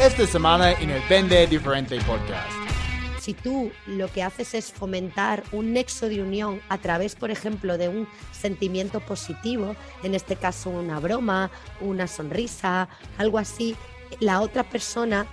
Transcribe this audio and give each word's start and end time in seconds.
esta 0.00 0.26
semana 0.26 0.72
en 0.72 0.90
el 0.90 1.02
Vende 1.08 1.46
Diferente 1.46 1.98
Podcast. 2.02 2.52
Si 3.18 3.32
tú 3.32 3.72
lo 3.86 4.12
que 4.12 4.22
haces 4.22 4.54
es 4.54 4.70
fomentar 4.70 5.42
un 5.52 5.72
nexo 5.72 6.08
de 6.08 6.22
unión 6.22 6.60
a 6.68 6.78
través, 6.78 7.14
por 7.14 7.30
ejemplo, 7.30 7.78
de 7.78 7.88
un 7.88 8.06
sentimiento 8.30 9.00
positivo, 9.00 9.74
en 10.02 10.14
este 10.14 10.36
caso 10.36 10.70
una 10.70 11.00
broma, 11.00 11.50
una 11.80 12.06
sonrisa, 12.06 12.88
algo 13.16 13.38
así, 13.38 13.74
la 14.20 14.42
otra 14.42 14.64
persona 14.64 15.26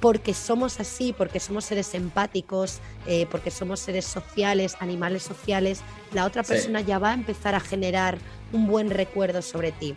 porque 0.00 0.32
somos 0.32 0.80
así, 0.80 1.12
porque 1.12 1.38
somos 1.38 1.66
seres 1.66 1.94
empáticos, 1.94 2.80
eh, 3.06 3.26
porque 3.30 3.50
somos 3.50 3.80
seres 3.80 4.06
sociales, 4.06 4.76
animales 4.80 5.22
sociales, 5.22 5.82
la 6.12 6.24
otra 6.24 6.42
persona 6.42 6.80
ya 6.80 6.98
va 6.98 7.10
a 7.10 7.14
empezar 7.14 7.54
a 7.54 7.60
generar 7.60 8.18
un 8.52 8.68
buen 8.68 8.90
recuerdo 8.90 9.42
sobre 9.42 9.72
ti. 9.72 9.96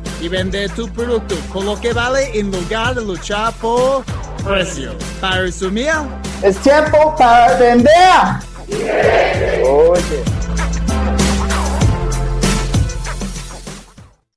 y 0.21 0.27
vender 0.27 0.69
tu 0.71 0.87
producto 0.87 1.35
con 1.51 1.65
lo 1.65 1.79
que 1.79 1.93
vale 1.93 2.37
en 2.37 2.51
lugar 2.51 2.93
de 2.93 3.03
luchar 3.03 3.53
por 3.55 4.05
precio. 4.43 4.95
Para 5.19 5.41
resumir, 5.41 5.89
es 6.43 6.57
tiempo 6.59 7.15
para 7.17 7.57
vender. 7.57 7.91
Oye. 9.67 10.23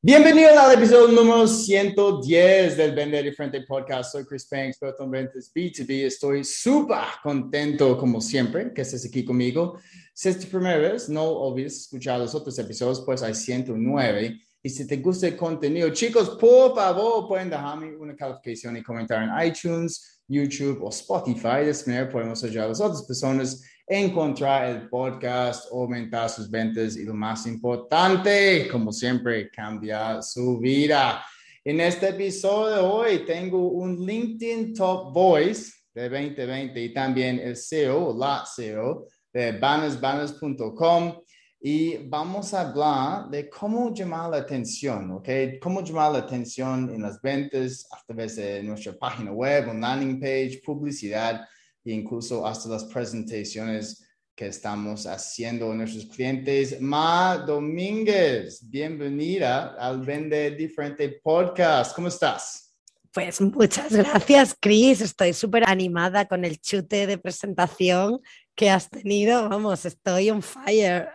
Bienvenidos 0.01 0.57
al 0.57 0.75
episodio 0.75 1.09
número 1.09 1.47
110 1.47 2.77
del 2.77 2.95
Vender 2.95 3.25
Diferente 3.25 3.61
Podcast. 3.63 4.13
Soy 4.13 4.25
Chris 4.25 4.47
Payne, 4.47 4.69
experto 4.69 5.05
en 5.05 5.11
ventas 5.11 5.51
B2B. 5.55 6.07
Estoy 6.07 6.45
súper 6.45 7.05
contento, 7.23 7.99
como 7.99 8.21
siempre, 8.23 8.73
que 8.73 8.83
estés 8.83 9.07
aquí 9.07 9.25
conmigo. 9.25 9.79
Si 10.15 10.31
es 10.31 10.39
tu 10.39 10.47
primera 10.47 10.79
vez, 10.79 11.09
no 11.09 11.25
olvides 11.25 11.83
escuchar 11.83 12.21
los 12.21 12.35
otros 12.35 12.59
episodios, 12.59 13.03
pues 13.05 13.23
hay 13.23 13.35
109. 13.35 14.41
Y 14.67 14.71
si 14.71 14.87
te 14.87 14.97
gusta 14.97 15.27
el 15.27 15.37
contenido, 15.37 15.91
chicos, 15.91 16.39
por 16.41 16.75
favor, 16.75 17.29
pueden 17.29 17.51
dejarme 17.51 17.95
una 17.97 18.17
calificación 18.17 18.79
y 18.79 18.83
comentar 18.83 19.23
en 19.23 19.47
iTunes, 19.47 20.23
YouTube 20.27 20.83
o 20.83 20.89
Spotify. 20.89 21.67
De 21.67 21.71
esta 21.71 21.91
manera 21.91 22.09
podemos 22.11 22.43
ayudar 22.43 22.65
a 22.65 22.69
las 22.69 22.81
otras 22.81 23.03
personas 23.03 23.63
a 23.87 23.95
encontrar 23.95 24.71
el 24.71 24.89
podcast, 24.89 25.71
aumentar 25.71 26.31
sus 26.31 26.51
ventas 26.51 26.97
y 26.97 27.05
lo 27.05 27.13
más 27.13 27.47
importante, 27.47 28.67
como 28.73 28.91
siempre, 28.91 29.51
cambiar 29.51 30.23
su 30.23 30.59
vida. 30.59 31.23
En 31.63 31.81
este 31.81 32.09
episodio 32.09 32.77
de 32.77 32.81
hoy 32.81 33.19
tengo 33.27 33.69
un 33.69 34.07
LinkedIn 34.07 34.73
Top 34.73 35.13
Voice 35.13 35.75
de 35.93 36.09
2020 36.09 36.83
y 36.83 36.95
también 36.95 37.39
el 37.39 37.55
CEO, 37.55 38.17
la 38.19 38.47
CEO 38.47 39.09
de 39.31 39.53
bannersbanners.com 39.59 41.19
y 41.67 41.97
vamos 41.97 42.53
a 42.53 42.61
hablar 42.61 43.31
de 43.31 43.49
cómo 43.49 43.95
llamar 43.95 44.29
la 44.29 44.37
atención, 44.37 45.13
¿ok? 45.13 45.29
Cómo 45.63 45.83
llamar 45.83 46.13
la 46.13 46.19
atención 46.19 46.91
en 46.95 47.01
las 47.01 47.23
ventas 47.23 47.89
a 47.91 48.05
través 48.05 48.37
de 48.37 48.63
nuestra 48.63 48.93
página 48.93 49.33
web, 49.33 49.71
un 49.71 49.81
landing 49.81 50.21
page, 50.21 50.61
publicidad 50.63 51.41
e 51.83 51.93
incluso 51.93 52.47
hasta 52.47 52.69
las 52.69 52.85
presentaciones 52.85 54.07
que 54.37 54.49
estamos 54.49 55.07
haciendo 55.07 55.73
a 55.73 55.75
nuestros 55.75 56.05
clientes. 56.05 56.79
Ma 56.83 57.39
Domínguez, 57.39 58.61
bienvenida 58.69 59.75
al 59.79 60.03
Vende 60.05 60.51
Diferente 60.51 61.19
Podcast. 61.23 61.97
¿Cómo 61.97 62.09
estás? 62.09 62.77
Pues 63.11 63.41
muchas 63.41 63.91
gracias, 63.91 64.55
Chris. 64.61 65.01
Estoy 65.01 65.33
súper 65.33 65.63
animada 65.67 66.27
con 66.27 66.45
el 66.45 66.61
chute 66.61 67.07
de 67.07 67.17
presentación 67.17 68.21
que 68.55 68.71
has 68.71 68.89
tenido, 68.89 69.49
vamos, 69.49 69.85
estoy 69.85 70.31
on 70.31 70.43
fire. 70.43 71.11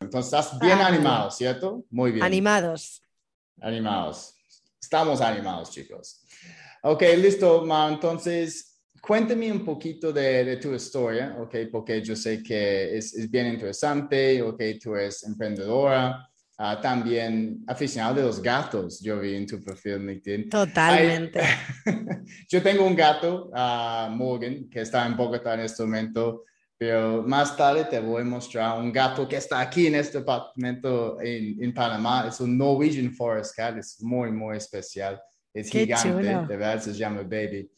Entonces 0.00 0.32
estás 0.32 0.58
bien 0.60 0.78
animado, 0.78 1.30
¿cierto? 1.30 1.84
Muy 1.90 2.12
bien. 2.12 2.24
Animados. 2.24 3.02
Animados. 3.60 4.34
Estamos 4.80 5.20
animados, 5.20 5.70
chicos. 5.70 6.22
Ok, 6.82 7.02
listo, 7.18 7.64
Ma. 7.66 7.88
Entonces, 7.88 8.80
cuéntame 9.02 9.52
un 9.52 9.64
poquito 9.64 10.12
de, 10.12 10.56
tu 10.56 10.74
historia, 10.74 11.36
ok, 11.38 11.56
porque 11.70 12.02
yo 12.02 12.16
sé 12.16 12.42
que 12.42 12.96
es, 12.96 13.14
es 13.14 13.30
bien 13.30 13.48
interesante, 13.48 14.40
ok, 14.40 14.62
tú 14.82 14.94
eres 14.94 15.22
emprendedora. 15.24 16.29
Uh, 16.60 16.78
también 16.78 17.64
aficionado 17.66 18.16
de 18.16 18.22
los 18.22 18.42
gatos, 18.42 19.00
yo 19.00 19.18
vi 19.18 19.34
en 19.34 19.46
tu 19.46 19.64
perfil 19.64 20.06
LinkedIn. 20.06 20.50
Totalmente. 20.50 21.40
yo 22.50 22.62
tengo 22.62 22.86
un 22.86 22.94
gato, 22.94 23.50
uh, 23.50 24.10
Morgan, 24.10 24.68
que 24.68 24.82
está 24.82 25.06
en 25.06 25.16
Bogotá 25.16 25.54
en 25.54 25.60
este 25.60 25.82
momento, 25.84 26.44
pero 26.76 27.22
más 27.22 27.56
tarde 27.56 27.84
te 27.84 27.98
voy 27.98 28.20
a 28.20 28.24
mostrar 28.26 28.78
un 28.78 28.92
gato 28.92 29.26
que 29.26 29.36
está 29.36 29.58
aquí 29.58 29.86
en 29.86 29.94
este 29.94 30.18
apartamento 30.18 31.18
en, 31.22 31.64
en 31.64 31.72
Panamá. 31.72 32.26
Es 32.28 32.40
un 32.40 32.58
Norwegian 32.58 33.10
Forest 33.10 33.56
Cat, 33.56 33.78
es 33.78 34.02
muy, 34.02 34.30
muy 34.30 34.58
especial. 34.58 35.18
Es 35.54 35.70
Qué 35.70 35.80
gigante, 35.80 36.10
chulo. 36.10 36.46
de 36.46 36.56
verdad 36.58 36.82
se 36.82 36.92
llama 36.92 37.22
Baby. 37.22 37.70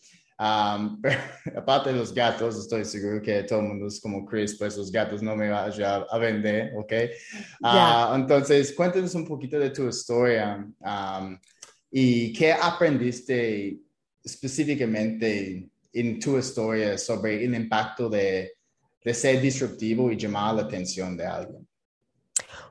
Um, 0.42 1.00
pero, 1.02 1.20
aparte 1.56 1.92
de 1.92 1.96
los 1.96 2.12
gatos, 2.12 2.58
estoy 2.58 2.84
seguro 2.84 3.22
que 3.22 3.44
todo 3.44 3.60
el 3.60 3.66
mundo 3.66 3.86
es 3.86 4.00
como 4.00 4.26
Chris, 4.26 4.56
pues 4.58 4.76
los 4.76 4.90
gatos 4.90 5.22
no 5.22 5.36
me 5.36 5.48
van 5.48 5.70
a, 5.70 5.94
a 6.10 6.18
vender, 6.18 6.72
¿ok? 6.76 6.92
Uh, 7.60 8.14
entonces, 8.16 8.72
cuéntanos 8.72 9.14
un 9.14 9.24
poquito 9.24 9.56
de 9.58 9.70
tu 9.70 9.88
historia 9.88 10.66
um, 10.80 11.38
y 11.92 12.32
qué 12.32 12.52
aprendiste 12.52 13.78
específicamente 14.24 15.68
en 15.92 16.18
tu 16.18 16.36
historia 16.36 16.98
sobre 16.98 17.44
el 17.44 17.54
impacto 17.54 18.08
de, 18.08 18.52
de 19.04 19.14
ser 19.14 19.40
disruptivo 19.40 20.10
y 20.10 20.16
llamar 20.16 20.56
la 20.56 20.62
atención 20.62 21.16
de 21.16 21.26
alguien. 21.26 21.68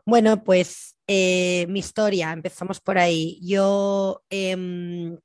Bueno, 0.05 0.43
pues 0.43 0.97
eh, 1.07 1.65
mi 1.69 1.79
historia, 1.79 2.33
empezamos 2.33 2.81
por 2.81 2.97
ahí. 2.97 3.39
Yo... 3.41 4.21
Eh, 4.29 5.15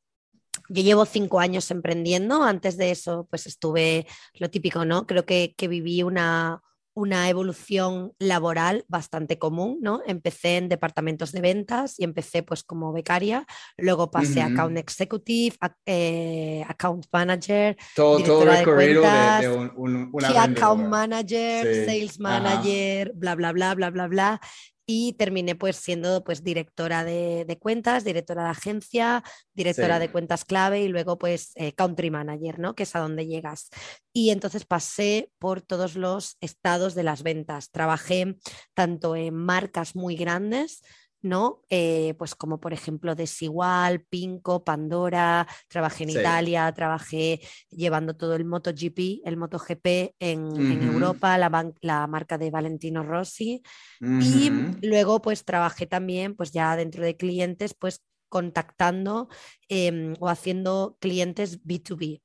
yo 0.69 0.83
llevo 0.83 1.05
cinco 1.05 1.41
años 1.41 1.71
emprendiendo, 1.71 2.43
antes 2.43 2.77
de 2.77 2.91
eso 2.91 3.27
pues 3.31 3.47
estuve 3.47 4.07
lo 4.35 4.51
típico, 4.51 4.85
¿no? 4.85 5.07
Creo 5.07 5.25
que, 5.25 5.55
que 5.57 5.69
viví 5.69 6.03
una, 6.03 6.61
una 6.95 7.29
evolución 7.29 8.13
laboral 8.19 8.85
bastante 8.89 9.39
común, 9.39 9.79
¿no? 9.83 10.01
Empecé 10.07 10.57
en 10.57 10.69
departamentos 10.69 11.31
de 11.33 11.41
ventas 11.43 12.01
y 12.01 12.05
empecé 12.05 12.43
pues 12.43 12.63
como 12.63 12.93
becaria, 12.93 13.47
luego 13.77 14.11
pasé 14.11 14.41
a 14.41 14.47
Ujú. 14.47 14.55
account 14.55 14.79
executive, 14.79 15.57
a- 15.61 15.77
eh, 15.85 16.65
account 16.67 17.07
manager, 17.13 17.77
Todo, 17.95 18.23
todo 18.25 18.45
de 18.47 18.57
recorrido 18.57 19.03
de, 19.03 19.09
cuentas, 19.09 19.41
de 19.43 19.49
un, 19.51 19.73
un- 19.77 20.09
una 20.13 20.43
account 20.45 20.89
manager, 20.89 21.75
Sí, 21.75 21.85
sales 21.85 22.19
ajá. 22.21 22.23
manager, 22.23 23.13
bla, 23.15 23.35
bla, 23.35 23.53
bla, 23.53 23.75
bla, 23.75 23.91
bla, 23.91 24.07
bla. 24.09 24.41
Y 24.89 25.15
terminé 25.15 25.57
pues 25.57 25.77
siendo 25.77 26.23
pues 26.23 26.45
directora 26.45 27.03
de, 27.03 27.45
de 27.45 27.59
cuentas, 27.59 28.05
directora 28.05 28.45
de 28.45 28.51
agencia, 28.51 29.25
directora 29.53 29.97
Sí. 29.97 30.01
de 30.01 30.13
cuentas 30.13 30.45
clave 30.45 30.83
y 30.83 30.89
luego 30.89 31.19
pues 31.19 31.51
eh, 31.57 31.73
country 31.73 32.11
manager, 32.11 32.61
¿no? 32.61 32.75
Que 32.77 32.85
es 32.85 32.95
a 32.95 33.01
donde 33.01 33.27
llegas. 33.27 33.69
Y 34.13 34.31
entonces 34.31 34.65
pasé 34.65 35.31
por 35.39 35.61
todos 35.61 35.97
los 35.97 36.37
estados 36.41 36.95
de 36.95 37.03
las 37.03 37.25
ventas. 37.25 37.71
Trabajé 37.73 38.37
tanto 38.75 39.17
en 39.17 39.35
marcas 39.35 39.97
muy 39.97 40.15
grandes, 40.15 40.83
¿no? 41.27 41.63
Eh, 41.69 42.15
pues 42.19 42.35
como 42.35 42.61
por 42.61 42.73
ejemplo 42.73 43.15
Desigual, 43.15 44.01
Pinco, 44.01 44.65
Pandora, 44.65 45.47
trabajé 45.69 46.05
en 46.05 46.11
Sí. 46.11 46.19
Italia, 46.19 46.73
trabajé 46.73 47.41
llevando 47.69 48.17
todo 48.17 48.35
el 48.35 48.45
MotoGP, 48.45 49.23
el 49.25 49.37
MotoGP 49.37 50.15
en, 50.19 50.57
en. 50.57 50.83
Europa, 50.83 51.37
la, 51.37 52.07
marca 52.07 52.39
de 52.39 52.51
Valentino 52.51 53.03
Rossi. 53.03 53.63
Y 54.01 54.51
luego 54.83 55.21
pues 55.21 55.45
trabajé 55.45 55.87
también 55.87 56.35
pues 56.35 56.53
ya 56.53 56.77
dentro 56.77 57.05
de 57.05 57.17
clientes 57.17 57.75
pues 57.75 58.05
contactando 58.29 59.29
em, 59.69 60.15
o 60.21 60.29
haciendo 60.29 60.97
clientes 61.01 61.63
B2B. 61.65 62.23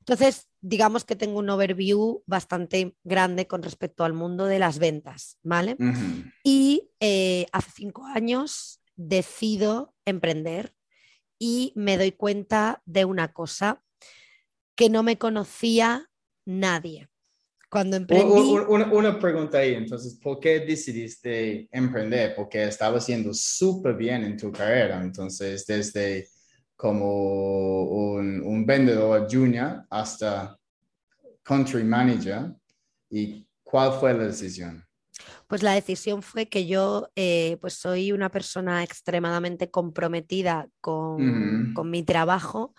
Entonces, 0.00 0.48
digamos 0.62 1.04
que 1.04 1.16
tengo 1.16 1.40
un 1.40 1.50
overview 1.50 2.22
bastante 2.24 2.94
grande 3.02 3.46
con 3.46 3.62
respecto 3.62 4.04
al 4.04 4.14
mundo 4.14 4.46
de 4.46 4.60
las 4.60 4.78
ventas, 4.78 5.38
¿vale? 5.42 5.76
Y 6.44 6.90
eh, 7.00 7.46
hace 7.52 7.70
cinco 7.74 8.06
años 8.06 8.80
decido 8.94 9.94
emprender 10.06 10.72
y 11.38 11.72
me 11.74 11.98
doy 11.98 12.12
cuenta 12.12 12.80
de 12.86 13.04
una 13.04 13.32
cosa 13.32 13.82
que 14.76 14.88
no 14.88 15.02
me 15.02 15.18
conocía 15.18 16.08
nadie. 16.46 17.08
Cuando 17.68 17.96
emprendí, 17.96 18.52
Una, 18.68 18.92
una 18.92 19.18
pregunta 19.18 19.58
ahí, 19.58 19.74
entonces, 19.74 20.14
¿por 20.22 20.38
qué 20.38 20.60
decidiste 20.60 21.68
emprender? 21.72 22.34
Porque 22.36 22.64
estaba 22.64 22.98
haciendo 22.98 23.34
súper 23.34 23.96
bien 23.96 24.22
en 24.24 24.36
tu 24.36 24.52
carrera, 24.52 25.02
entonces, 25.02 25.66
desde 25.66 26.28
como 26.82 27.84
un, 27.84 28.42
un 28.42 28.66
vendedor 28.66 29.28
junior 29.30 29.86
hasta 29.88 30.58
country 31.44 31.84
manager. 31.84 32.56
¿Y 33.08 33.46
cuál 33.62 33.92
fue 34.00 34.12
la 34.12 34.24
decisión? 34.24 34.84
Pues 35.46 35.62
la 35.62 35.74
decisión 35.74 36.22
fue 36.22 36.48
que 36.48 36.66
yo 36.66 37.08
eh, 37.14 37.56
pues 37.60 37.74
soy 37.74 38.10
una 38.10 38.30
persona 38.30 38.82
extremadamente 38.82 39.70
comprometida 39.70 40.66
con, 40.80 41.72
con 41.72 41.88
mi 41.88 42.02
trabajo. 42.02 42.74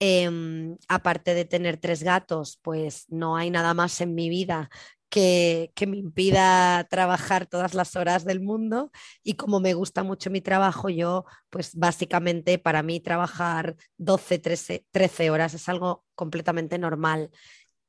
Em, 0.00 0.76
aparte 0.88 1.32
de 1.32 1.46
tener 1.46 1.78
tres 1.78 2.02
gatos, 2.02 2.60
pues 2.60 3.06
no 3.08 3.38
hay 3.38 3.48
nada 3.48 3.72
más 3.72 4.02
en 4.02 4.14
mi 4.14 4.28
vida 4.28 4.68
que, 5.08 5.72
que 5.74 5.86
me 5.86 5.96
impida 5.96 6.84
trabajar 6.90 7.46
todas 7.46 7.74
las 7.74 7.96
horas 7.96 8.24
del 8.24 8.40
mundo. 8.40 8.90
Y 9.22 9.34
como 9.34 9.60
me 9.60 9.74
gusta 9.74 10.02
mucho 10.02 10.30
mi 10.30 10.40
trabajo, 10.40 10.88
yo 10.88 11.24
pues 11.50 11.74
básicamente 11.74 12.58
para 12.58 12.82
mí 12.82 13.00
trabajar 13.00 13.76
12, 13.98 14.38
13, 14.38 14.84
13 14.90 15.30
horas 15.30 15.54
es 15.54 15.68
algo 15.68 16.04
completamente 16.14 16.78
normal. 16.78 17.30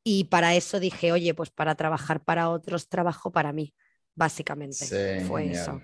Y 0.04 0.26
para 0.26 0.56
eso 0.56 0.80
dije, 0.80 1.12
oye, 1.12 1.34
pues 1.34 1.50
para 1.50 1.76
trabajar 1.76 2.24
para 2.24 2.50
otros, 2.50 2.88
trabajo 2.88 3.32
para 3.32 3.52
mí, 3.52 3.74
básicamente. 4.16 4.86
Sí, 4.86 5.26
Fue 5.26 5.44
genial. 5.44 5.62
eso. 5.62 5.82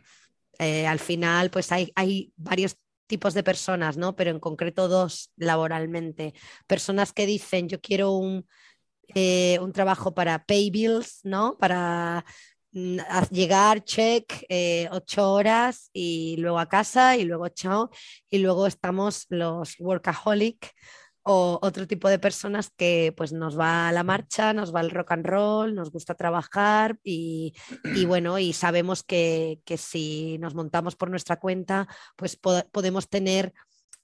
Eh, 0.59 0.87
al 0.87 0.99
final, 0.99 1.49
pues 1.49 1.71
hay, 1.71 1.91
hay 1.95 2.31
varios 2.37 2.77
tipos 3.07 3.33
de 3.33 3.43
personas, 3.43 3.97
¿no? 3.97 4.15
Pero 4.15 4.31
en 4.31 4.39
concreto 4.39 4.87
dos 4.87 5.31
laboralmente. 5.35 6.33
Personas 6.67 7.11
que 7.11 7.25
dicen, 7.25 7.67
yo 7.67 7.81
quiero 7.81 8.11
un, 8.11 8.47
eh, 9.15 9.59
un 9.61 9.71
trabajo 9.71 10.13
para 10.13 10.45
pay 10.45 10.69
bills, 10.69 11.19
¿no? 11.23 11.57
Para 11.57 12.25
mm, 12.71 12.97
llegar, 13.31 13.83
check, 13.83 14.45
eh, 14.49 14.87
ocho 14.91 15.31
horas 15.31 15.89
y 15.93 16.35
luego 16.37 16.59
a 16.59 16.69
casa 16.69 17.17
y 17.17 17.23
luego 17.25 17.47
chao. 17.49 17.89
Y 18.29 18.39
luego 18.39 18.67
estamos 18.67 19.25
los 19.29 19.75
workaholic 19.79 20.73
o 21.25 21.57
otro 21.61 21.87
tipo 21.87 22.09
de 22.09 22.19
personas 22.19 22.69
que 22.75 23.13
pues 23.15 23.31
nos 23.31 23.57
va 23.57 23.87
a 23.87 23.91
la 23.93 24.03
marcha, 24.03 24.53
nos 24.53 24.75
va 24.75 24.81
el 24.81 24.91
rock 24.91 25.11
and 25.13 25.25
roll, 25.25 25.73
nos 25.73 25.89
gusta 25.89 26.15
trabajar 26.15 26.97
y, 27.01 27.53
bueno, 28.05 28.39
y 28.39 28.51
sabemos 28.51 29.03
que, 29.03 29.61
que 29.63 29.77
si 29.77 30.37
nos 30.39 30.53
montamos 30.53 30.97
por 30.97 31.09
nuestra 31.09 31.39
cuenta, 31.39 31.87
pues 32.17 32.35
po- 32.35 32.65
podemos 32.73 33.07
tener 33.07 33.53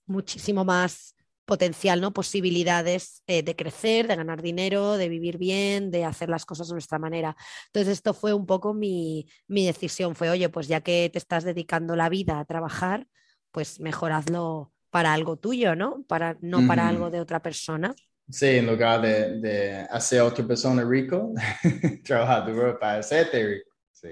muchísimo 0.06 0.64
más 0.64 1.14
potencial, 1.50 2.00
¿no? 2.00 2.14
Posibilidades 2.14 3.24
eh, 3.28 3.44
de 3.44 3.56
crecer, 3.56 4.08
de 4.08 4.16
ganar 4.16 4.42
dinero, 4.42 4.96
de 4.98 5.10
vivir 5.10 5.38
bien, 5.38 5.92
de 5.92 6.06
hacer 6.06 6.30
las 6.30 6.46
cosas 6.46 6.68
de 6.70 6.76
nuestra 6.76 7.00
manera. 7.00 7.36
Entonces, 7.68 7.94
esto 7.94 8.14
fue 8.14 8.34
un 8.34 8.46
poco 8.46 8.74
mi, 8.74 9.28
mi 9.48 9.66
decisión. 9.66 10.16
Fue, 10.16 10.30
oye, 10.30 10.50
pues 10.50 10.68
ya 10.68 10.82
que 10.82 11.10
te 11.12 11.18
estás 11.20 11.44
dedicando 11.44 11.96
la 11.96 12.10
vida 12.10 12.40
a 12.40 12.46
trabajar, 12.46 13.08
pues 13.52 13.80
mejor 13.82 14.12
hazlo 14.14 14.72
para 14.92 15.14
algo 15.14 15.38
tuyo, 15.38 15.76
¿no? 15.76 16.04
Para, 16.08 16.38
no 16.42 16.66
para 16.68 16.88
algo 16.88 17.10
de 17.10 17.20
otra 17.20 17.42
persona. 17.42 17.94
Sí, 18.30 18.46
en 18.58 18.68
lugar 18.68 19.02
de, 19.02 19.40
de 19.40 19.74
hacer 19.90 20.20
a 20.20 20.26
otra 20.26 20.46
persona 20.46 20.84
rico, 20.84 21.34
trabajar 22.06 22.46
duro 22.46 22.80
para 22.80 23.00
hacerte 23.00 23.46
rico. 23.46 23.72
Sí. 23.92 24.10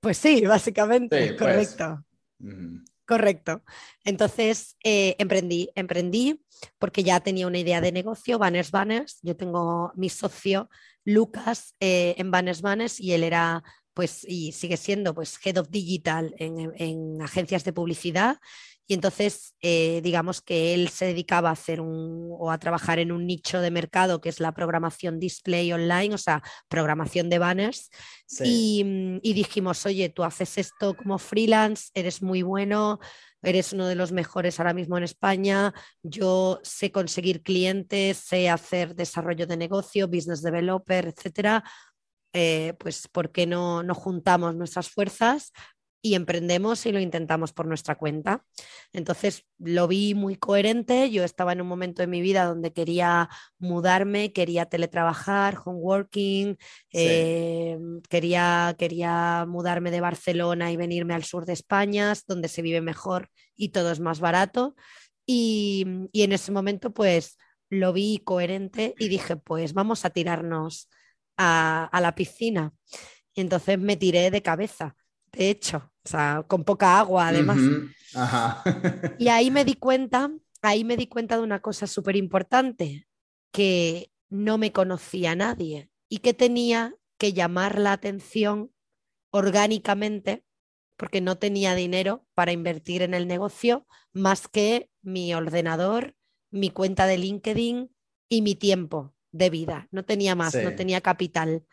Pues 0.00 0.18
sí, 0.18 0.44
básicamente, 0.46 1.28
Sí, 1.28 1.34
pues. 1.38 1.38
correcto. 1.38 2.04
Correcto. 3.12 3.62
Entonces 4.04 4.78
eh, 4.82 5.16
emprendí, 5.18 5.68
emprendí 5.74 6.42
porque 6.78 7.02
ya 7.02 7.20
tenía 7.20 7.46
una 7.46 7.58
idea 7.58 7.82
de 7.82 7.92
negocio, 7.92 8.38
Banners 8.38 8.70
Banners. 8.70 9.18
Yo 9.20 9.36
tengo 9.36 9.92
mi 9.96 10.08
socio 10.08 10.70
Lucas 11.04 11.74
eh, 11.78 12.14
en 12.16 12.30
Banners 12.30 12.62
Banners 12.62 12.98
y 13.00 13.12
él 13.12 13.22
era, 13.22 13.62
pues, 13.92 14.24
y 14.26 14.52
sigue 14.52 14.78
siendo, 14.78 15.14
pues, 15.14 15.38
Head 15.44 15.58
of 15.58 15.68
Digital 15.68 16.34
en, 16.38 16.72
en 16.78 17.20
agencias 17.20 17.64
de 17.64 17.74
publicidad. 17.74 18.38
Y 18.92 18.94
entonces, 18.94 19.54
eh, 19.62 20.02
digamos 20.02 20.42
que 20.42 20.74
él 20.74 20.90
se 20.90 21.06
dedicaba 21.06 21.48
a 21.48 21.52
hacer 21.52 21.80
un, 21.80 22.28
o 22.38 22.50
a 22.50 22.58
trabajar 22.58 22.98
en 22.98 23.10
un 23.10 23.26
nicho 23.26 23.62
de 23.62 23.70
mercado 23.70 24.20
que 24.20 24.28
es 24.28 24.38
la 24.38 24.52
programación 24.52 25.18
display 25.18 25.72
online, 25.72 26.14
o 26.14 26.18
sea, 26.18 26.42
programación 26.68 27.30
de 27.30 27.38
banners. 27.38 27.88
Sí. 28.26 28.44
Y, 28.44 28.84
mm, 28.84 29.20
y 29.22 29.32
dijimos, 29.32 29.86
oye, 29.86 30.10
tú 30.10 30.24
haces 30.24 30.58
esto 30.58 30.94
como 30.94 31.16
freelance, 31.18 31.88
eres 31.94 32.20
muy 32.20 32.42
bueno, 32.42 33.00
eres 33.42 33.72
uno 33.72 33.86
de 33.86 33.94
los 33.94 34.12
mejores 34.12 34.60
ahora 34.60 34.74
mismo 34.74 34.98
en 34.98 35.04
España, 35.04 35.72
yo 36.02 36.60
sé 36.62 36.92
conseguir 36.92 37.42
clientes, 37.42 38.18
sé 38.18 38.50
hacer 38.50 38.94
desarrollo 38.94 39.46
de 39.46 39.56
negocio, 39.56 40.06
business 40.06 40.42
developer, 40.42 41.06
etcétera. 41.06 41.64
Eh, 42.34 42.74
pues, 42.78 43.08
¿por 43.08 43.32
qué 43.32 43.46
no, 43.46 43.82
no 43.82 43.94
juntamos 43.94 44.54
nuestras 44.54 44.90
fuerzas 44.90 45.50
y 46.02 46.14
emprendemos 46.14 46.84
y 46.84 46.92
lo 46.92 47.00
intentamos 47.00 47.52
por 47.52 47.66
nuestra 47.66 47.94
cuenta? 47.94 48.44
Entonces 48.92 49.46
lo 49.58 49.88
vi 49.88 50.14
muy 50.14 50.36
coherente. 50.36 51.10
Yo 51.10 51.24
estaba 51.24 51.52
en 51.52 51.60
un 51.60 51.68
momento 51.68 52.02
de 52.02 52.08
mi 52.08 52.20
vida 52.20 52.44
donde 52.44 52.72
quería 52.72 53.28
mudarme, 53.58 54.32
quería 54.32 54.66
teletrabajar, 54.66 55.58
home 55.64 55.78
working, 55.78 56.56
Sí. 56.88 56.98
eh, 56.98 57.78
quería, 58.08 58.74
quería 58.78 59.46
mudarme 59.48 59.90
de 59.90 60.00
Barcelona 60.00 60.72
y 60.72 60.76
venirme 60.76 61.14
al 61.14 61.24
sur 61.24 61.46
de 61.46 61.52
España, 61.54 62.12
donde 62.26 62.48
se 62.48 62.62
vive 62.62 62.80
mejor 62.80 63.30
y 63.56 63.70
todo 63.70 63.92
es 63.92 64.00
más 64.00 64.20
barato. 64.20 64.74
Y, 65.24 65.86
y 66.12 66.22
en 66.22 66.32
ese 66.32 66.50
momento, 66.52 66.92
pues 66.92 67.38
lo 67.70 67.92
vi 67.92 68.18
coherente 68.24 68.94
y 68.98 69.08
dije, 69.08 69.36
pues 69.36 69.72
vamos 69.72 70.04
a 70.04 70.10
tirarnos 70.10 70.90
a, 71.36 71.84
a 71.84 72.00
la 72.00 72.14
piscina. 72.14 72.72
Y 73.34 73.40
entonces 73.40 73.78
me 73.78 73.96
tiré 73.96 74.30
de 74.30 74.42
cabeza, 74.42 74.96
de 75.32 75.50
hecho, 75.50 75.90
o 76.04 76.08
sea, 76.08 76.44
con 76.46 76.64
poca 76.64 76.98
agua 76.98 77.28
además. 77.28 77.58
Ajá. 78.14 78.62
Y 79.18 79.28
ahí 79.28 79.50
me 79.50 79.64
di 79.64 79.74
cuenta, 79.74 80.30
ahí 80.60 80.84
me 80.84 80.96
di 80.96 81.06
cuenta 81.06 81.36
de 81.36 81.42
una 81.42 81.60
cosa 81.60 81.86
súper 81.86 82.16
importante, 82.16 83.06
que 83.52 84.10
no 84.28 84.58
me 84.58 84.72
conocía 84.72 85.34
nadie 85.34 85.90
y 86.08 86.18
que 86.18 86.34
tenía 86.34 86.94
que 87.18 87.32
llamar 87.32 87.78
la 87.78 87.92
atención 87.92 88.72
orgánicamente 89.30 90.44
porque 90.96 91.20
no 91.20 91.36
tenía 91.36 91.74
dinero 91.74 92.26
para 92.34 92.52
invertir 92.52 93.02
en 93.02 93.14
el 93.14 93.26
negocio 93.26 93.86
más 94.12 94.48
que 94.48 94.90
mi 95.02 95.34
ordenador, 95.34 96.14
mi 96.50 96.70
cuenta 96.70 97.06
de 97.06 97.18
LinkedIn 97.18 97.90
y 98.28 98.42
mi 98.42 98.54
tiempo 98.54 99.14
de 99.32 99.50
vida. 99.50 99.88
No 99.90 100.04
tenía 100.04 100.34
más, 100.34 100.54
no 100.54 100.74
tenía 100.74 101.00
capital. 101.00 101.64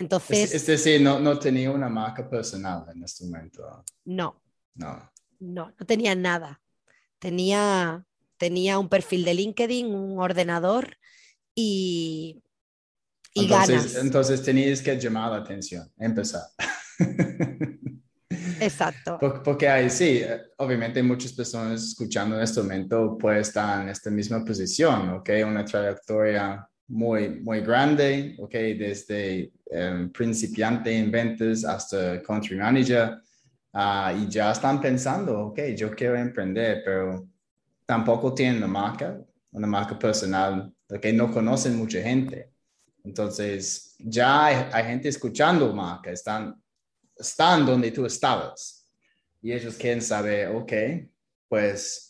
Entonces, 0.00 0.54
Es, 0.54 0.66
decir, 0.66 1.00
no, 1.00 1.20
no 1.20 1.38
tenía 1.38 1.70
una 1.70 1.88
marca 1.88 2.28
personal 2.28 2.84
en 2.94 3.04
este 3.04 3.24
momento. 3.26 3.84
no, 4.04 4.42
No. 4.74 5.10
No, 5.38 5.72
no 5.78 5.86
tenía 5.86 6.14
nada. 6.14 6.60
Tenía, 7.18 8.04
tenía 8.36 8.78
un 8.78 8.88
perfil 8.88 9.24
de 9.24 9.34
LinkedIn, 9.34 9.86
un 9.94 10.18
ordenador 10.18 10.96
y, 11.54 12.42
y 13.34 13.42
entonces, 13.44 13.92
ganas. 13.92 14.04
entonces 14.04 14.42
tenías 14.42 14.82
que 14.82 14.98
llamar 14.98 15.32
la 15.32 15.38
atención, 15.38 15.90
empezar. 15.98 16.42
Exacto. 18.60 19.18
Por- 19.18 19.42
Porque 19.42 19.68
hay, 19.68 19.90
sí, 19.90 20.22
obviamente 20.58 21.02
muchas 21.02 21.32
personas 21.32 21.82
escuchando 21.82 22.36
en 22.36 22.42
este 22.42 22.60
momento 22.62 23.16
pueden 23.18 23.40
estar 23.40 23.82
en 23.82 23.88
esta 23.88 24.10
misma 24.10 24.44
posición, 24.44 25.10
¿ok? 25.10 25.30
Una 25.46 25.64
trayectoria 25.64 26.66
muy, 26.90 27.40
muy 27.40 27.60
grande, 27.60 28.36
¿ok? 28.38 28.52
Desde 28.52 29.52
eh, 29.70 30.08
principiante 30.12 30.96
en 30.96 31.10
hasta 31.64 32.22
country 32.22 32.56
manager, 32.56 33.20
ah, 33.72 34.12
y 34.16 34.28
ya 34.28 34.52
están 34.52 34.80
pensando, 34.80 35.46
ok, 35.46 35.60
yo 35.76 35.90
quiero 35.94 36.16
emprender, 36.16 36.82
pero 36.84 37.26
tampoco 37.86 38.34
tienen 38.34 38.58
una 38.58 38.66
marca, 38.66 39.18
una 39.52 39.66
marca 39.66 39.98
personal, 39.98 40.72
¿ok? 40.88 41.06
No 41.14 41.32
conocen 41.32 41.76
mucha 41.76 42.02
gente. 42.02 42.50
Entonces, 43.04 43.94
ya 43.98 44.46
hay, 44.46 44.68
hay 44.72 44.84
gente 44.84 45.08
escuchando 45.08 45.72
marca, 45.72 46.10
están 46.10 46.60
están 47.20 47.66
donde 47.66 47.90
tú 47.90 48.06
estabas. 48.06 48.86
Y 49.42 49.52
ellos 49.52 49.76
quieren 49.76 50.02
saber, 50.02 50.48
ok, 50.48 50.72
pues 51.48 52.09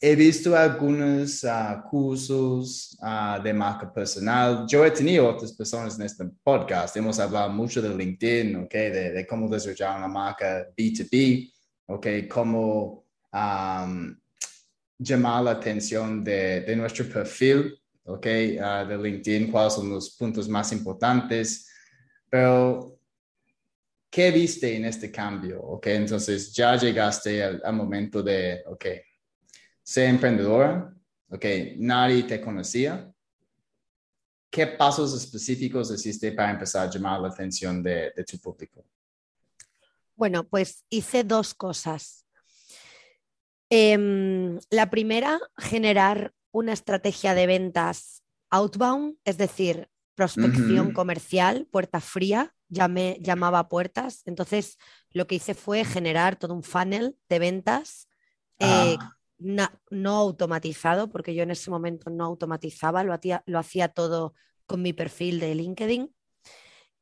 he 0.00 0.14
visto 0.14 0.54
algunos 0.54 1.44
ah, 1.44 1.82
cursos 1.88 2.96
ah, 3.00 3.40
de 3.42 3.52
marca 3.52 3.92
personal. 3.92 4.66
Yo 4.68 4.84
he 4.84 4.90
tenido 4.90 5.28
otras 5.28 5.52
personas 5.52 5.98
en 5.98 6.04
este 6.04 6.24
podcast. 6.42 6.96
Hemos 6.96 7.18
hablado 7.18 7.50
mucho 7.50 7.80
de 7.80 7.94
LinkedIn, 7.94 8.56
ok, 8.56 8.72
de, 8.72 9.12
de 9.12 9.26
cómo 9.26 9.48
desarrollar 9.48 9.98
una 9.98 10.08
marca 10.08 10.66
B2B, 10.76 11.52
ok, 11.86 12.06
cómo 12.28 13.06
am, 13.32 14.20
llamar 14.98 15.44
la 15.44 15.52
atención 15.52 16.22
de, 16.22 16.60
de 16.60 16.76
nuestro 16.76 17.06
perfil, 17.06 17.78
ok, 18.04 18.26
ah, 18.62 18.84
de 18.86 18.98
LinkedIn, 18.98 19.50
cuáles 19.50 19.74
son 19.74 19.88
los 19.88 20.10
puntos 20.10 20.46
más 20.46 20.72
importantes. 20.72 21.70
Pero 22.28 22.98
¿qué 24.10 24.30
viste 24.30 24.76
en 24.76 24.84
este 24.84 25.10
cambio? 25.10 25.62
Ok, 25.62 25.86
entonces 25.86 26.52
ya 26.52 26.76
llegaste 26.76 27.42
al, 27.42 27.62
al 27.64 27.74
momento 27.74 28.22
de, 28.22 28.62
ok, 28.66 28.84
ser 29.86 30.08
emprendedora, 30.08 30.92
ok, 31.30 31.44
nadie 31.76 32.24
te 32.24 32.40
conocía. 32.40 33.08
¿Qué 34.50 34.66
pasos 34.66 35.14
específicos 35.14 35.92
hiciste 35.92 36.32
para 36.32 36.50
empezar 36.50 36.88
a 36.88 36.90
llamar 36.90 37.20
la 37.20 37.28
atención 37.28 37.82
de, 37.84 38.12
de 38.16 38.24
tu 38.24 38.36
público? 38.38 38.84
Bueno, 40.16 40.42
pues 40.42 40.84
hice 40.90 41.22
dos 41.22 41.54
cosas. 41.54 42.26
Em, 43.70 44.58
la 44.70 44.90
primera, 44.90 45.38
generar 45.56 46.32
una 46.50 46.72
estrategia 46.72 47.34
de 47.34 47.46
ventas 47.46 48.24
outbound, 48.50 49.18
es 49.24 49.38
decir, 49.38 49.88
prospección 50.16 50.92
comercial, 50.94 51.68
puerta 51.70 52.00
fría, 52.00 52.56
llamé, 52.68 53.18
llamaba 53.20 53.60
a 53.60 53.68
puertas. 53.68 54.22
Entonces, 54.24 54.78
lo 55.10 55.28
que 55.28 55.36
hice 55.36 55.54
fue 55.54 55.84
generar 55.84 56.36
todo 56.36 56.54
un 56.54 56.64
funnel 56.64 57.16
de 57.28 57.38
ventas 57.38 58.08
eh, 58.58 58.96
Ah, 58.98 59.15
no 59.38 60.10
automatizado, 60.10 61.10
porque 61.10 61.34
yo 61.34 61.42
en 61.42 61.50
ese 61.50 61.70
momento 61.70 62.10
no 62.10 62.24
automatizaba, 62.24 63.04
lo 63.04 63.12
hacía, 63.12 63.42
lo 63.46 63.58
hacía 63.58 63.88
todo 63.88 64.34
con 64.66 64.82
mi 64.82 64.92
perfil 64.92 65.40
de 65.40 65.54
LinkedIn. 65.54 66.14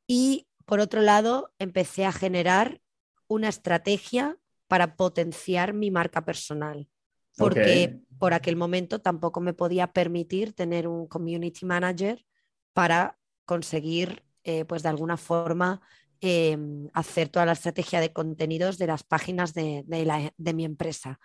Y 0.06 0.48
por 0.64 0.80
otro 0.80 1.02
lado, 1.02 1.52
empecé 1.58 2.04
a 2.04 2.12
generar 2.12 2.80
una 3.28 3.48
estrategia 3.48 4.38
para 4.68 4.96
potenciar 4.96 5.74
mi 5.74 5.90
marca 5.90 6.24
personal, 6.24 6.88
porque 7.36 8.00
por 8.18 8.34
aquel 8.34 8.56
momento 8.56 9.00
tampoco 9.00 9.40
me 9.40 9.52
podía 9.52 9.92
permitir 9.92 10.52
tener 10.52 10.88
un 10.88 11.06
community 11.06 11.66
manager 11.66 12.24
para 12.72 13.18
conseguir, 13.44 14.24
eh, 14.44 14.64
pues 14.64 14.82
de 14.82 14.88
alguna 14.88 15.16
forma, 15.16 15.80
eh, 16.20 16.56
hacer 16.92 17.28
toda 17.28 17.46
la 17.46 17.52
estrategia 17.52 18.00
de 18.00 18.12
contenidos 18.12 18.78
de 18.78 18.86
las 18.86 19.02
páginas 19.02 19.54
de, 19.54 19.82
de 19.86 20.04
la- 20.04 20.32
de 20.36 20.54
mi 20.54 20.64
empresa. 20.64 21.18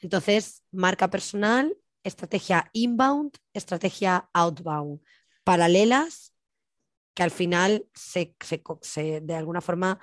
Entonces, 0.00 0.62
marca 0.72 1.08
personal, 1.10 1.76
estrategia 2.04 2.70
inbound, 2.72 3.36
estrategia 3.52 4.28
outbound, 4.32 5.00
paralelas 5.44 6.32
que 7.14 7.22
al 7.22 7.30
final 7.30 7.86
se, 7.94 8.34
se 8.82 9.20
de 9.20 9.34
alguna 9.34 9.60
forma 9.60 9.98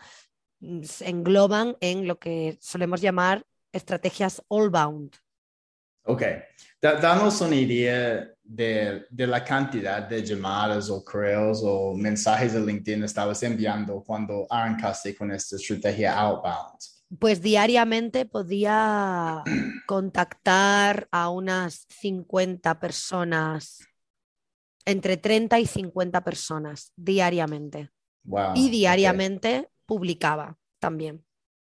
mm, 0.60 0.84
se 0.84 1.10
engloban 1.10 1.78
en 1.80 2.08
lo 2.08 2.18
que 2.20 2.58
solemos 2.62 3.02
llamar 3.02 3.46
estrategias 3.72 4.42
all-bound. 4.50 5.16
Ok. 6.06 6.24
Da- 6.82 6.96
danos 6.96 7.40
una 7.42 7.56
idea 7.56 8.33
de, 8.44 9.06
de 9.10 9.28
la 9.28 9.44
cantidad 9.44 10.02
de 10.02 10.24
llamadas 10.24 10.90
o 10.90 11.04
correos 11.04 11.62
o 11.64 11.96
mensajes 11.96 12.54
de 12.54 12.60
LinkedIn 12.60 13.04
estabas 13.04 13.42
enviando 13.44 14.04
cuando 14.04 14.46
arrancaste 14.50 15.16
con 15.16 15.32
esta 15.32 15.56
estrategia 15.56 16.18
outbound. 16.20 16.78
Pues 17.20 17.42
diariamente 17.42 18.26
podía 18.26 19.44
contactar 19.88 21.08
a 21.12 21.30
unas 21.30 21.86
50 21.90 22.80
personas, 22.80 23.80
entre 24.86 25.18
30 25.18 25.60
y 25.60 25.66
50 25.66 26.24
personas 26.24 26.92
diariamente. 26.96 27.92
Wow. 28.24 28.54
Y 28.56 28.70
diariamente 28.70 29.70
publicaba 29.86 30.58
también. 30.80 31.24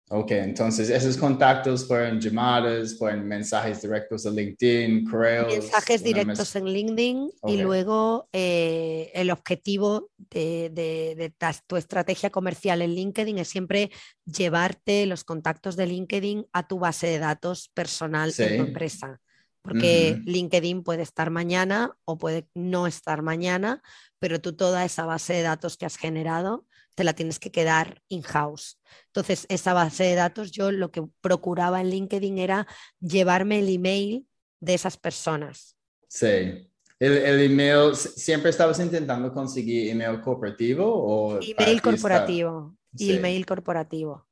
Ok, 0.10 0.32
entonces 0.32 0.90
esos 0.90 1.18
contactos 1.18 1.88
fueron 1.88 2.20
llamadas, 2.20 2.96
fueron 2.98 3.26
mensajes 3.26 3.82
directos 3.82 4.24
de 4.24 4.32
LinkedIn, 4.32 5.06
correos. 5.10 5.48
Mensajes 5.48 6.04
directos 6.04 6.54
mez- 6.56 6.60
en 6.60 6.66
LinkedIn 6.66 7.30
y 7.48 7.54
Ok. 7.56 7.62
luego 7.62 8.30
eh, 8.34 9.12
el 9.16 9.32
objetivo 9.32 10.12
de, 10.18 10.70
de- 10.72 11.16
de 11.18 11.30
ta- 11.32 11.56
tu 11.66 11.78
estrategia 11.78 12.30
comercial 12.30 12.82
en 12.82 12.94
LinkedIn 12.94 13.40
es 13.40 13.48
siempre 13.48 13.92
llevarte 14.26 15.06
los 15.06 15.24
contactos 15.24 15.76
de 15.78 15.88
LinkedIn 15.88 16.46
a 16.52 16.68
tu 16.68 16.80
base 16.80 17.08
de 17.08 17.20
datos 17.20 17.70
personal 17.74 18.34
Sí. 18.34 18.44
tu 18.58 18.64
empresa. 18.64 19.20
Porque 19.64 20.18
Ujú. 20.20 20.30
LinkedIn 20.30 20.84
puede 20.84 21.04
estar 21.04 21.30
mañana 21.32 21.96
o 22.06 22.18
puede 22.18 22.50
no 22.54 22.86
estar 22.86 23.22
mañana, 23.22 23.82
pero 24.20 24.42
tú 24.42 24.54
toda 24.54 24.84
esa 24.84 25.06
base 25.06 25.34
de 25.34 25.42
datos 25.44 25.78
que 25.78 25.86
has 25.86 25.96
generado 25.96 26.66
te 26.96 27.04
la 27.04 27.14
tienes 27.14 27.40
que 27.40 27.52
quedar 27.52 28.02
in-house. 28.08 28.80
Entonces, 29.08 29.46
esa 29.50 29.74
base 29.74 30.04
de 30.04 30.16
datos, 30.16 30.52
yo 30.52 30.72
lo 30.72 30.92
que 30.92 31.04
procuraba 31.22 31.82
en 31.82 31.90
LinkedIn 31.90 32.38
era 32.38 32.68
llevarme 33.00 33.60
el 33.60 33.70
email 33.70 34.28
de 34.60 34.74
esas 34.76 34.98
personas. 34.98 35.76
Sí. 36.08 36.70
El, 37.00 37.18
el 37.18 37.42
email, 37.52 37.96
¿siempre 37.96 38.50
estabas 38.52 38.80
intentando 38.80 39.34
conseguir 39.34 39.90
email 39.90 40.22
corporativo 40.22 40.86
o 40.86 41.34
Email 41.42 41.56
está- 41.78 41.82
corporativo. 41.82 42.78
Sí. 42.96 43.14
Email 43.16 43.46
corporativo. 43.46 44.28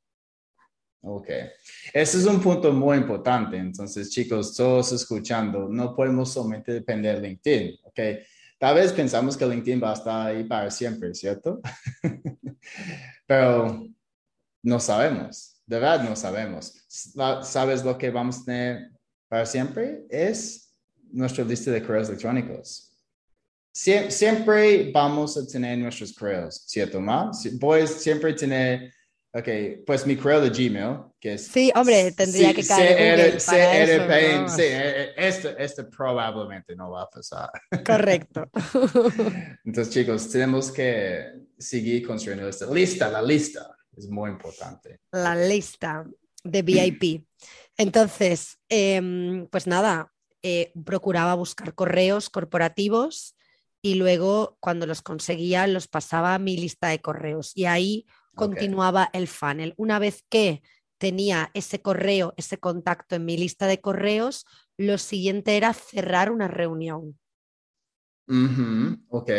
Ok. 1.04 1.28
Ese 1.94 2.18
es 2.20 2.26
un 2.26 2.40
punto 2.40 2.72
muy 2.72 2.98
importante. 2.98 3.58
Entonces, 3.58 4.12
chicos, 4.12 4.56
todos 4.56 4.92
escuchando, 4.92 5.68
no 5.68 5.96
podemos 5.96 6.32
solamente 6.32 6.72
depender 6.74 7.20
de 7.20 7.30
LinkedIn, 7.30 7.80
¿ok? 7.86 8.00
Tal 8.62 8.76
vez 8.76 8.94
pensamos 8.94 9.36
que 9.36 9.44
LinkedIn 9.44 9.82
va 9.82 9.90
a 9.90 9.94
estar 9.96 10.28
ahí 10.28 10.44
para 10.44 10.70
siempre, 10.70 11.16
¿cierto? 11.16 11.60
Pero 13.26 13.88
no 14.64 14.80
sabemos, 14.80 15.60
de 15.66 15.80
verdad 15.80 16.04
no 16.08 16.16
sabemos. 16.16 16.72
Sa- 16.88 17.42
¿Sabes 17.42 17.84
lo 17.84 17.98
que 17.98 18.12
vamos 18.12 18.42
a 18.42 18.46
tener 18.46 18.92
para 19.28 19.48
siempre? 19.48 20.06
Es 20.12 20.76
nuestra 21.12 21.44
lista 21.44 21.72
de 21.72 21.82
correos 21.82 22.10
electrónicos. 22.10 22.96
Sie- 23.74 24.12
siempre 24.12 24.92
vamos 24.94 25.36
a 25.38 25.48
tener 25.48 25.80
nuestros 25.80 26.14
correos, 26.14 26.62
¿cierto, 26.68 27.02
Ma? 27.02 27.34
Si- 27.34 27.58
Voy 27.58 27.88
siempre 27.88 28.32
tener, 28.36 28.94
ok, 29.34 29.86
pues 29.86 30.06
mi 30.06 30.16
correo 30.16 30.42
de 30.42 30.50
Gmail, 30.50 30.98
que 31.20 31.34
es... 31.34 31.48
Sí, 31.48 31.72
hombre, 31.76 32.12
tendría 32.12 32.50
Sí, 32.50 32.56
que 32.56 32.66
caer 32.66 33.38
CR, 33.38 34.42
¿no? 34.42 34.50
sí, 34.50 34.62
eh, 34.62 35.04
eh, 35.04 35.14
esto, 35.18 35.50
esto 35.58 35.90
probablemente 35.90 36.76
no 36.76 36.92
va 36.92 37.04
a 37.04 37.10
pasar. 37.10 37.50
Correcto. 37.86 38.50
Entonces, 39.66 39.94
chicos, 39.94 40.30
tenemos 40.30 40.72
que 40.72 41.26
seguir 41.58 42.06
construyendo 42.06 42.48
esta 42.50 42.66
lista, 42.72 43.10
la 43.10 43.22
lista 43.22 43.76
es 43.96 44.08
muy 44.10 44.30
importante. 44.30 45.00
La 45.12 45.36
lista 45.36 46.06
de 46.44 46.62
VIP. 46.62 47.26
Entonces, 47.78 48.58
em, 48.70 49.48
pues 49.48 49.68
nada, 49.68 50.12
eh, 50.42 50.72
procuraba 50.86 51.36
buscar 51.36 51.74
correos 51.76 52.30
corporativos 52.30 53.36
y 53.82 53.96
luego 53.96 54.58
cuando 54.60 54.86
los 54.86 55.02
conseguía 55.02 55.68
los 55.68 55.88
pasaba 55.88 56.36
a 56.36 56.40
mi 56.40 56.58
lista 56.58 56.90
de 56.90 57.00
correos 57.00 57.52
y 57.56 57.66
ahí 57.66 58.06
Continuaba 58.36 59.10
el 59.14 59.28
funnel. 59.28 59.74
Una 59.78 60.00
vez 60.00 60.24
que 60.30 60.62
tenía 60.98 61.50
ese 61.54 61.82
correo, 61.82 62.34
ese 62.38 62.58
contacto 62.58 63.16
en 63.16 63.26
mi 63.26 63.38
lista 63.38 63.68
de 63.68 63.82
correos, 63.82 64.46
lo 64.78 64.98
siguiente 64.98 65.58
era 65.58 65.74
cerrar 65.74 66.32
una 66.32 66.48
reunión. 66.48 67.18
Ujú, 68.28 68.98
ok. 69.10 69.30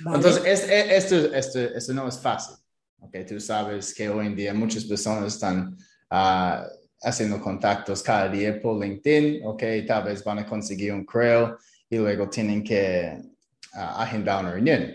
¿vale? 0.00 0.16
Entonces, 0.16 0.42
es- 0.44 0.68
e- 0.68 0.96
esto, 0.96 1.16
esto, 1.34 1.58
esto 1.60 1.92
no 1.94 2.06
es 2.08 2.18
fácil. 2.20 2.56
Okay, 3.00 3.24
tú 3.24 3.38
sabes 3.40 3.94
que 3.94 4.08
hoy 4.08 4.26
en 4.26 4.34
día 4.36 4.52
muchas 4.52 4.84
personas 4.84 5.32
están 5.34 5.76
ah, 6.10 6.66
haciendo 7.00 7.40
contactos 7.40 8.02
cada 8.02 8.28
día 8.28 8.60
por 8.60 8.82
LinkedIn, 8.84 9.46
ok, 9.46 9.62
tal 9.86 10.04
vez 10.04 10.22
van 10.24 10.40
a 10.40 10.46
conseguir 10.46 10.92
un 10.92 11.04
correo 11.04 11.56
y 11.88 11.96
luego 11.96 12.28
tienen 12.28 12.62
que 12.62 13.16
ah, 13.72 14.02
agendar 14.02 14.40
una 14.44 14.52
reunión. 14.52 14.94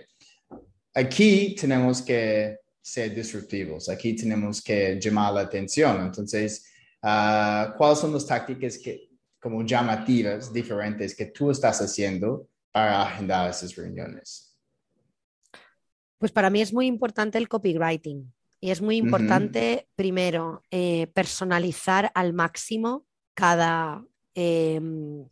Aquí 0.93 1.55
tenemos 1.59 2.01
que 2.01 2.59
ser 2.84 3.16
disruptivos, 3.16 3.88
aquí 3.88 4.13
tenemos 4.13 4.62
que 4.62 5.00
llamar 5.00 5.34
la 5.34 5.42
atención. 5.42 6.06
Entonces, 6.06 6.66
ah, 7.02 7.74
¿cuáles 7.78 8.00
son 8.00 8.12
las 8.12 8.28
tácticas 8.28 8.78
que, 8.78 9.10
como 9.40 9.66
llamativas, 9.66 10.52
diferentes 10.52 11.16
que 11.16 11.28
tú 11.28 11.50
estás 11.50 11.82
haciendo 11.82 12.50
para 12.72 13.04
agendar 13.04 13.50
esas 13.50 13.74
reuniones? 13.75 14.58
Pues 16.18 16.32
para 16.32 16.50
mí 16.50 16.62
es 16.62 16.74
muy 16.74 16.88
importante 16.88 17.38
el 17.38 17.48
copywriting 17.48 18.34
y 18.60 18.72
es 18.72 18.82
muy 18.82 18.98
importante, 18.98 19.90
primero, 19.96 20.62
eh, 20.72 21.08
personalizar 21.08 22.12
al 22.16 22.34
máximo 22.34 23.06
cada, 23.34 24.06
em, 24.34 25.28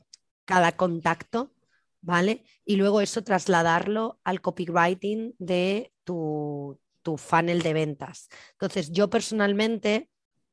cada 0.45 0.75
contacto, 0.75 1.53
¿vale? 2.01 2.43
Y 2.65 2.75
luego 2.75 2.99
eso 2.99 3.23
trasladarlo 3.23 4.19
al 4.25 4.41
copywriting 4.41 5.35
de 5.39 5.93
tu, 6.03 6.77
tu 7.01 7.17
funnel 7.17 7.61
de 7.61 7.73
ventas. 7.73 8.29
Entonces, 8.53 8.91
yo 8.91 9.09
personalmente, 9.09 10.09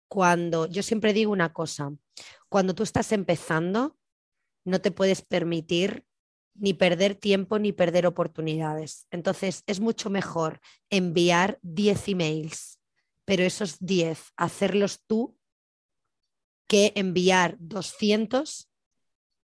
cuando 0.09 0.67
yo 0.67 0.83
siempre 0.83 1.13
digo 1.13 1.33
una 1.33 1.53
cosa, 1.53 1.93
cuando 2.49 2.75
tú 2.75 2.83
estás 2.83 3.13
empezando, 3.13 3.97
no 4.65 4.81
te 4.81 4.91
puedes 4.91 5.23
permitir 5.23 6.05
ni 6.55 6.75
perder 6.75 7.15
tiempo 7.15 7.59
ni 7.59 7.73
perder 7.73 8.07
oportunidades. 8.07 9.07
Entonces 9.11 9.63
es 9.67 9.81
mucho 9.81 10.11
mejor 10.11 10.61
enviar 10.91 11.59
10 11.63 12.09
emails, 12.09 12.81
pero 13.25 13.45
esos 13.45 13.79
10 13.79 14.33
hacerlos 14.37 15.03
tú 15.07 15.37
que 16.67 16.93
enviar 16.97 17.57
200 17.61 18.69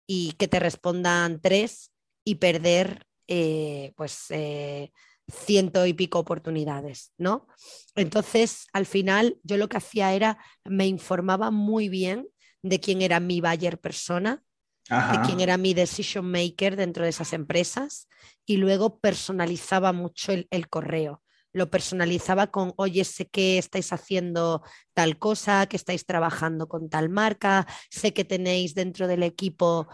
y 0.06 0.34
que 0.34 0.48
te 0.48 0.60
respondan 0.60 1.42
3 1.42 1.92
y 2.24 2.36
perder 2.36 3.08
eh, 3.27 3.94
pues 3.96 4.25
eh, 4.30 4.92
ciento 5.31 5.86
y 5.86 5.93
pico 5.93 6.19
oportunidades, 6.19 7.12
¿no? 7.17 7.48
Entonces, 7.96 8.67
al 8.74 8.86
final, 8.86 9.38
yo 9.43 9.57
lo 9.57 9.67
que 9.67 9.77
hacía 9.77 10.13
era, 10.13 10.38
me 10.63 10.88
informaba 10.88 11.51
muy 11.51 11.89
bien 11.89 12.27
de 12.62 12.79
quién 12.79 13.01
era 13.01 13.19
mi 13.19 13.41
buyer 13.41 13.79
persona, 13.79 14.43
de 14.89 15.19
quién 15.25 15.41
era 15.41 15.57
mi 15.57 15.74
decision 15.74 16.31
maker 16.31 16.77
dentro 16.77 17.03
de 17.03 17.10
esas 17.10 17.34
empresas 17.34 18.07
y 18.46 18.55
luego 18.55 19.00
personalizaba 19.00 19.91
mucho 19.91 20.31
el, 20.31 20.48
el 20.50 20.69
correo. 20.69 21.22
Lo 21.51 21.69
personalizaba 21.69 22.48
con, 22.48 22.74
oye, 22.77 23.03
sé 23.03 23.27
que 23.27 23.57
estáis 23.57 23.91
haciendo 23.91 24.63
tal 24.93 25.17
cosa, 25.17 25.65
que 25.65 25.75
estáis 25.75 26.05
trabajando 26.05 26.69
con 26.69 26.89
tal 26.89 27.10
marca, 27.10 27.67
sé 27.89 28.13
que 28.13 28.24
tenéis 28.24 28.75
dentro 28.75 29.07
del 29.07 29.24
equipo 29.24 29.88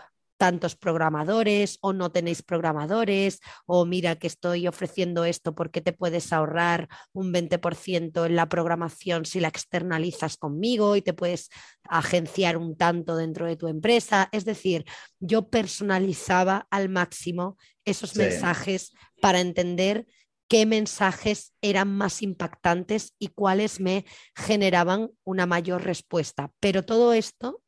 tantos 0.44 0.76
programadores 0.76 1.78
o 1.80 1.94
no 1.94 2.12
tenéis 2.12 2.44
programadores 2.44 3.40
o 3.66 3.86
mira 3.86 4.18
que 4.18 4.28
estoy 4.28 4.68
ofreciendo 4.68 5.24
esto 5.24 5.56
porque 5.56 5.80
te 5.80 5.94
puedes 5.94 6.34
ahorrar 6.34 6.90
un 7.14 7.32
20% 7.32 8.26
en 8.26 8.36
la 8.36 8.50
programación 8.50 9.24
si 9.24 9.40
la 9.40 9.48
externalizas 9.48 10.36
conmigo 10.36 10.98
y 10.98 11.02
te 11.02 11.14
puedes 11.14 11.50
agenciar 11.88 12.58
un 12.58 12.76
tanto 12.76 13.16
dentro 13.16 13.46
de 13.46 13.56
tu 13.56 13.70
empresa. 13.70 14.28
Es 14.34 14.44
decir, 14.44 14.84
yo 15.22 15.48
personalizaba 15.48 16.68
al 16.70 16.90
máximo 16.90 17.56
esos 17.86 18.18
mensajes 18.18 18.92
para 19.22 19.40
entender 19.40 20.08
qué 20.50 20.66
mensajes 20.66 21.54
eran 21.62 21.96
más 21.96 22.22
impactantes 22.22 23.14
y 23.18 23.30
cuáles 23.30 23.80
me 23.80 24.04
generaban 24.36 25.10
una 25.24 25.46
mayor 25.46 25.86
respuesta. 25.86 26.52
Pero 26.60 26.84
todo 26.84 27.14
esto 27.14 27.62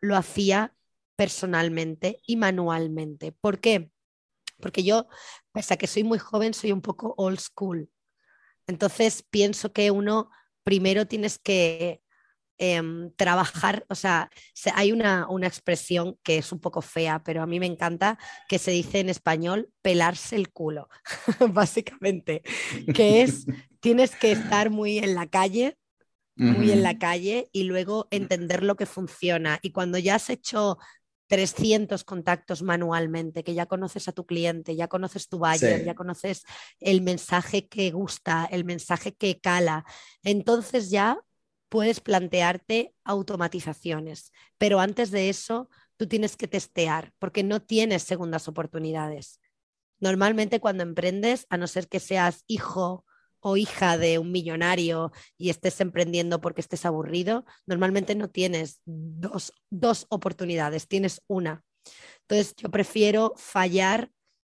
lo 0.00 0.16
hacía 0.16 0.72
personalmente 1.16 2.20
y 2.26 2.36
manualmente. 2.36 3.32
¿Por 3.32 3.60
qué? 3.60 3.90
Porque 4.60 4.84
yo, 4.84 5.06
pese 5.52 5.74
a 5.74 5.76
que 5.76 5.86
soy 5.86 6.04
muy 6.04 6.18
joven, 6.18 6.54
soy 6.54 6.72
un 6.72 6.82
poco 6.82 7.14
old 7.16 7.40
school. 7.40 7.90
Entonces 8.66 9.24
pienso 9.28 9.72
que 9.72 9.90
uno 9.90 10.30
primero 10.62 11.06
tienes 11.06 11.38
que 11.38 12.02
em, 12.58 13.12
trabajar, 13.16 13.84
o 13.88 13.94
sea, 13.94 14.30
hay 14.74 14.90
una, 14.92 15.28
una, 15.28 15.46
expresión 15.46 16.18
que 16.22 16.38
es 16.38 16.52
un 16.52 16.58
poco 16.58 16.80
fea, 16.80 17.22
pero 17.22 17.42
a 17.42 17.46
mí 17.46 17.60
me 17.60 17.66
encanta, 17.66 18.18
que 18.48 18.58
se 18.58 18.70
dice 18.70 19.00
en 19.00 19.10
español, 19.10 19.70
pelarse 19.82 20.36
el 20.36 20.50
culo, 20.50 20.88
básicamente, 21.52 22.42
que 22.94 23.22
es, 23.22 23.46
tienes 23.80 24.16
que 24.16 24.32
estar 24.32 24.70
muy 24.70 24.98
en 24.98 25.14
la 25.14 25.26
calle, 25.26 25.76
muy 26.34 26.70
en 26.70 26.82
la 26.82 26.98
calle 26.98 27.48
y 27.52 27.62
luego 27.62 28.08
entender 28.10 28.62
lo 28.62 28.76
que 28.76 28.84
funciona. 28.84 29.58
Y 29.62 29.70
cuando 29.70 29.96
ya 29.96 30.16
has 30.16 30.28
hecho 30.28 30.76
300 31.28 32.04
contactos 32.04 32.62
manualmente, 32.62 33.42
que 33.42 33.54
ya 33.54 33.66
conoces 33.66 34.08
a 34.08 34.12
tu 34.12 34.26
cliente, 34.26 34.76
ya 34.76 34.88
conoces 34.88 35.28
tu 35.28 35.38
buyer, 35.38 35.84
ya 35.84 35.94
conoces 35.94 36.44
el 36.80 37.00
mensaje 37.02 37.68
que 37.68 37.90
gusta, 37.90 38.46
el 38.50 38.64
mensaje 38.64 39.14
que 39.14 39.40
cala. 39.40 39.84
Entonces 40.22 40.90
ya 40.90 41.20
puedes 41.68 42.00
plantearte 42.00 42.94
automatizaciones, 43.04 44.32
pero 44.58 44.78
antes 44.78 45.10
de 45.10 45.28
eso 45.28 45.68
tú 45.96 46.06
tienes 46.06 46.36
que 46.36 46.46
testear 46.46 47.12
porque 47.18 47.42
no 47.42 47.60
tienes 47.62 48.02
segundas 48.02 48.48
oportunidades. 48.48 49.40
Normalmente 49.98 50.60
cuando 50.60 50.82
emprendes, 50.82 51.46
a 51.48 51.56
no 51.56 51.66
ser 51.66 51.88
que 51.88 52.00
seas 52.00 52.44
hijo 52.46 53.05
o 53.48 53.56
hija 53.56 53.96
de 53.96 54.18
un 54.18 54.32
millonario 54.32 55.12
y 55.38 55.50
estés 55.50 55.80
emprendiendo 55.80 56.40
porque 56.40 56.60
estés 56.60 56.84
aburrido, 56.84 57.44
normalmente 57.64 58.16
no 58.16 58.28
tienes 58.28 58.80
dos, 58.84 59.52
dos 59.70 60.06
oportunidades, 60.08 60.88
tienes 60.88 61.22
una. 61.28 61.62
Entonces 62.22 62.56
yo 62.56 62.72
prefiero 62.72 63.34
fallar 63.36 64.10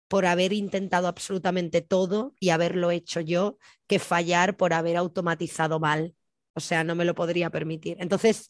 por 0.07 0.25
haber 0.25 0.53
intentado 0.53 1.09
absolutamente 1.09 1.81
todo 1.81 2.33
y 2.39 2.51
haberlo 2.51 2.89
hecho 2.89 3.19
yo 3.19 3.57
que 3.87 3.99
fallar 3.99 4.55
por 4.55 4.71
haber 4.71 4.95
automatizado 4.95 5.81
mal. 5.81 6.15
O 6.53 6.61
sea, 6.61 6.85
no 6.85 6.95
me 6.95 7.03
lo 7.03 7.13
podría 7.13 7.49
permitir. 7.49 7.97
Entonces, 7.99 8.49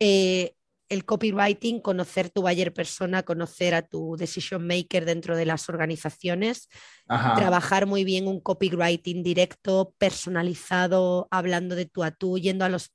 eh, 0.00 0.56
el 0.88 1.04
copywriting, 1.04 1.80
conocer 1.80 2.30
tu 2.30 2.42
buyer 2.42 2.72
persona, 2.72 3.22
conocer 3.22 3.74
a 3.74 3.82
tu 3.82 4.16
decision 4.16 4.66
maker 4.66 5.04
dentro 5.04 5.36
de 5.36 5.44
las 5.44 5.68
organizaciones, 5.68 6.68
trabajar 7.06 7.86
muy 7.86 8.04
bien 8.04 8.26
un 8.26 8.40
copywriting 8.40 9.22
directo, 9.22 9.94
personalizado, 9.98 11.28
hablando 11.30 11.74
de 11.74 11.86
tú 11.86 12.02
a 12.02 12.10
tú, 12.10 12.38
yendo 12.38 12.64
a 12.64 12.68
los 12.68 12.90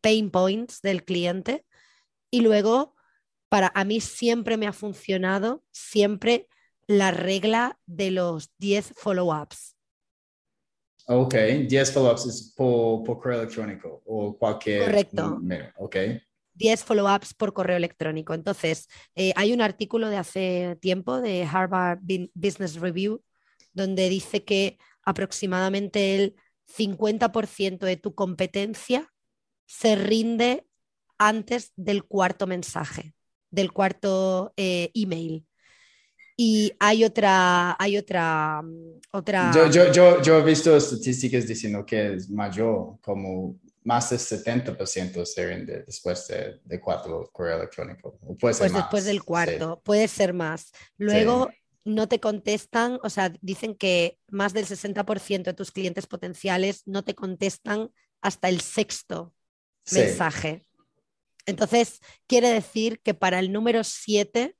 pain 0.00 0.30
points 0.30 0.82
del 0.82 1.04
cliente. 1.04 1.64
Y 2.30 2.42
luego, 2.42 2.94
para 3.48 3.72
a 3.74 3.84
mí 3.84 4.00
siempre 4.00 4.56
me 4.56 4.66
ha 4.66 4.72
funcionado, 4.72 5.64
siempre 5.72 6.46
la 6.86 7.10
regla 7.10 7.78
de 7.86 8.10
los 8.10 8.50
10 8.58 8.94
follow-ups. 8.96 9.76
Ok, 11.06 11.34
10 11.34 11.92
follow-ups 11.92 12.26
es 12.26 12.52
por, 12.54 13.04
correo 13.04 13.40
electrónico 13.40 14.02
o 14.06 14.36
cualquier... 14.36 14.84
Correcto. 14.84 15.40
Ok. 15.78 15.96
10 16.60 16.84
follow-ups 16.84 17.32
por 17.32 17.54
correo 17.54 17.78
electrónico. 17.78 18.34
Entonces, 18.34 18.86
eh, 19.14 19.32
hay 19.34 19.54
un 19.54 19.62
artículo 19.62 20.10
de 20.10 20.18
hace 20.18 20.76
tiempo 20.80 21.20
de 21.22 21.48
Harvard 21.50 22.00
Business 22.34 22.74
Review 22.74 23.22
donde 23.72 24.08
dice 24.10 24.44
que 24.44 24.78
aproximadamente 25.02 26.14
el 26.14 26.34
50% 26.76 27.78
de 27.78 27.96
tu 27.96 28.14
competencia 28.14 29.10
se 29.66 29.96
rinde 29.96 30.66
antes 31.18 31.72
del 31.76 32.04
cuarto 32.04 32.46
mensaje, 32.46 33.14
del 33.50 33.72
cuarto 33.72 34.52
eh, 34.56 34.90
email. 34.94 35.46
Y 36.36 36.72
hay 36.78 37.04
otra, 37.04 37.76
hay 37.78 37.96
otra, 37.96 38.62
otra. 39.12 39.52
Yo, 39.54 39.70
yo, 39.70 39.92
yo, 39.92 40.22
yo 40.22 40.38
he 40.38 40.42
visto 40.42 40.76
estadísticas 40.76 41.46
diciendo 41.46 41.84
que 41.86 42.14
es 42.14 42.30
mayor, 42.30 42.98
como 43.00 43.58
más 43.82 44.10
del 44.10 44.18
70% 44.18 45.24
se 45.24 45.46
rinde 45.46 45.82
después 45.84 46.26
de, 46.28 46.60
de, 46.64 46.80
cuatro 46.80 47.30
correo 47.32 47.56
electrónico. 47.56 48.18
puede 48.38 48.54
pues 48.56 48.72
después 48.72 49.04
del 49.04 49.24
cuarto, 49.24 49.80
puede 49.82 50.06
ser 50.08 50.34
más. 50.34 50.72
Luego 50.98 51.50
no 51.84 52.08
te 52.08 52.20
contestan, 52.20 52.98
o 53.02 53.10
sea, 53.10 53.32
dicen 53.40 53.74
que 53.74 54.18
más 54.28 54.52
del 54.52 54.66
60% 54.66 55.42
de 55.44 55.54
tus 55.54 55.72
clientes 55.72 56.06
potenciales 56.06 56.82
no 56.86 57.04
te 57.04 57.14
contestan 57.14 57.90
hasta 58.20 58.48
el 58.48 58.60
sexto 58.60 59.34
mensaje. 59.90 60.66
Entonces, 61.46 62.00
quiere 62.26 62.50
decir 62.50 63.00
que 63.00 63.14
para 63.14 63.38
el 63.38 63.50
número 63.50 63.82
7 63.82 64.56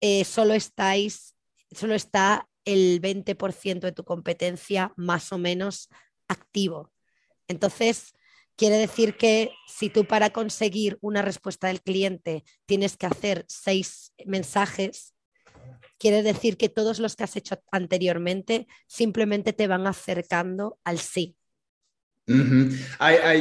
eh, 0.00 0.24
solo 0.24 0.52
estáis, 0.52 1.34
solo 1.70 1.94
está 1.94 2.48
el 2.66 3.00
20% 3.00 3.80
de 3.80 3.92
tu 3.92 4.04
competencia 4.04 4.92
más 4.96 5.32
o 5.32 5.38
menos 5.38 5.88
activo. 6.28 6.92
Entonces, 7.48 8.14
Quiere 8.56 8.78
decir 8.78 9.16
que 9.16 9.50
si 9.66 9.90
tú 9.90 10.04
para 10.04 10.30
conseguir 10.30 10.98
una 11.00 11.22
respuesta 11.22 11.66
del 11.68 11.82
cliente 11.82 12.44
tienes 12.66 12.96
que 12.96 13.06
hacer 13.06 13.44
seis 13.48 14.12
mensajes, 14.24 15.14
quiere 15.98 16.22
decir 16.22 16.56
que 16.56 16.68
todos 16.68 17.00
los 17.00 17.16
que 17.16 17.24
has 17.24 17.36
hecho 17.36 17.56
anteriormente 17.72 18.68
simplemente 18.86 19.52
te 19.52 19.66
van 19.66 19.86
acercando 19.86 20.78
al 20.84 20.98
sí. 20.98 21.36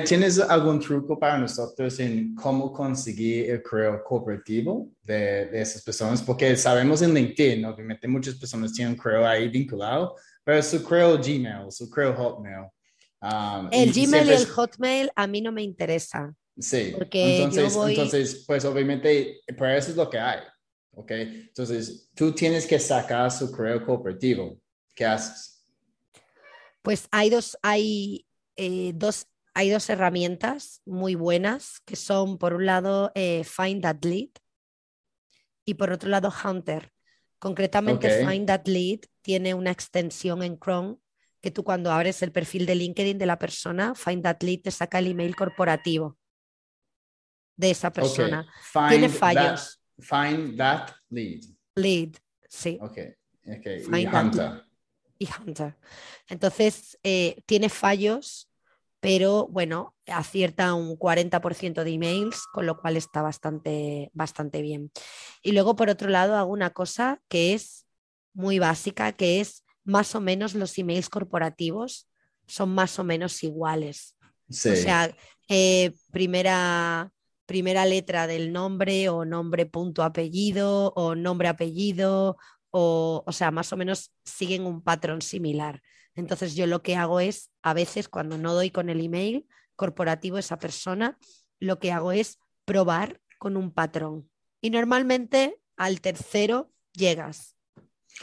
tienes 0.06 0.39
algún 0.39 0.80
truco 0.80 1.17
para 1.17 1.38
nosotros 1.38 1.97
en 1.99 2.36
cómo 2.36 2.73
conseguir 2.73 3.49
el 3.49 3.63
correo 3.63 4.04
cooperativo 4.04 4.89
de, 5.02 5.45
de, 5.45 5.62
esas 5.62 5.84
personas? 5.84 6.21
Porque 6.21 6.58
sabemos 6.58 7.02
en 7.02 7.13
LinkedIn, 7.13 7.63
obviamente 7.63 8.10
muchas 8.10 8.36
personas 8.36 8.73
tienen 8.73 8.93
un 8.93 8.99
correo 8.99 9.26
ahí 9.26 9.47
vinculado, 9.47 10.15
pero 10.43 10.62
su 10.62 10.84
correo 10.84 11.17
Gmail, 11.17 11.71
su 11.71 11.89
correo 11.89 12.13
Hotmail. 12.13 12.67
Um, 13.23 13.69
el 13.71 13.93
Gmail 13.93 14.27
y 14.27 14.33
el 14.33 14.45
Hotmail 14.47 15.09
a 15.15 15.27
mí 15.27 15.39
no 15.39 15.53
me 15.53 15.63
interesa. 15.63 16.36
Sí, 16.59 16.91
porque 16.93 17.41
entonces, 17.43 17.73
entonces, 17.73 18.43
pues 18.45 18.65
obviamente, 18.65 19.39
para 19.57 19.77
eso 19.77 19.91
es 19.91 19.95
lo 19.95 20.09
que 20.09 20.19
hay, 20.19 20.39
¿ok? 20.91 21.12
Entonces, 21.12 22.09
tú 22.13 22.33
tienes 22.33 22.67
que 22.67 22.77
sacar 22.79 23.31
su 23.31 23.49
correo 23.49 23.86
cooperativo. 23.86 24.59
¿Qué 24.93 25.05
haces? 25.05 25.65
Pues 26.81 27.07
hay 27.12 27.29
dos, 27.29 27.57
hay, 27.62 28.27
eh, 28.57 28.91
dos, 28.93 29.27
hay 29.53 29.69
dos 29.69 29.89
herramientas 29.89 30.81
muy 30.86 31.15
buenas 31.15 31.79
que 31.86 31.95
son, 31.95 32.38
por 32.38 32.53
un 32.53 32.65
lado, 32.65 33.13
eh, 33.15 33.45
Find 33.45 33.83
That 33.83 34.03
Lead 34.03 34.31
y 35.65 35.75
por 35.75 35.91
otro 35.91 36.09
lado, 36.09 36.31
Hunter. 36.43 36.91
Concretamente, 37.39 38.25
Find 38.25 38.47
That 38.47 38.67
Lead 38.67 38.99
tiene 39.21 39.53
una 39.53 39.71
extensión 39.71 40.43
en 40.43 40.59
Chrome 40.59 40.97
que 41.43 41.51
tú 41.51 41.65
cuando 41.65 41.91
abres 41.91 42.21
el 42.21 42.32
perfil 42.32 42.65
de 42.65 42.73
LinkedIn 42.73 43.17
de 43.17 43.25
la 43.25 43.38
persona, 43.38 43.93
Find 43.95 44.23
That 44.23 44.41
Lead 44.43 44.62
te 44.62 44.71
saca 44.71 44.99
el 44.99 45.08
email 45.08 45.36
corporativo 45.36 46.17
de 47.58 47.71
esa 47.71 47.91
persona. 47.91 48.47
Tiene 48.88 49.10
fallos. 49.10 49.82
find 49.99 50.58
That 50.58 50.91
Lead. 51.10 51.41
Lead, 51.75 52.12
sí. 52.47 52.79
Ok, 52.79 52.97
y 53.45 54.08
Hunter. 54.08 54.63
Y 55.19 55.27
Hunter. 55.38 55.75
Entonces, 56.29 56.97
eh, 57.03 57.41
tiene 57.45 57.67
fallos, 57.67 58.49
pero 59.01 59.45
bueno, 59.47 59.97
acierta 60.08 60.73
un 60.73 60.97
40% 60.97 61.84
de 61.84 61.91
emails, 61.91 62.47
con 62.53 62.65
lo 62.65 62.79
cual 62.79 62.95
está 62.95 63.21
bastante, 63.21 64.12
bastante 64.13 64.62
bien. 64.62 64.93
Y 65.41 65.51
luego, 65.51 65.75
por 65.75 65.89
otro 65.89 66.10
lado, 66.10 66.38
hago 66.38 66.53
una 66.53 66.69
cosa 66.69 67.21
que 67.27 67.53
es 67.53 67.86
muy 68.34 68.60
básica, 68.60 69.12
que 69.12 69.41
es 69.41 69.62
más 69.83 70.15
o 70.15 70.21
menos 70.21 70.55
los 70.55 70.77
emails 70.77 71.09
corporativos 71.09 72.07
son 72.47 72.73
más 72.73 72.99
o 72.99 73.03
menos 73.03 73.43
iguales. 73.43 74.15
O 74.49 74.53
sea, 74.53 75.15
eh, 75.49 75.93
primera, 76.11 77.11
primera 77.45 77.85
letra 77.85 78.27
del 78.27 78.51
nombre 78.51 79.09
o 79.09 79.25
nombre 79.25 79.65
punto 79.65 80.03
apellido 80.03 80.93
o 80.95 81.15
nombre 81.15 81.47
apellido 81.47 82.37
o, 82.71 83.23
o 83.25 83.31
sea, 83.31 83.51
más 83.51 83.71
o 83.73 83.77
menos 83.77 84.11
siguen 84.25 84.65
un 84.65 84.81
patrón 84.81 85.21
similar. 85.21 85.81
Entonces 86.15 86.55
yo 86.55 86.67
lo 86.67 86.83
que 86.83 86.95
hago 86.95 87.19
es, 87.19 87.51
a 87.61 87.73
veces 87.73 88.09
cuando 88.09 88.37
no 88.37 88.53
doy 88.53 88.69
con 88.69 88.89
el 88.89 89.01
email 89.01 89.47
corporativo 89.75 90.37
esa 90.37 90.57
persona, 90.57 91.17
lo 91.59 91.79
que 91.79 91.91
hago 91.91 92.11
es 92.11 92.39
probar 92.65 93.21
con 93.39 93.57
un 93.57 93.71
patrón. 93.71 94.29
Y 94.61 94.69
normalmente 94.69 95.59
al 95.75 96.01
tercero 96.01 96.71
llegas. 96.93 97.52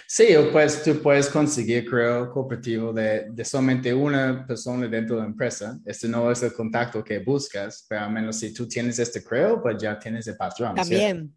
Sí, 0.06 0.28
pues 0.52 0.82
tú 0.82 1.00
puedes 1.02 1.28
conseguir, 1.28 1.88
creo, 1.88 2.30
cooperativo 2.30 2.92
de, 2.92 3.26
de 3.30 3.44
solamente 3.44 3.92
una 3.92 4.46
persona 4.46 4.86
dentro 4.88 5.16
de 5.16 5.22
la 5.22 5.28
empresa. 5.28 5.78
Este 5.84 6.08
no 6.08 6.30
es 6.30 6.42
el 6.42 6.52
contacto 6.52 7.02
que 7.04 7.18
buscas, 7.18 7.84
pero 7.88 8.02
al 8.02 8.12
menos 8.12 8.36
si 8.38 8.52
tú 8.54 8.66
tienes 8.68 8.98
este 8.98 9.22
creo, 9.22 9.60
pues 9.62 9.76
ya 9.82 9.98
tienes 9.98 10.26
el 10.28 10.36
patrón. 10.36 10.74
¿cierto? 10.84 10.90
También, 10.90 11.36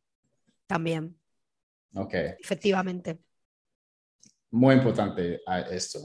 también, 0.67 1.17
Ok, 1.95 2.13
efectivamente. 2.39 3.19
muy 4.51 4.75
importante 4.75 5.41
ah, 5.47 5.61
esto. 5.61 5.99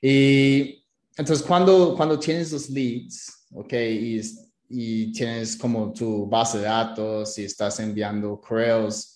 Y 0.00 0.86
entonces, 1.16 1.44
cuando, 1.46 1.94
cuando 1.96 2.18
tienes 2.18 2.52
los 2.52 2.68
leads, 2.70 3.46
ok, 3.52 3.72
y, 3.72 4.20
y 4.68 5.12
tienes 5.12 5.56
como 5.56 5.92
tu 5.92 6.26
base 6.26 6.58
de 6.58 6.64
datos 6.64 7.38
y 7.38 7.44
estás 7.44 7.80
enviando 7.80 8.38
correos, 8.40 9.15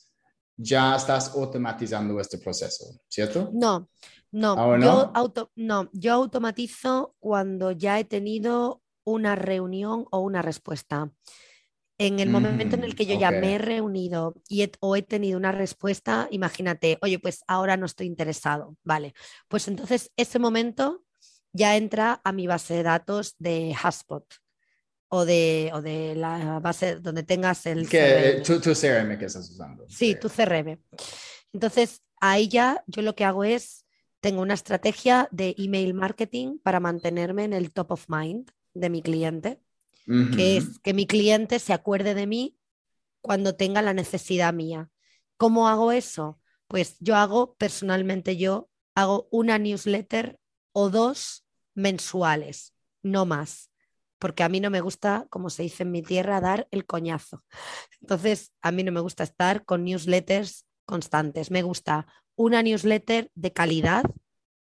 ya 0.63 0.97
estás 0.97 1.35
automatizando 1.35 2.21
este 2.21 2.39
proceso, 2.39 2.85
¿cierto? 3.09 3.51
No, 3.53 3.89
no, 4.33 4.57
¿Ahora 4.57 4.79
yo, 4.79 5.11
no? 5.11 5.13
auto, 5.15 5.51
no, 5.57 5.91
yo 5.93 6.15
automatizo 6.15 7.15
cuando 7.19 7.73
ya 7.73 7.99
he 7.99 8.05
tenido 8.05 8.83
una 9.05 9.35
reunión 9.35 10.07
o 10.11 10.21
una 10.21 10.43
respuesta. 10.43 11.13
En 11.99 12.21
el 12.21 12.31
momento 12.31 12.77
en 12.77 12.85
el 12.85 12.95
que 12.95 13.07
yo 13.07 13.15
ya 13.15 13.31
Ujú, 13.31 13.41
me 13.41 13.55
he 13.55 13.59
reunido 13.59 14.35
y 14.49 14.63
he- 14.63 14.73
o 14.81 14.97
he 14.97 15.03
tenido 15.03 15.39
una 15.39 15.53
respuesta, 15.53 16.29
imagínate, 16.31 16.99
oye, 17.03 17.19
pues 17.19 17.45
ahora 17.49 17.77
no 17.77 17.87
estoy 17.87 18.07
interesado, 18.07 18.77
vale. 18.85 19.15
Pues 19.49 19.69
entonces 19.69 20.13
ese 20.17 20.39
momento 20.39 21.05
ya 21.53 21.77
entra 21.77 22.21
a 22.25 22.33
mi 22.33 22.47
base 22.47 22.75
de 22.75 22.83
datos 22.85 23.35
de 23.39 23.75
HubSpot 23.85 24.25
o 25.13 25.25
de, 25.25 25.71
o 25.75 25.83
de 25.83 26.15
la 26.15 26.61
base 26.61 26.97
donde 26.97 27.25
tengas 27.25 27.67
el 27.67 27.89
Que, 27.89 28.41
CRM. 28.41 28.43
tu, 28.45 28.61
tu 28.61 28.75
CRM 28.75 29.19
que 29.19 29.27
estás 29.27 29.51
usando. 29.51 29.85
Sí, 29.89 30.15
tu 30.15 30.29
CRM. 30.29 30.79
Entonces, 31.53 32.03
ahí 32.21 32.49
ya 32.49 32.85
yo 32.87 33.03
lo 33.03 33.15
que 33.17 33.25
hago 33.25 33.43
es, 33.45 33.85
tengo 34.21 34.41
una 34.41 34.55
estrategia 34.55 35.29
de 35.33 35.55
email 35.59 35.95
marketing 35.95 36.59
para 36.63 36.79
mantenerme 36.79 37.45
en 37.45 37.53
el 37.53 37.73
top 37.73 37.93
of 37.93 38.07
mind 38.09 38.51
de 38.73 38.89
mi 38.89 39.03
cliente, 39.03 39.61
que 40.37 40.57
es 40.57 40.79
que 40.81 40.95
mi 40.95 41.07
cliente 41.07 41.59
se 41.59 41.73
acuerde 41.73 42.15
de 42.15 42.27
mí 42.27 42.57
cuando 43.21 43.55
tenga 43.55 43.83
la 43.83 43.95
necesidad 43.95 44.53
mía. 44.53 44.91
¿Cómo 45.37 45.69
hago 45.69 45.91
eso? 45.93 46.41
Pues 46.69 46.97
yo 47.01 47.17
hago, 47.17 47.55
personalmente 47.57 48.37
yo, 48.37 48.71
hago 48.95 49.29
una 49.31 49.59
newsletter 49.59 50.39
o 50.73 50.91
dos 50.91 51.45
mensuales, 51.75 52.75
no 53.03 53.25
más, 53.25 53.70
porque 54.21 54.45
a 54.45 54.49
mí 54.49 54.61
no 54.61 54.71
me 54.71 54.81
gusta, 54.81 55.27
como 55.31 55.51
se 55.51 55.65
dice 55.65 55.83
en 55.83 55.91
mi 55.91 56.03
tierra, 56.03 56.41
dar 56.41 56.69
el 56.71 56.87
coñazo. 56.87 57.43
Entonces, 58.01 58.53
a 58.63 58.71
mí 58.71 58.85
no 58.85 58.93
me 58.93 59.01
gusta 59.01 59.25
estar 59.25 59.65
con 59.65 59.83
newsletters 59.85 60.67
constantes, 60.85 61.51
me 61.51 61.63
gusta 61.63 62.07
una 62.37 62.63
newsletter 62.63 63.31
de 63.35 63.53
calidad. 63.53 64.05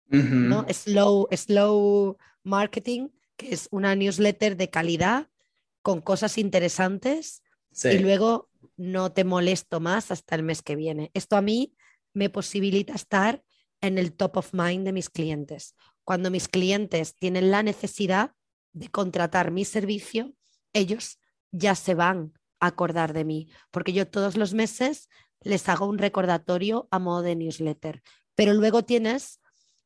¿no? 0.08 0.66
Slow, 0.72 1.28
slow 1.32 2.18
marketing, 2.44 3.10
que 3.38 3.54
es 3.54 3.68
una 3.72 3.96
newsletter 3.96 4.56
de 4.56 4.70
calidad 4.70 5.30
con 5.82 6.02
cosas 6.02 6.38
interesantes 6.38 7.42
Sí. 7.72 7.90
y 7.90 8.00
luego 8.00 8.50
no 8.78 9.12
te 9.12 9.24
molesto 9.24 9.80
más 9.80 10.12
hasta 10.12 10.36
el 10.36 10.44
mes 10.44 10.62
que 10.62 10.76
viene. 10.76 11.12
Esto 11.14 11.36
a 11.38 11.42
mí 11.42 11.74
me 12.14 12.30
posibilita 12.30 12.94
estar 12.94 13.44
en 13.82 13.98
el 13.98 14.14
top 14.14 14.38
of 14.38 14.54
mind 14.54 14.86
de 14.86 14.94
mis 14.94 15.10
clientes. 15.10 15.76
Cuando 16.04 16.30
mis 16.32 16.48
clientes 16.48 17.16
tienen 17.16 17.52
la 17.52 17.64
necesidad 17.64 18.32
de 18.76 18.90
contratar 18.90 19.52
mi 19.52 19.66
servicio, 19.66 20.34
ellos 20.74 21.18
ya 21.52 21.76
se 21.76 21.96
van 21.96 22.34
a 22.60 22.68
acordar 22.68 23.14
de 23.14 23.24
mí, 23.24 23.50
porque 23.72 23.94
yo 23.94 24.08
todos 24.08 24.36
los 24.36 24.54
meses 24.54 25.10
les 25.42 25.68
hago 25.70 25.88
un 25.88 25.98
recordatorio 25.98 26.88
a 26.92 27.00
modo 27.00 27.22
de 27.22 27.36
newsletter. 27.36 28.04
Pero 28.36 28.54
luego 28.54 28.84
tienes 28.84 29.40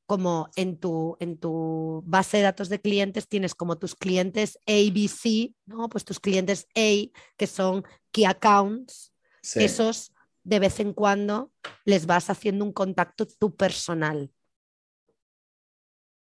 como 0.07 0.49
en 0.55 0.79
tu, 0.79 1.17
en 1.19 1.37
tu 1.37 2.01
base 2.07 2.37
de 2.37 2.43
datos 2.43 2.67
de 2.69 2.81
clientes, 2.81 3.27
tienes 3.27 3.53
como 3.53 3.77
tus 3.77 3.93
clientes 3.93 4.57
ABC, 4.65 5.53
¿no? 5.67 5.87
Pues 5.87 6.03
tus 6.03 6.19
clientes 6.19 6.67
A, 6.75 7.11
que 7.37 7.47
son 7.47 7.83
key 8.11 8.25
accounts, 8.25 9.13
Sí. 9.41 9.63
esos 9.63 10.11
de 10.43 10.59
vez 10.59 10.79
en 10.79 10.93
cuando 10.93 11.51
les 11.85 12.07
vas 12.07 12.29
haciendo 12.29 12.65
un 12.65 12.73
contacto 12.73 13.27
tú 13.27 13.55
personal. 13.55 14.31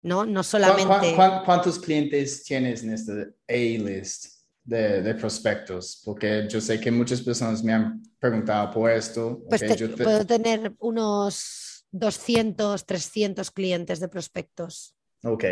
¿No? 0.01 0.25
No 0.25 0.33
¿Cuán- 0.35 0.43
solamente. 0.43 0.87
cuán- 0.87 1.15
cuán- 1.15 1.45
¿Cuántos 1.45 1.79
clientes 1.79 2.43
tienes 2.43 2.83
en 2.83 2.93
este 2.93 3.33
A-list 3.47 4.25
de, 4.63 5.01
de 5.01 5.15
prospectos? 5.15 6.01
Porque 6.05 6.47
yo 6.49 6.61
sé 6.61 6.79
que 6.79 6.89
muchas 6.91 7.21
personas 7.21 7.63
me 7.63 7.73
han 7.73 8.01
preguntado 8.19 8.71
por 8.71 8.89
esto. 8.91 9.41
Pues 9.49 9.61
te- 9.61 9.75
yo 9.75 9.93
te- 9.93 10.03
puedo 10.03 10.25
tener 10.25 10.71
unos 10.79 11.85
200, 11.91 12.85
300 12.85 13.51
clientes 13.51 13.99
de 13.99 14.07
prospectos. 14.07 14.95
Ok, 15.21 15.43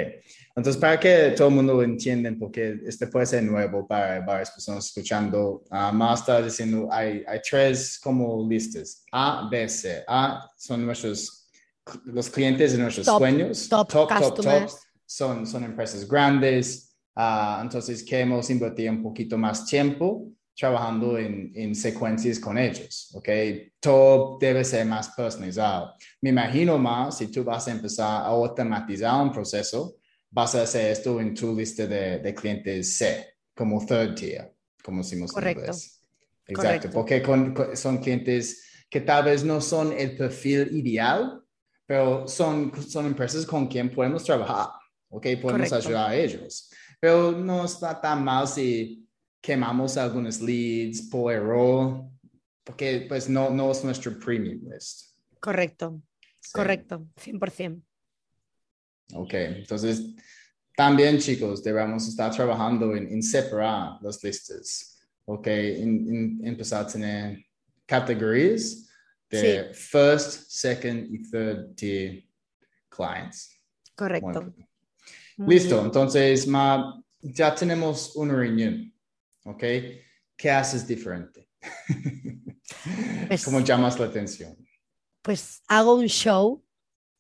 entonces 0.56 0.80
para 0.80 0.98
que 0.98 1.34
todo 1.36 1.50
el 1.50 1.56
mundo 1.56 1.74
lo 1.74 1.84
entienda, 1.84 2.32
porque 2.40 2.80
este 2.86 3.06
puede 3.08 3.26
ser 3.26 3.44
nuevo 3.44 3.86
para 3.86 4.22
varias 4.22 4.52
personas 4.52 4.86
escuchando, 4.86 5.66
ah, 5.70 5.92
más 5.92 6.22
está 6.22 6.42
diciendo, 6.42 6.88
hay, 6.90 7.22
hay 7.28 7.42
tres 7.42 8.00
como 8.02 8.48
listas, 8.50 9.04
A, 9.12 9.46
B, 9.52 9.68
C. 9.68 10.06
A 10.08 10.50
son 10.58 10.86
nuestros, 10.86 11.37
los 12.06 12.30
clientes 12.30 12.72
de 12.74 12.78
nuestros 12.80 13.06
Top, 13.06 13.18
sueños, 13.20 13.68
top 13.70 13.88
top, 13.90 14.36
top, 14.42 14.70
son, 15.06 15.46
son 15.48 15.64
empresas 15.64 16.08
grandes, 16.08 16.96
ah, 17.16 17.60
entonces 17.64 18.04
queremos 18.04 18.50
invertir 18.50 18.90
un 18.90 19.02
poquito 19.02 19.38
más 19.38 19.66
tiempo 19.66 20.30
trabajando 20.56 21.18
en, 21.20 21.52
en 21.54 21.76
secuencias 21.76 22.40
con 22.40 22.58
ellos, 22.58 23.12
¿ok? 23.14 23.30
Todo 23.80 24.38
debe 24.40 24.64
ser 24.64 24.86
más 24.88 25.10
personalizado. 25.10 25.94
Me 26.22 26.32
imagino 26.32 26.78
más 26.80 27.18
si 27.20 27.28
tú 27.28 27.44
vas 27.44 27.68
a 27.68 27.72
empezar 27.72 28.24
a 28.24 28.26
automatizar 28.26 29.22
un 29.22 29.32
proceso, 29.32 29.98
vas 30.32 30.56
a 30.56 30.64
hacer 30.64 30.92
esto 30.92 31.22
en 31.22 31.34
tu 31.36 31.56
lista 31.56 31.86
de, 31.86 32.20
de 32.20 32.34
clientes 32.34 32.98
C, 32.98 33.26
como 33.56 33.86
third 33.86 34.16
tier, 34.16 34.52
como 34.84 35.04
decimos 35.04 35.32
Correcto. 35.32 35.62
en 35.62 35.66
inglés. 35.68 36.04
Exacto, 36.48 36.90
Correcto. 36.90 36.90
porque 36.92 37.22
con- 37.22 37.54
con- 37.54 37.78
son 37.78 37.98
clientes 38.00 38.64
que 38.90 39.02
tal 39.02 39.26
vez 39.26 39.44
no 39.44 39.62
son 39.62 39.92
el 39.94 40.18
perfil 40.18 40.70
ideal, 40.76 41.42
pero 41.88 42.28
son, 42.28 42.72
son 42.88 43.06
empresas 43.08 43.46
con 43.46 43.66
quien 43.68 43.90
podemos 43.90 44.24
trabajar, 44.24 44.68
¿ok? 45.10 45.24
Podemos 45.42 45.70
Correcto. 45.70 45.76
ayudar 45.78 46.10
a 46.12 46.16
ellos. 46.16 46.70
Pero 47.00 47.32
no 47.32 47.66
está 47.66 48.00
tan 48.00 48.24
mal 48.24 48.48
si 48.48 49.08
quemamos 49.42 49.96
algunos 49.98 50.42
leads 50.42 51.04
por 51.04 51.32
error, 51.32 52.04
porque 52.64 53.06
pues 53.08 53.30
no, 53.30 53.50
no 53.50 53.72
es 53.72 53.84
nuestro 53.84 54.20
premium 54.20 54.60
list. 54.72 55.16
Correcto, 55.40 56.02
Sí. 56.40 56.52
correcto, 56.54 57.08
100%. 57.16 57.82
Ok, 59.14 59.34
entonces 59.34 60.02
también 60.76 61.18
chicos, 61.20 61.64
debemos 61.64 62.08
estar 62.08 62.32
trabajando 62.36 62.96
en, 62.96 63.08
en 63.08 63.24
separar 63.24 63.98
las 64.02 64.22
listas, 64.24 65.00
ok, 65.26 65.48
en, 65.48 66.40
en 66.42 66.48
empezar 66.48 66.84
a 66.84 66.88
tener 66.88 67.46
categorías 67.86 68.87
de 69.30 69.74
first, 69.74 70.50
second 70.50 71.08
y 71.14 71.22
third 71.30 71.76
tier 71.76 72.24
clients. 72.90 73.60
Correcto. 73.96 74.54
Listo, 75.38 75.76
bien. 75.76 75.86
entonces 75.86 76.48
Ma, 76.48 77.02
ya 77.22 77.54
tenemos 77.54 78.16
una 78.16 78.36
reunión, 78.36 78.94
ok, 79.46 79.64
¿qué 80.36 80.50
haces 80.52 80.88
diferente? 80.88 81.50
Pues- 83.28 83.44
¿Cómo 83.46 83.60
llamas 83.62 84.00
la 84.00 84.06
atención? 84.06 84.56
Pues 85.22 85.62
hago 85.68 85.96
un 85.96 86.08
show. 86.08 86.64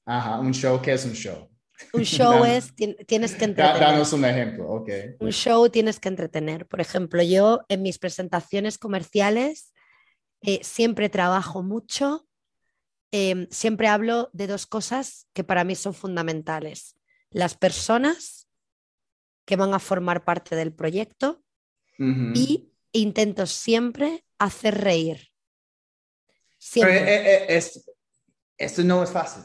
Ajá, 0.06 0.39
un 0.39 0.54
show, 0.54 0.82
¿qué 0.82 0.93
es 0.93 1.06
un 1.06 1.13
show? 1.13 1.50
Un 1.93 2.04
show 2.04 2.43
es, 2.46 2.74
tien- 2.76 2.96
tienes 3.06 3.36
que 3.36 3.46
entretener. 3.46 3.80
danos 3.82 4.13
un 4.13 4.24
ejemplo, 4.26 4.70
ok. 4.70 4.89
Un 5.20 5.32
show 5.32 5.67
tienes 5.70 6.00
que 6.00 6.08
entretener. 6.10 6.65
Por 6.65 6.80
ejemplo, 6.80 7.22
yo 7.24 7.62
en 7.67 7.82
mis 7.82 7.98
presentaciones 8.00 8.78
comerciales 8.78 9.74
eh, 10.47 10.62
siempre 10.63 11.10
trabajo 11.10 11.62
mucho, 11.62 12.25
eh, 13.12 13.47
siempre 13.51 13.89
hablo 13.89 14.29
de 14.31 14.47
dos 14.47 14.65
cosas 14.65 15.27
que 15.33 15.43
para 15.43 15.65
mí 15.65 15.75
son 15.75 15.93
fundamentales. 15.93 16.95
Las 17.31 17.55
personas 17.57 18.47
que 19.45 19.57
van 19.57 19.73
a 19.73 19.79
formar 19.79 20.23
parte 20.23 20.55
del 20.55 20.71
proyecto 20.73 21.43
Ujú. 21.99 22.31
y 22.33 22.71
intento 22.93 23.45
siempre 23.45 24.25
hacer 24.39 24.75
reír. 24.81 25.27
Siempre. 26.57 26.97
eh, 26.97 27.33
eh, 27.43 27.45
es- 27.57 27.89
esto 28.57 28.83
no 28.83 29.03
es 29.03 29.10
fácil. 29.12 29.43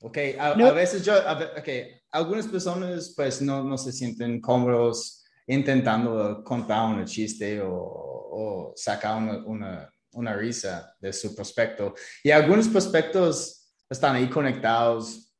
Ok, 0.00 0.16
a, 0.38 0.54
No. 0.54 0.66
a 0.68 0.72
veces 0.72 1.04
yo, 1.04 1.12
a 1.14 1.34
ve- 1.34 1.50
ok, 1.58 2.02
algunas 2.12 2.46
personas 2.46 3.12
pues 3.16 3.42
no, 3.42 3.64
no 3.64 3.76
se 3.76 3.92
sienten 3.92 4.40
cómodos 4.40 5.24
intentando 5.48 6.42
contar 6.44 6.86
un 6.94 7.04
chiste 7.04 7.60
o, 7.60 7.74
o 7.74 8.72
sacar 8.76 9.20
una, 9.20 9.44
una, 9.44 9.92
una 10.12 10.34
risa 10.34 10.96
de 11.00 11.12
su 11.12 11.34
prospecto. 11.34 11.94
Y 12.24 12.30
algunos 12.30 12.68
prospectos 12.68 13.72
están 13.88 14.16
ahí 14.16 14.28
conectados 14.28 15.34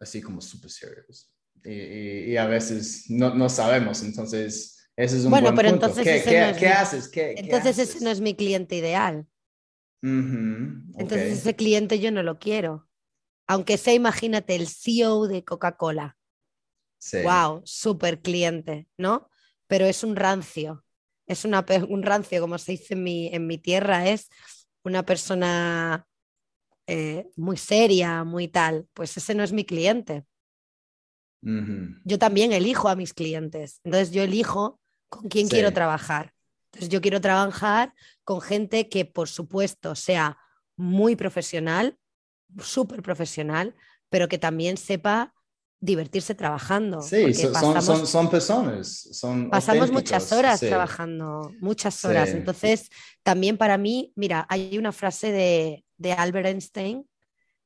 así 0.00 0.20
como 0.20 0.40
súper 0.40 0.70
serios. 0.70 1.32
Y, 1.64 1.70
y- 1.70 2.32
y 2.32 2.36
a 2.36 2.46
veces 2.46 3.04
no, 3.08 3.34
no 3.34 3.48
sabemos, 3.48 4.02
entonces 4.02 4.88
ese 4.96 5.18
es 5.18 5.24
un 5.24 5.30
Bueno, 5.30 5.46
buen 5.48 5.56
pero 5.56 5.68
punto. 5.70 5.86
entonces 5.86 6.04
¿Qué, 6.04 6.22
qué- 6.28 6.40
no 6.52 6.58
qué 6.58 6.66
mi- 6.66 6.72
haces? 6.72 7.08
¿Qué- 7.08 7.34
Entonces 7.36 7.78
haces? 7.78 7.94
ese 7.96 8.04
no 8.04 8.10
es 8.10 8.20
mi 8.20 8.34
cliente 8.34 8.76
ideal. 8.76 9.28
Ujú, 10.02 10.98
Entonces 10.98 11.32
ok. 11.34 11.38
ese 11.38 11.54
cliente 11.56 12.00
yo 12.00 12.10
no 12.10 12.22
lo 12.24 12.38
quiero. 12.38 12.88
Aunque 13.46 13.76
sea, 13.78 13.94
imagínate, 13.94 14.56
el 14.56 14.66
CEO 14.66 15.28
de 15.28 15.44
Coca-Cola. 15.44 16.16
Sí. 16.98 17.18
Wow, 17.22 17.62
súper 17.64 18.20
cliente, 18.20 18.88
¿no? 18.96 19.28
Pero 19.68 19.86
es 19.86 20.02
un 20.04 20.16
rancio. 20.16 20.84
Es 21.32 21.44
una, 21.44 21.64
un 21.88 22.02
rancio, 22.02 22.40
como 22.40 22.58
se 22.58 22.72
dice 22.72 22.94
en 22.94 23.02
mi, 23.02 23.28
en 23.28 23.46
mi 23.46 23.58
tierra, 23.58 24.08
es 24.08 24.28
una 24.84 25.04
persona 25.04 26.06
eh, 26.86 27.28
muy 27.36 27.56
seria, 27.56 28.24
muy 28.24 28.48
tal. 28.48 28.86
Pues 28.94 29.16
ese 29.16 29.34
no 29.34 29.42
es 29.42 29.52
mi 29.52 29.64
cliente. 29.64 30.24
Yo 32.04 32.18
también 32.18 32.52
elijo 32.52 32.88
a 32.88 32.94
mis 32.94 33.14
clientes. 33.14 33.80
Entonces 33.82 34.12
yo 34.12 34.22
elijo 34.22 34.80
con 35.08 35.28
quién 35.28 35.46
Sí. 35.48 35.54
quiero 35.54 35.72
trabajar. 35.72 36.32
Entonces 36.66 36.88
yo 36.88 37.00
quiero 37.00 37.20
trabajar 37.20 37.92
con 38.24 38.40
gente 38.40 38.88
que, 38.88 39.04
por 39.04 39.28
supuesto, 39.28 39.94
sea 39.94 40.38
muy 40.76 41.16
profesional, 41.16 41.98
súper 42.60 43.02
profesional, 43.02 43.74
pero 44.08 44.28
que 44.28 44.38
también 44.38 44.76
sepa 44.76 45.34
divertirse 45.82 46.36
trabajando. 46.36 47.02
Sí, 47.02 47.34
son, 47.34 47.52
pasamos- 47.52 47.84
son, 47.84 48.06
son 48.06 48.30
personas, 48.30 48.86
son 49.12 49.50
Pasamos 49.50 49.90
muchas 49.90 50.30
horas 50.30 50.60
sí. 50.60 50.68
trabajando, 50.68 51.52
muchas 51.60 52.04
horas. 52.04 52.30
Sí. 52.30 52.36
Entonces, 52.36 52.88
también 53.24 53.58
para 53.58 53.76
mí, 53.78 54.12
mira, 54.14 54.46
hay 54.48 54.78
una 54.78 54.92
frase 54.92 55.32
de, 55.32 55.84
de 55.96 56.12
Albert 56.12 56.46
Einstein 56.46 57.04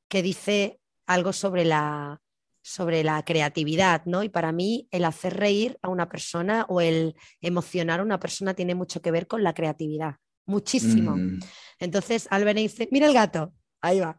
que 0.08 0.22
dice 0.22 0.80
algo 1.06 1.34
sobre 1.34 1.66
la, 1.66 2.22
sobre 2.62 3.04
la 3.04 3.22
creatividad, 3.22 4.02
¿no? 4.06 4.22
Y 4.22 4.30
para 4.30 4.50
mí, 4.50 4.88
el 4.90 5.04
hacer 5.04 5.36
reír 5.36 5.78
a 5.82 5.90
una 5.90 6.08
persona 6.08 6.64
o 6.70 6.80
el 6.80 7.16
emocionar 7.42 8.00
a 8.00 8.02
una 8.02 8.18
persona 8.18 8.54
tiene 8.54 8.74
mucho 8.74 9.02
que 9.02 9.10
ver 9.10 9.26
con 9.26 9.42
la 9.42 9.52
creatividad, 9.52 10.16
muchísimo. 10.46 11.12
Ujú. 11.12 11.38
Entonces, 11.78 12.28
Albert 12.30 12.56
Einstein, 12.58 12.88
mira 12.92 13.08
el 13.08 13.12
gato, 13.12 13.52
ahí 13.82 14.00
va. 14.00 14.18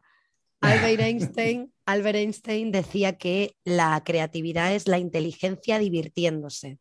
Albert 0.62 1.02
Einstein, 1.02 1.74
Albert 1.86 2.15
Einstein 2.17 2.72
decía 2.72 3.17
que 3.17 3.56
la 3.63 4.02
creatividad 4.04 4.74
es 4.74 4.88
la 4.88 4.98
inteligencia 4.98 5.80
divirtiéndose. 5.80 6.80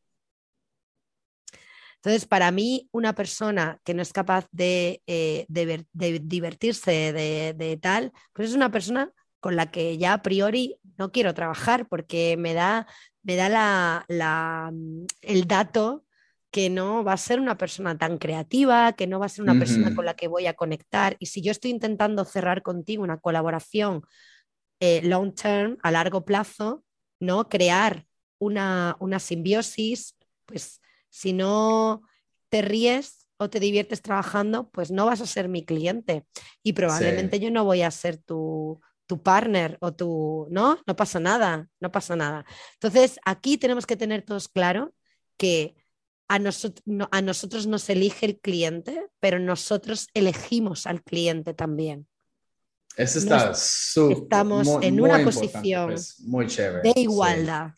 Entonces, 1.96 2.26
para 2.26 2.50
mí, 2.52 2.88
una 2.92 3.14
persona 3.14 3.80
que 3.84 3.92
no 3.94 4.02
es 4.02 4.12
capaz 4.12 4.46
de, 4.52 5.02
eh, 5.06 5.44
de 5.48 5.66
ver- 5.66 5.86
de 5.92 6.20
divertirse 6.20 7.12
de, 7.12 7.54
de 7.56 7.76
tal, 7.76 8.12
pues 8.32 8.50
es 8.50 8.54
una 8.54 8.70
persona 8.70 9.12
con 9.40 9.56
la 9.56 9.70
que 9.70 9.98
ya 9.98 10.12
a 10.14 10.22
priori 10.22 10.76
no 10.98 11.10
quiero 11.12 11.34
trabajar 11.34 11.88
porque 11.88 12.36
me 12.38 12.54
da, 12.54 12.86
me 13.22 13.36
da 13.36 13.48
la, 13.48 14.04
la, 14.08 14.72
el 15.20 15.46
dato 15.46 16.04
que 16.50 16.70
no 16.70 17.04
va 17.04 17.12
a 17.12 17.18
ser 17.18 17.40
una 17.40 17.59
persona 17.59 17.98
tan 17.98 18.18
creativa, 18.18 18.92
que 18.94 19.06
no 19.06 19.18
va 19.18 19.26
a 19.26 19.30
ser 19.30 19.42
una 19.42 19.59
persona 19.59 19.94
con 19.94 20.06
la 20.06 20.14
que 20.14 20.28
voy 20.28 20.46
a 20.46 20.54
conectar. 20.54 21.16
Y 21.18 21.26
si 21.26 21.42
yo 21.42 21.50
estoy 21.50 21.70
intentando 21.70 22.24
cerrar 22.24 22.62
contigo 22.62 23.02
una 23.02 23.18
colaboración 23.18 24.02
eh, 24.80 25.02
long 25.02 25.35
term, 25.35 25.76
a 25.82 25.90
largo 25.90 26.24
plazo, 26.24 26.85
¿no? 27.20 27.48
Crear 27.48 28.06
una, 28.38 28.96
una 29.00 29.18
simbiosis, 29.18 30.16
pues 30.46 30.80
si 31.11 31.32
no 31.32 32.02
te 32.48 32.62
ríes 32.62 33.26
o 33.38 33.50
te 33.50 33.61
diviertes 33.61 34.02
trabajando, 34.02 34.70
pues 34.70 34.90
no 34.90 35.06
vas 35.06 35.20
a 35.20 35.26
ser 35.26 35.48
mi 35.48 35.64
cliente 35.64 36.24
y 36.62 36.72
probablemente 36.72 37.38
yo 37.38 37.50
no 37.50 37.64
voy 37.64 37.82
a 37.82 37.90
ser 37.90 38.18
tu, 38.18 38.80
tu 39.06 39.22
partner 39.22 39.78
o 39.80 39.94
tu, 39.94 40.46
¿no? 40.50 40.78
No 40.87 40.96
pasa 40.96 41.20
nada, 41.20 41.68
no 41.80 41.92
pasa 41.92 42.16
nada. 42.16 42.44
Entonces, 42.74 43.18
aquí 43.24 43.59
tenemos 43.59 43.87
que 43.87 43.96
tener 43.96 44.22
todos 44.22 44.48
claro 44.48 44.94
que 45.37 45.74
a, 46.28 46.38
nosot- 46.38 46.80
no- 46.84 47.08
a 47.12 47.22
nosotros 47.22 47.66
nos 47.66 47.88
elige 47.88 48.26
el 48.26 48.38
cliente, 48.38 49.08
pero 49.20 49.38
nosotros 49.38 50.08
elegimos 50.14 50.86
al 50.86 51.02
cliente 51.02 51.54
también. 51.54 52.06
Eso 52.96 53.18
está 53.18 53.52
súper, 53.54 54.22
estamos 54.22 54.66
muy- 54.66 54.86
en 54.86 55.00
una 55.00 55.22
posición 55.22 55.90
pues, 55.90 56.18
muy 56.20 56.46
chévere. 56.46 56.82
De 56.82 56.92
sí. 56.94 57.00
igualdad. 57.02 57.70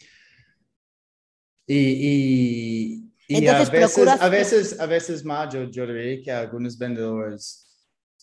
Y, 1.66 1.76
y, 1.76 3.12
y 3.28 3.36
Entonces, 3.36 3.68
a, 3.68 3.72
veces, 3.72 4.08
a 4.22 4.28
veces, 4.28 4.80
a 4.80 4.86
veces 4.86 5.24
más, 5.24 5.52
yo, 5.52 5.64
yo 5.64 5.86
diría 5.86 6.22
que 6.22 6.30
algunos 6.32 6.78
vendedores 6.78 7.66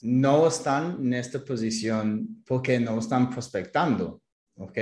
no 0.01 0.47
están 0.47 0.97
en 1.01 1.13
esta 1.13 1.43
posición 1.43 2.43
porque 2.45 2.79
no 2.79 2.97
están 2.99 3.29
prospectando, 3.29 4.21
¿ok? 4.55 4.77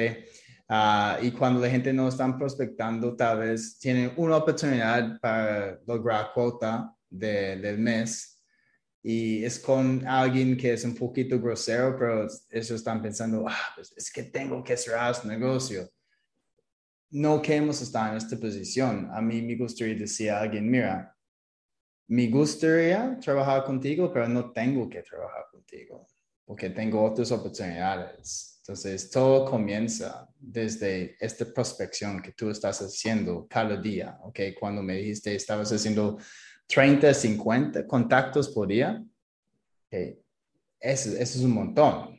Ah, 0.75 1.19
y 1.21 1.31
cuando 1.31 1.59
la 1.61 1.69
gente 1.69 1.93
no 1.93 2.07
está 2.07 2.35
prospectando, 2.37 3.15
tal 3.15 3.39
vez 3.39 3.77
tienen 3.77 4.11
una 4.17 4.37
oportunidad 4.37 5.19
para 5.19 5.79
lograr 5.85 6.31
cuota 6.33 6.95
de- 7.09 7.57
del 7.57 7.77
mes 7.77 8.41
y 9.03 9.43
es 9.43 9.59
con 9.59 10.05
alguien 10.07 10.57
que 10.57 10.73
es 10.73 10.83
un 10.85 10.95
poquito 10.95 11.39
grosero, 11.39 11.95
pero 11.99 12.23
ellos 12.49 12.71
están 12.71 13.01
pensando, 13.03 13.45
ah, 13.47 13.73
pues 13.75 13.93
es 13.95 14.11
que 14.11 14.23
tengo 14.23 14.63
que 14.63 14.75
cerrar 14.77 15.13
su 15.15 15.27
negocio 15.27 15.87
no 17.11 17.41
queremos 17.41 17.81
estar 17.81 18.11
en 18.11 18.17
esta 18.17 18.37
posición. 18.37 19.09
A 19.13 19.21
mí 19.21 19.41
me 19.41 19.55
gustaría 19.55 19.95
decir 19.95 20.31
a 20.31 20.41
alguien, 20.41 20.69
mira, 20.69 21.15
me 22.07 22.27
gustaría 22.27 23.17
trabajar 23.19 23.63
contigo, 23.63 24.11
pero 24.11 24.27
no 24.27 24.51
tengo 24.51 24.89
que 24.89 25.01
trabajar 25.03 25.45
contigo 25.51 26.07
porque 26.45 26.69
tengo 26.69 27.03
otras 27.03 27.31
oportunidades. 27.31 28.52
Entonces, 28.65 29.09
todo 29.09 29.43
comienza 29.43 30.25
desde 30.39 31.17
esta 31.19 31.43
prospección 31.53 32.21
que 32.21 32.31
tú 32.31 32.49
estás 32.49 32.79
haciendo 32.79 33.45
cada 33.49 33.75
día, 33.75 34.17
¿ok? 34.23 34.39
Cuando 34.57 34.81
me 34.81 34.95
dijiste 34.95 35.35
estabas 35.35 35.69
haciendo 35.73 36.17
30, 36.67 37.13
50 37.13 37.85
contactos 37.85 38.47
por 38.49 38.69
día, 38.69 39.03
ok, 39.87 39.97
Eso, 40.79 41.09
eso 41.09 41.19
es 41.19 41.43
un 41.43 41.51
montón. 41.51 42.17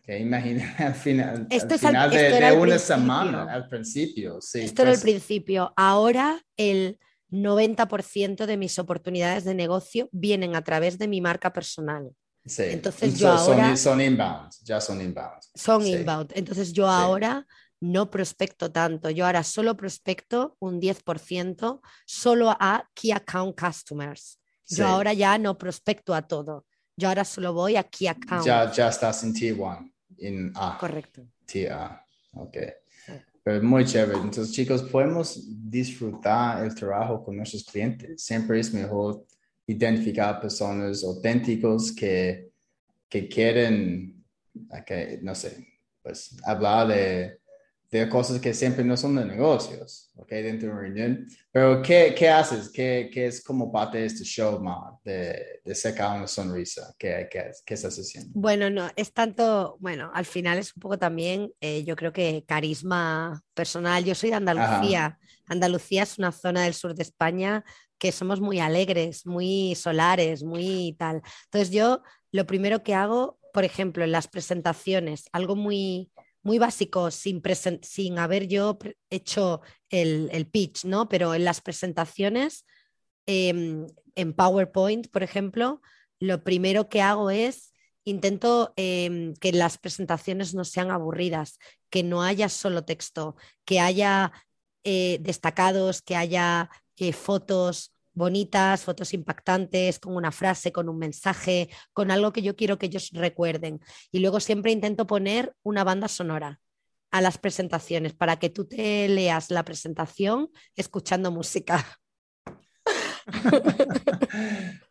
Okay, 0.00 0.22
imagina 0.22 0.74
al 0.78 0.94
final, 0.94 1.46
Esto 1.50 1.74
al 1.74 1.74
es 1.74 1.84
al- 1.84 1.90
final 1.90 2.10
de, 2.10 2.28
esto 2.28 2.46
de 2.46 2.52
una 2.52 2.78
semana, 2.78 3.52
al 3.52 3.68
principio. 3.68 4.40
Sí, 4.40 4.60
Esto 4.60 4.82
era 4.82 4.92
el 4.92 4.96
pues, 4.96 5.02
principio. 5.02 5.74
Ahora 5.76 6.42
el 6.56 6.98
90% 7.30 8.46
de 8.46 8.56
mis 8.56 8.78
oportunidades 8.78 9.44
de 9.44 9.54
negocio 9.54 10.08
vienen 10.10 10.56
a 10.56 10.64
través 10.64 10.96
de 10.98 11.06
mi 11.06 11.20
marca 11.20 11.52
personal. 11.52 12.14
Sí. 12.44 12.62
entonces 12.70 13.18
yo 13.18 13.36
son- 13.38 13.60
ahora- 13.60 13.76
Son, 13.76 14.00
inbound, 14.00 14.50
ya 14.64 14.80
son 14.80 15.00
inbound. 15.00 15.40
Son 15.54 15.82
Sí. 15.82 15.92
inbound. 15.92 16.32
Entonces 16.34 16.72
yo 16.72 16.84
Sí. 16.86 16.90
ahora 16.92 17.46
no 17.80 18.10
prospecto 18.10 18.70
tanto. 18.70 19.10
Yo 19.10 19.26
ahora 19.26 19.42
solo 19.42 19.76
prospecto 19.76 20.56
un 20.60 20.78
10% 20.80 21.80
solo 22.06 22.50
a 22.50 22.88
Key 22.94 23.10
Account 23.12 23.58
Customers. 23.60 24.38
Yo 24.66 24.86
ahora 24.86 25.12
ya 25.12 25.36
no 25.38 25.58
prospecto 25.58 26.14
a 26.14 26.22
todo. 26.22 26.64
Yo 26.96 27.08
ahora 27.08 27.24
solo 27.24 27.52
voy 27.52 27.76
a 27.76 27.82
Key 27.84 28.06
Account. 28.06 28.46
Ya, 28.46 28.70
ya 28.70 28.88
estás 28.88 29.24
en 29.24 29.34
Tier 29.34 29.54
1, 29.58 29.90
en 30.18 30.52
A. 30.54 30.78
Correcto. 30.78 31.26
Tier 31.46 31.72
A. 31.72 32.06
Ok. 32.34 32.56
Pero 33.44 33.60
muy 33.64 33.84
chévere. 33.84 34.18
Entonces, 34.20 34.52
chicos, 34.52 34.82
podemos 34.84 35.40
disfrutar 35.68 36.64
el 36.64 36.72
trabajo 36.76 37.24
con 37.24 37.36
nuestros 37.36 37.64
clientes. 37.64 38.22
Siempre 38.22 38.60
es 38.60 38.72
mejor 38.72 39.26
identificar 39.66 40.40
personas 40.40 41.04
auténticos 41.04 41.92
que, 41.92 42.50
que 43.08 43.28
quieren, 43.28 44.24
que, 44.86 45.20
no 45.22 45.34
sé, 45.34 45.66
pues 46.02 46.36
hablar 46.44 46.88
de, 46.88 47.38
de 47.92 48.08
cosas 48.08 48.40
que 48.40 48.54
siempre 48.54 48.82
no 48.82 48.96
son 48.96 49.16
de 49.16 49.24
negocios, 49.26 50.10
¿ok? 50.16 50.30
Dentro 50.30 50.68
de 50.68 50.72
una 50.72 50.82
reunión. 50.82 51.28
Pero, 51.52 51.82
¿qué, 51.82 52.14
qué 52.16 52.28
haces? 52.28 52.70
¿Qué, 52.70 53.10
¿Qué 53.12 53.26
es 53.26 53.44
como 53.44 53.70
parte 53.70 53.98
de 53.98 54.06
este 54.06 54.24
show, 54.24 54.58
Ma? 54.60 54.98
De, 55.04 55.60
de 55.62 55.74
sacar 55.74 56.16
una 56.16 56.26
sonrisa. 56.26 56.94
¿Qué, 56.98 57.28
qué, 57.30 57.74
estás 57.74 57.96
haciendo? 57.98 58.30
Bueno, 58.34 58.70
no, 58.70 58.90
es 58.96 59.12
tanto, 59.12 59.76
bueno, 59.78 60.10
al 60.14 60.24
final 60.24 60.56
es 60.58 60.74
un 60.74 60.80
poco 60.80 60.98
también, 60.98 61.52
eh, 61.60 61.84
yo 61.84 61.94
creo 61.94 62.14
que 62.14 62.44
carisma 62.46 63.42
personal. 63.52 64.02
Yo 64.04 64.14
soy 64.14 64.30
de 64.30 64.36
Andalucía. 64.36 65.18
Andalucía 65.46 66.04
es 66.04 66.18
una 66.18 66.32
zona 66.32 66.62
del 66.64 66.72
sur 66.72 66.94
de 66.94 67.02
España 67.02 67.62
que 68.02 68.10
somos 68.10 68.40
muy 68.40 68.58
alegres, 68.58 69.26
muy 69.26 69.76
solares, 69.76 70.42
muy 70.42 70.96
tal. 70.98 71.22
Entonces 71.44 71.70
yo 71.70 72.02
lo 72.32 72.48
primero 72.48 72.82
que 72.82 72.94
hago, 72.94 73.38
por 73.52 73.62
ejemplo, 73.62 74.02
en 74.02 74.10
las 74.10 74.26
presentaciones, 74.26 75.26
algo 75.30 75.54
muy, 75.54 76.10
muy 76.42 76.58
básico, 76.58 77.12
sin, 77.12 77.40
sin 77.82 78.18
haber 78.18 78.48
yo 78.48 78.76
hecho 79.08 79.60
el, 79.88 80.30
el 80.32 80.48
pitch, 80.48 80.84
¿no? 80.84 81.08
Pero 81.08 81.32
en 81.32 81.44
las 81.44 81.60
presentaciones, 81.60 82.64
em, 83.26 83.86
en 84.16 84.32
PowerPoint, 84.32 85.06
por 85.06 85.22
ejemplo, 85.22 85.80
lo 86.18 86.42
primero 86.42 86.88
que 86.88 87.02
hago 87.02 87.30
es 87.30 87.72
intento 88.02 88.72
em, 88.74 89.34
que 89.34 89.52
las 89.52 89.78
presentaciones 89.78 90.54
no 90.54 90.64
sean 90.64 90.90
aburridas, 90.90 91.60
que 91.88 92.02
no 92.02 92.24
haya 92.24 92.48
solo 92.48 92.84
texto, 92.84 93.36
que 93.64 93.78
haya 93.78 94.32
eh, 94.82 95.18
destacados, 95.20 96.02
que 96.02 96.16
haya 96.16 96.68
eh, 96.96 97.12
fotos 97.12 97.91
bonitas, 98.14 98.84
fotos 98.84 99.14
impactantes, 99.14 99.98
con 99.98 100.14
una 100.16 100.32
frase, 100.32 100.72
con 100.72 100.88
un 100.88 100.98
mensaje, 100.98 101.68
con 101.92 102.10
algo 102.10 102.32
que 102.32 102.42
yo 102.42 102.56
quiero 102.56 102.78
que 102.78 102.86
ellos 102.86 103.10
recuerden. 103.12 103.80
Y 104.10 104.20
luego 104.20 104.40
siempre 104.40 104.72
intento 104.72 105.06
poner 105.06 105.54
una 105.62 105.84
banda 105.84 106.08
sonora 106.08 106.60
a 107.10 107.20
las 107.20 107.38
presentaciones 107.38 108.14
para 108.14 108.38
que 108.38 108.50
tú 108.50 108.64
te 108.66 109.08
leas 109.08 109.50
la 109.50 109.64
presentación 109.64 110.50
escuchando 110.74 111.30
música. 111.30 111.86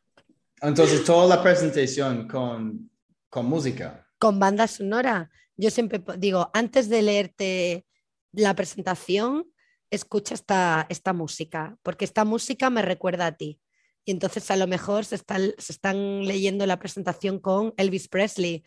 Entonces, 0.61 1.03
toda 1.03 1.27
la 1.27 1.41
presentación 1.41 2.27
con, 2.27 2.91
con 3.29 3.47
música. 3.47 4.07
Con 4.19 4.39
banda 4.39 4.67
sonora. 4.67 5.31
Yo 5.57 5.71
siempre 5.71 6.03
digo, 6.17 6.51
antes 6.53 6.87
de 6.89 7.01
leerte 7.01 7.85
la 8.31 8.55
presentación, 8.55 9.50
escucha 9.91 10.33
esta, 10.33 10.87
esta 10.89 11.13
música, 11.13 11.77
porque 11.83 12.05
esta 12.05 12.25
música 12.25 12.69
me 12.69 12.81
recuerda 12.81 13.27
a 13.27 13.31
ti. 13.33 13.59
Y 14.05 14.11
entonces 14.11 14.49
a 14.49 14.55
lo 14.55 14.67
mejor 14.67 15.05
se 15.05 15.15
están, 15.15 16.25
leyendo 16.25 16.65
la 16.65 16.79
presentación 16.79 17.39
con 17.39 17.73
Elvis 17.77 18.07
Presley 18.07 18.63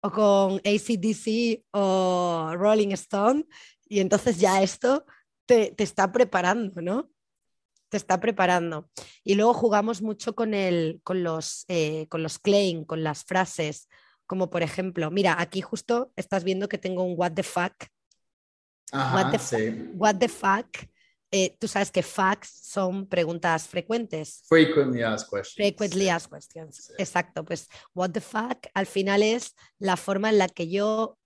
o 0.00 0.12
con 0.12 0.56
ACDC 0.58 1.64
o 1.72 2.52
Rolling 2.54 2.92
Stone. 2.92 3.46
Y 3.88 4.00
entonces 4.00 4.38
ya 4.38 4.62
esto 4.62 5.04
te, 5.46 5.74
está 5.82 6.12
preparando, 6.12 6.80
¿no? 6.82 7.10
Te 7.88 7.96
está 7.96 8.20
preparando. 8.20 8.88
Y 9.24 9.34
luego 9.34 9.54
jugamos 9.54 10.02
mucho 10.02 10.34
con, 10.34 10.54
el, 10.54 11.00
con, 11.02 11.24
los, 11.24 11.64
eh, 11.68 12.06
los 12.12 12.38
con 12.86 13.02
las 13.02 13.24
frases, 13.24 13.88
como 14.26 14.50
por 14.50 14.62
ejemplo, 14.62 15.10
mira, 15.10 15.36
aquí 15.38 15.60
justo 15.60 16.12
estás 16.16 16.44
viendo 16.44 16.68
que 16.68 16.78
tengo 16.78 17.02
un 17.02 17.14
what 17.16 17.32
the 17.32 17.42
fuck. 17.42 17.74
Ajá, 18.92 19.14
What 19.14 19.32
the 19.32 19.38
sí. 19.38 19.90
What 19.94 20.16
the 20.16 20.28
fuck, 20.28 20.88
eh, 21.30 21.56
tú 21.58 21.68
sabes 21.68 21.90
que 21.90 22.02
facts 22.02 22.50
son 22.62 23.06
preguntas 23.06 23.66
frecuentes. 23.66 24.42
Frequently 24.48 25.02
asked 25.02 25.28
questions. 25.28 25.54
Frequently 25.54 26.04
sí. 26.04 26.08
asked 26.08 26.30
questions. 26.30 26.76
Sí. 26.86 26.92
Exacto, 26.98 27.44
pues 27.44 27.68
what 27.94 28.10
the 28.10 28.20
fuck 28.20 28.66
al 28.74 28.86
final 28.86 29.22
es 29.22 29.54
la 29.78 29.96
forma 29.96 30.30
en 30.30 30.38
la 30.38 30.48
que 30.48 30.68
yo 30.68 31.18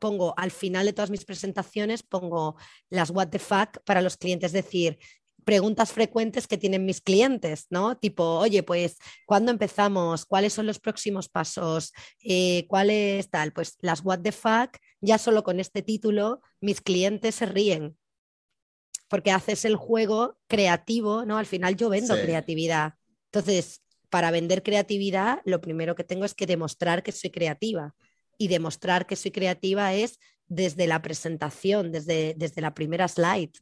pongo 0.00 0.34
al 0.36 0.50
final 0.50 0.86
de 0.86 0.92
todas 0.92 1.10
mis 1.10 1.24
presentaciones, 1.24 2.02
pongo 2.02 2.56
las 2.90 3.10
what 3.10 3.28
the 3.28 3.38
fuck 3.38 3.78
para 3.84 4.02
los 4.02 4.16
clientes, 4.16 4.48
es 4.48 4.64
decir, 4.64 4.98
preguntas 5.44 5.92
frecuentes 5.92 6.46
que 6.46 6.58
tienen 6.58 6.84
mis 6.84 7.00
clientes, 7.00 7.66
¿no? 7.70 7.96
Tipo, 7.96 8.38
oye, 8.38 8.62
pues, 8.62 8.96
¿cuándo 9.26 9.50
empezamos? 9.52 10.24
¿Cuáles 10.26 10.52
son 10.52 10.66
los 10.66 10.80
próximos 10.80 11.28
pasos? 11.28 11.92
Eh, 12.22 12.66
¿Cuál 12.68 12.90
es 12.90 13.30
tal? 13.30 13.52
Pues 13.52 13.76
las 13.80 14.04
what 14.04 14.20
the 14.20 14.32
fuck, 14.32 14.78
ya 15.00 15.18
solo 15.18 15.44
con 15.44 15.60
este 15.60 15.82
título, 15.82 16.40
mis 16.60 16.80
clientes 16.80 17.36
se 17.36 17.46
ríen. 17.46 17.96
Porque 19.08 19.30
haces 19.30 19.64
el 19.64 19.76
juego 19.76 20.38
creativo, 20.48 21.24
¿no? 21.24 21.38
Al 21.38 21.46
final 21.46 21.76
yo 21.76 21.88
vendo 21.88 22.16
Sí. 22.16 22.22
creatividad. 22.22 22.94
Entonces, 23.26 23.82
para 24.10 24.30
vender 24.30 24.62
creatividad, 24.62 25.40
lo 25.44 25.60
primero 25.60 25.94
que 25.94 26.04
tengo 26.04 26.24
es 26.24 26.34
que 26.34 26.46
demostrar 26.46 27.02
que 27.02 27.12
soy 27.12 27.30
creativa. 27.30 27.94
Y 28.38 28.48
demostrar 28.48 29.06
que 29.06 29.14
soy 29.16 29.30
creativa 29.30 29.94
es 29.94 30.18
desde 30.46 30.86
la 30.86 31.02
presentación, 31.02 31.92
desde, 31.92 32.34
desde 32.36 32.60
la 32.60 32.74
primera 32.74 33.06
slide. 33.08 33.52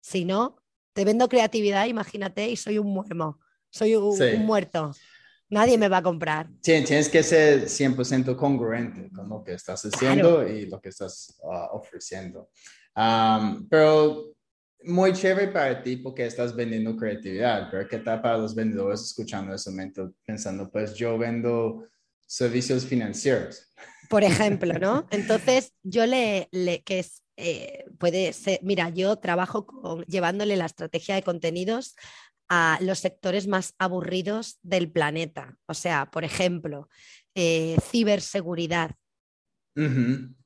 Si 0.00 0.24
no, 0.24 0.56
te 0.98 1.04
vendo 1.04 1.28
creatividad, 1.28 1.86
imagínate, 1.86 2.48
y 2.50 2.56
soy 2.56 2.76
un 2.76 2.88
muermo, 2.92 3.38
soy 3.70 3.94
un, 3.94 4.16
Sí. 4.16 4.24
un 4.34 4.44
muerto. 4.46 4.90
Nadie 5.48 5.78
me 5.78 5.86
va 5.88 5.98
a 5.98 6.02
comprar. 6.02 6.48
Tien- 6.60 6.84
Tienes 6.84 7.08
que 7.08 7.22
ser 7.22 7.68
100% 7.68 8.36
congruente 8.36 9.08
con 9.12 9.28
lo 9.28 9.44
que 9.44 9.52
estás 9.52 9.80
haciendo 9.84 10.44
y 10.48 10.66
lo 10.66 10.80
que 10.80 10.88
estás 10.88 11.40
ah, 11.52 11.68
ofreciendo. 11.70 12.50
Am, 12.96 13.68
pero 13.68 14.34
muy 14.82 15.12
chévere 15.12 15.52
para 15.52 15.80
ti 15.84 15.98
porque 15.98 16.26
estás 16.26 16.56
vendiendo 16.56 16.96
creatividad, 16.96 17.68
pero 17.70 17.86
¿qué 17.86 17.98
tal 17.98 18.20
para 18.20 18.36
los 18.38 18.56
vendedores 18.56 19.00
escuchando 19.02 19.54
ese 19.54 19.70
momento 19.70 20.12
pensando, 20.26 20.68
pues 20.68 20.94
yo 20.96 21.16
vendo 21.16 21.86
servicios 22.26 22.84
financieros? 22.84 23.72
por 24.10 24.24
ejemplo, 24.24 24.72
¿no? 24.80 25.06
Entonces, 25.10 25.72
yo 25.84 26.06
le, 26.06 26.48
le 26.50 26.82
que 26.82 26.98
es, 26.98 27.22
eh, 27.38 27.84
puede 27.98 28.32
ser, 28.32 28.58
mira, 28.62 28.88
yo 28.90 29.16
trabajo 29.16 29.64
con, 29.64 30.02
llevándole 30.04 30.56
la 30.56 30.66
estrategia 30.66 31.14
de 31.14 31.22
contenidos 31.22 31.94
a 32.50 32.78
los 32.82 32.98
sectores 32.98 33.46
más 33.46 33.74
aburridos 33.78 34.58
del 34.62 34.90
planeta. 34.90 35.56
O 35.66 35.74
sea, 35.74 36.10
por 36.10 36.24
ejemplo, 36.24 36.88
eh, 37.34 37.76
ciberseguridad. 37.90 38.90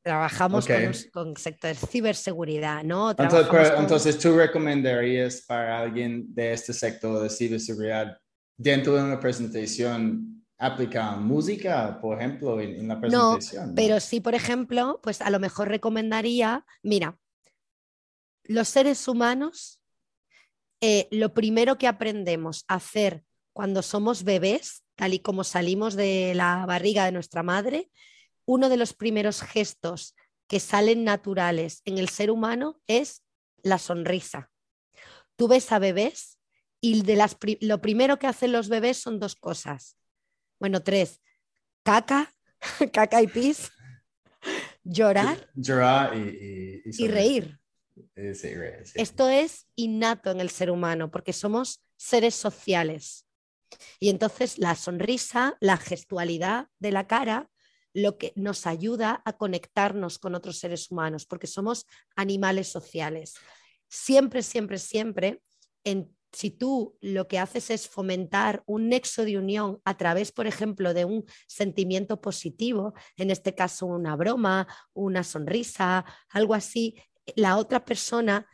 Trabajamos 0.03 0.67
con, 0.67 0.77
con 1.13 1.37
sectores 1.37 1.79
ciberseguridad, 1.89 2.83
¿no? 2.85 3.11
Entonces, 3.13 3.31
Trabajamos 3.49 3.63
pero- 3.69 3.75
con- 3.77 3.85
entonces, 3.85 4.19
¿tú 4.19 4.37
recomendarías 4.37 5.43
para 5.47 5.81
alguien 5.81 6.25
de 6.35 6.53
este 6.53 6.73
sector 6.73 7.23
de 7.23 7.31
ciberseguridad 7.31 8.19
dentro 8.59 8.95
de 8.97 9.03
una 9.05 9.19
presentación 9.21 10.42
aplicar 10.67 11.19
música, 11.19 11.99
por 12.01 12.19
ejemplo, 12.19 12.61
en, 12.61 12.77
en 12.81 12.89
la 12.89 13.01
presentación? 13.01 13.69
¿no? 13.71 13.75
Pero 13.75 14.01
sí, 14.01 14.21
por 14.21 14.35
ejemplo, 14.35 15.01
pues 15.03 15.21
a 15.21 15.31
lo 15.31 15.39
mejor 15.41 15.69
recomendaría, 15.69 16.65
mira, 16.83 17.19
los 18.45 18.69
seres 18.69 19.07
humanos, 19.09 19.81
eh, 20.81 21.09
lo 21.11 21.33
primero 21.35 21.79
que 21.79 21.87
aprendemos 21.87 22.65
a 22.69 22.75
hacer 22.75 23.25
cuando 23.53 23.83
somos 23.83 24.25
bebés, 24.25 24.85
tal 24.97 25.15
y 25.15 25.19
como 25.21 25.45
salimos 25.45 25.95
de 25.95 26.33
la 26.35 26.65
barriga 26.67 27.05
de 27.05 27.13
nuestra 27.13 27.43
madre, 27.43 27.91
uno 28.45 28.69
de 28.69 28.77
los 28.77 28.93
primeros 28.93 29.43
gestos 29.43 30.15
que 30.49 30.59
salen 30.61 31.05
naturales 31.05 31.83
en 31.85 31.99
el 31.99 32.09
ser 32.09 32.31
humano 32.31 32.81
es 32.87 33.23
la 33.63 33.79
sonrisa. 33.79 34.51
Tú 35.37 35.49
ves 35.49 35.71
a 35.73 35.79
bebés 35.79 36.39
y 36.81 37.03
de 37.03 37.17
las 37.17 37.35
pri- 37.37 37.59
lo 37.61 37.81
primero 37.81 38.19
que 38.19 38.27
hacen 38.27 38.53
los 38.53 38.69
bebés 38.69 38.97
son 38.97 39.19
dos 39.21 39.37
cosas. 39.37 39.97
Bueno, 40.63 40.81
tres. 40.81 41.21
Caca, 41.83 42.33
caca 42.93 43.21
y 43.21 43.27
pis, 43.27 43.73
llorar 44.85 45.51
Llorar 45.57 46.17
y, 46.17 46.21
y, 46.21 46.83
y 46.85 46.93
sonreír. 46.93 47.43
reír. 47.43 47.61
Eh, 48.15 48.33
sí, 48.37 48.55
reír, 48.55 48.87
sí. 48.87 48.93
Esto 48.95 49.29
es 49.29 49.67
innato 49.75 50.31
en 50.31 50.41
el 50.41 50.51
ser 50.51 50.71
humano 50.71 51.11
porque 51.11 51.33
somos 51.33 51.83
seres 51.97 52.37
sociales. 52.37 53.27
Y 53.99 54.09
entonces 54.09 54.57
la 54.57 54.77
sonrisa, 54.77 55.57
la 55.59 55.79
gestualidad 55.79 56.69
de 56.79 56.93
la 56.93 57.09
cara, 57.09 57.51
lo 57.93 58.17
que 58.17 58.33
nos 58.37 58.65
ayuda 58.69 59.21
a 59.25 59.33
conectarnos 59.33 60.21
con 60.21 60.37
otros 60.37 60.61
seres 60.61 60.93
humanos 60.93 61.27
porque 61.27 61.49
somos 61.49 61.87
animales 62.15 62.69
sociales. 62.69 63.35
Siempre, 63.89 64.45
siempre, 64.45 64.79
siempre, 64.79 65.43
en, 65.83 66.17
si 66.33 66.51
tú 66.51 66.97
lo 67.01 67.29
que 67.29 67.39
haces 67.39 67.71
es 67.71 67.89
fomentar 67.89 68.63
un 68.67 68.89
nexo 68.89 69.25
de 69.25 69.39
unión 69.39 69.81
a 69.85 69.97
través, 69.97 70.33
por 70.33 70.47
ejemplo, 70.47 70.95
de 70.95 71.05
un 71.05 71.25
sentimiento 71.47 72.21
positivo, 72.21 72.95
en 73.17 73.31
este 73.31 73.55
caso 73.55 73.87
una 73.87 74.17
broma, 74.17 74.67
una 74.95 75.25
sonrisa, 75.25 76.05
algo 76.31 76.55
así, 76.55 76.97
la 77.37 77.57
otra 77.59 77.85
persona, 77.85 78.47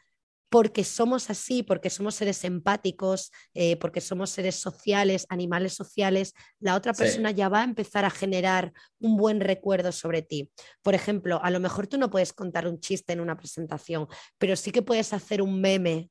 porque 0.51 0.83
somos 0.83 1.29
así, 1.29 1.63
porque 1.63 1.91
somos 1.91 2.15
seres 2.15 2.43
empáticos, 2.43 3.31
eh, 3.53 3.77
porque 3.77 4.01
somos 4.01 4.31
seres 4.31 4.55
sociales, 4.57 5.27
animales 5.29 5.75
sociales, 5.75 6.33
la 6.59 6.75
otra 6.75 6.95
Sí. 6.95 7.03
persona 7.03 7.31
ya 7.33 7.49
va 7.51 7.61
a 7.61 7.65
empezar 7.65 8.05
a 8.07 8.11
generar 8.11 8.73
un 8.99 9.17
buen 9.19 9.41
recuerdo 9.41 9.93
sobre 9.93 10.23
ti. 10.23 10.51
Por 10.83 10.95
ejemplo, 10.95 11.39
a 11.43 11.51
lo 11.51 11.61
mejor 11.61 11.87
tú 11.87 11.99
no 11.99 12.09
puedes 12.11 12.33
contar 12.33 12.67
un 12.67 12.81
chiste 12.81 13.13
en 13.13 13.21
una 13.21 13.37
presentación, 13.37 14.07
pero 14.39 14.57
sí 14.57 14.71
que 14.71 14.81
puedes 14.83 15.13
hacer 15.13 15.43
un 15.43 15.61
meme 15.61 16.11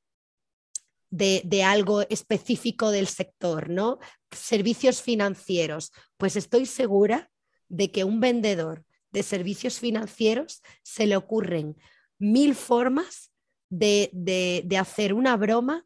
de, 1.09 1.41
de, 1.45 1.63
algo 1.63 2.01
específico 2.09 2.91
del 2.91 3.07
sector, 3.07 3.69
¿no? 3.69 3.99
Servicios 4.31 5.01
financieros. 5.01 5.91
Pues 6.17 6.35
estoy 6.35 6.65
segura 6.65 7.29
de 7.69 7.91
que 7.91 8.03
un 8.03 8.19
vendedor 8.19 8.83
de 9.11 9.23
servicios 9.23 9.79
financieros 9.79 10.61
se 10.83 11.07
le 11.07 11.15
ocurren 11.15 11.75
mil 12.19 12.55
formas 12.55 13.31
de, 13.69 14.09
de, 14.13 14.63
de 14.65 14.77
hacer 14.77 15.13
una 15.13 15.35
broma 15.37 15.85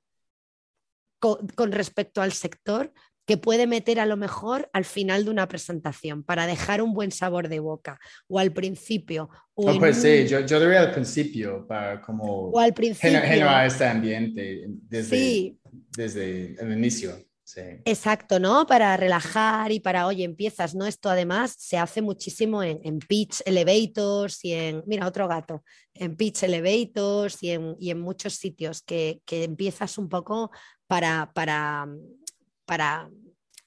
con, 1.20 1.48
con, 1.50 1.72
respecto 1.72 2.22
al 2.22 2.34
sector 2.34 2.94
que 3.32 3.38
puede 3.38 3.66
meter 3.66 3.98
a 4.02 4.06
lo 4.06 4.18
mejor 4.18 4.70
al 4.74 4.84
final 4.84 5.24
de 5.24 5.32
una 5.32 5.48
presentación 5.48 6.22
para 6.22 6.46
dejar 6.48 6.82
un 6.82 6.92
buen 6.92 7.12
sabor 7.12 7.48
de 7.48 7.62
boca 7.62 7.98
o 8.28 8.40
al 8.40 8.52
principio. 8.52 9.30
O 9.54 9.72
oh, 9.72 9.80
pues 9.80 9.96
un... 9.96 10.04
sí, 10.04 10.28
yo, 10.28 10.42
yo, 10.42 10.60
diría 10.60 10.82
al 10.82 10.92
principio 10.92 11.66
para 11.66 12.02
como 12.02 12.50
o 12.50 12.60
al 12.60 12.74
principio. 12.74 13.22
generar 13.22 13.66
este 13.66 13.86
ambiente 13.86 14.66
desde, 14.68 15.16
sí. 15.16 15.60
desde 15.96 16.56
el 16.62 16.74
inicio. 16.74 17.16
Sí. 17.46 17.62
Exacto, 17.86 18.38
¿no? 18.38 18.68
Para 18.68 18.98
relajar 18.98 19.72
y 19.72 19.80
para, 19.80 20.08
oye, 20.08 20.26
empiezas, 20.26 20.76
¿no? 20.76 20.86
Esto 20.86 21.10
además 21.10 21.56
se 21.58 21.78
hace 21.78 22.02
muchísimo 22.02 22.62
en, 22.64 22.82
en 22.84 23.00
pitch 23.00 23.44
elevators 23.46 24.44
y 24.44 24.52
en, 24.52 24.84
mira, 24.88 25.08
otro 25.08 25.30
gato, 25.30 25.64
en 25.94 26.18
pitch 26.18 26.44
elevators 26.44 27.42
y 27.44 27.52
en, 27.52 27.78
y 27.80 27.92
en 27.92 28.02
muchos 28.02 28.34
sitios 28.34 28.82
que, 28.82 29.22
que, 29.26 29.46
empiezas 29.46 29.98
un 29.98 30.10
poco 30.10 30.52
para, 30.86 31.32
para, 31.34 31.88
para 32.66 33.10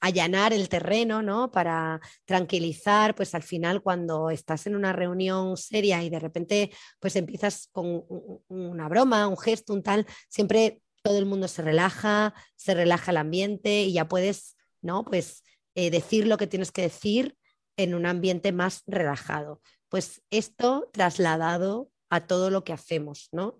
allanar 0.05 0.53
el 0.53 0.69
terreno, 0.69 1.23
¿no? 1.23 1.51
Para 1.51 1.99
tranquilizar, 2.25 3.15
pues 3.15 3.33
al 3.33 3.41
final 3.41 3.81
cuando 3.81 4.29
estás 4.29 4.67
en 4.67 4.75
una 4.75 4.93
reunión 4.93 5.57
seria 5.57 6.03
y 6.03 6.11
de 6.11 6.19
repente 6.19 6.71
pues 6.99 7.15
empiezas 7.15 7.69
con 7.71 8.05
una 8.47 8.87
broma, 8.87 9.27
un 9.27 9.37
gesto, 9.37 9.73
un 9.73 9.81
tal, 9.81 10.05
siempre 10.29 10.79
todo 11.01 11.17
el 11.17 11.25
mundo 11.25 11.47
se 11.47 11.63
relaja, 11.63 12.35
se 12.55 12.75
relaja 12.75 13.11
el 13.11 13.17
ambiente 13.17 13.81
y 13.81 13.93
ya 13.93 14.07
puedes, 14.07 14.55
¿no? 14.81 15.03
Pues 15.03 15.43
eh, 15.73 15.89
decir 15.89 16.27
lo 16.27 16.37
que 16.37 16.47
tienes 16.47 16.71
que 16.71 16.83
decir 16.83 17.35
en 17.75 17.95
un 17.95 18.05
ambiente 18.05 18.51
más 18.51 18.83
relajado. 18.85 19.59
Pues 19.89 20.21
esto 20.29 20.87
trasladado 20.93 21.89
a 22.11 22.27
todo 22.27 22.51
lo 22.51 22.63
que 22.63 22.73
hacemos, 22.73 23.29
¿no? 23.31 23.59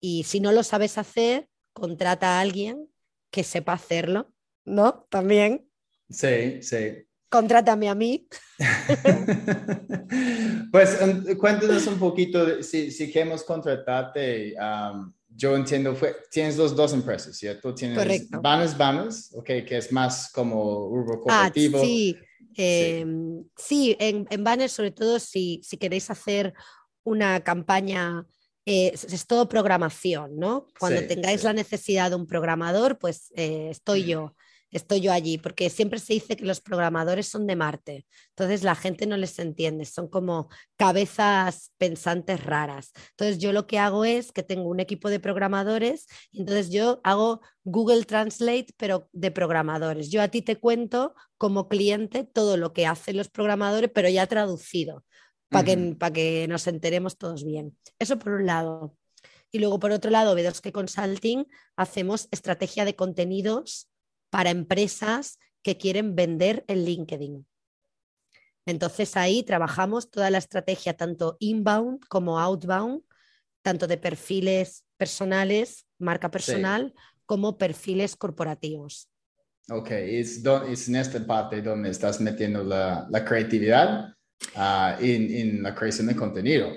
Y 0.00 0.24
si 0.24 0.40
no 0.40 0.50
lo 0.50 0.64
sabes 0.64 0.98
hacer, 0.98 1.48
contrata 1.72 2.38
a 2.38 2.40
alguien 2.40 2.88
que 3.30 3.44
sepa 3.44 3.74
hacerlo, 3.74 4.32
¿no? 4.64 5.06
También. 5.08 5.67
Sí, 6.10 6.62
sí. 6.62 7.04
Contrátame 7.28 7.88
a 7.88 7.94
mí. 7.94 8.26
pues 10.72 10.98
um, 11.02 11.36
cuéntanos 11.36 11.86
un 11.86 11.98
poquito, 11.98 12.44
de, 12.46 12.62
si, 12.62 12.90
si 12.90 13.10
queremos 13.10 13.42
contratarte, 13.42 14.54
um, 14.58 15.12
yo 15.28 15.54
entiendo, 15.54 15.94
fue, 15.94 16.16
tienes 16.30 16.56
dos, 16.56 16.74
dos 16.74 16.92
empresas, 16.94 17.36
¿cierto? 17.36 17.74
Tienes 17.74 17.98
Correcto. 17.98 18.40
Banners 18.40 18.76
Banners, 18.76 19.30
ok, 19.34 19.44
que 19.66 19.76
es 19.76 19.92
más 19.92 20.30
como 20.32 20.86
urbo 20.86 21.22
Ah, 21.28 21.50
cooperativo. 21.52 21.80
sí. 21.80 22.16
Eh, 22.60 23.06
sí, 23.56 23.94
en, 24.00 24.26
en 24.30 24.42
Banner, 24.42 24.68
sobre 24.68 24.90
todo 24.90 25.20
si, 25.20 25.60
si 25.62 25.76
queréis 25.76 26.10
hacer 26.10 26.54
una 27.04 27.40
campaña, 27.44 28.26
eh, 28.66 28.90
es, 28.94 29.04
es 29.04 29.26
todo 29.26 29.48
programación, 29.48 30.36
¿no? 30.38 30.66
Cuando 30.80 31.00
Sí, 31.02 31.06
tengáis 31.06 31.42
sí. 31.42 31.46
la 31.46 31.52
necesidad 31.52 32.10
de 32.10 32.16
un 32.16 32.26
programador, 32.26 32.98
pues 32.98 33.30
eh, 33.36 33.68
estoy 33.70 34.06
yo, 34.06 34.34
estoy 34.70 35.00
yo 35.00 35.12
allí, 35.12 35.38
porque 35.38 35.70
siempre 35.70 35.98
se 35.98 36.14
dice 36.14 36.36
que 36.36 36.44
los 36.44 36.60
programadores 36.60 37.28
son 37.28 37.46
de 37.46 37.56
Marte, 37.56 38.06
entonces 38.30 38.62
la 38.62 38.74
gente 38.74 39.06
no 39.06 39.16
les 39.16 39.38
entiende, 39.38 39.84
son 39.84 40.08
como 40.08 40.48
cabezas 40.76 41.72
pensantes 41.78 42.44
raras. 42.44 42.92
Entonces 43.10 43.38
yo 43.38 43.52
lo 43.52 43.66
que 43.66 43.78
hago 43.78 44.04
es 44.04 44.32
que 44.32 44.42
tengo 44.42 44.68
un 44.68 44.80
equipo 44.80 45.08
de 45.10 45.20
programadores 45.20 46.06
entonces 46.32 46.70
yo 46.70 47.00
hago 47.04 47.40
Google 47.64 48.04
Translate, 48.04 48.68
pero 48.76 49.08
de 49.12 49.30
programadores. 49.30 50.10
Yo 50.10 50.22
a 50.22 50.28
ti 50.28 50.42
te 50.42 50.56
cuento 50.56 51.14
como 51.36 51.68
cliente 51.68 52.24
todo 52.24 52.56
lo 52.56 52.72
que 52.72 52.86
hacen 52.86 53.16
los 53.16 53.28
programadores, 53.28 53.90
pero 53.92 54.08
ya 54.08 54.26
traducido, 54.26 55.04
para 55.48 55.64
que, 55.64 55.96
para 55.98 56.12
que 56.12 56.46
nos 56.48 56.66
enteremos 56.66 57.18
todos 57.18 57.44
bien. 57.44 57.76
Eso 57.98 58.18
por 58.18 58.32
un 58.32 58.46
lado. 58.46 58.96
Y 59.50 59.58
luego 59.58 59.78
por 59.78 59.92
otro 59.92 60.10
lado, 60.10 60.36
B2K 60.36 60.72
Consulting, 60.72 61.46
hacemos 61.76 62.28
estrategia 62.30 62.84
de 62.84 62.94
contenidos 62.94 63.88
para 64.30 64.50
empresas 64.50 65.38
que 65.62 65.76
quieren 65.76 66.14
vender 66.14 66.64
en 66.68 66.84
LinkedIn. 66.84 67.46
Entonces 68.66 69.16
ahí 69.16 69.42
trabajamos 69.42 70.10
toda 70.10 70.30
la 70.30 70.38
estrategia, 70.38 70.94
tanto 70.94 71.36
inbound 71.40 72.04
como 72.08 72.38
outbound, 72.38 73.02
tanto 73.62 73.86
de 73.86 73.96
perfiles 73.96 74.84
personales, 74.96 75.86
marca 75.98 76.30
personal, 76.30 76.94
como 77.24 77.56
perfiles 77.56 78.14
corporativos. 78.16 79.08
Ok, 79.70 79.90
es, 79.90 80.42
es 80.70 80.88
en 80.88 80.96
esta 80.96 81.26
parte 81.26 81.60
donde 81.60 81.90
estás 81.90 82.20
metiendo 82.20 82.64
la, 82.64 83.06
la 83.10 83.24
creatividad 83.24 84.14
ah, 84.54 84.96
en, 85.00 85.30
en 85.30 85.62
la 85.62 85.74
creación 85.74 86.06
de 86.06 86.16
contenido. 86.16 86.70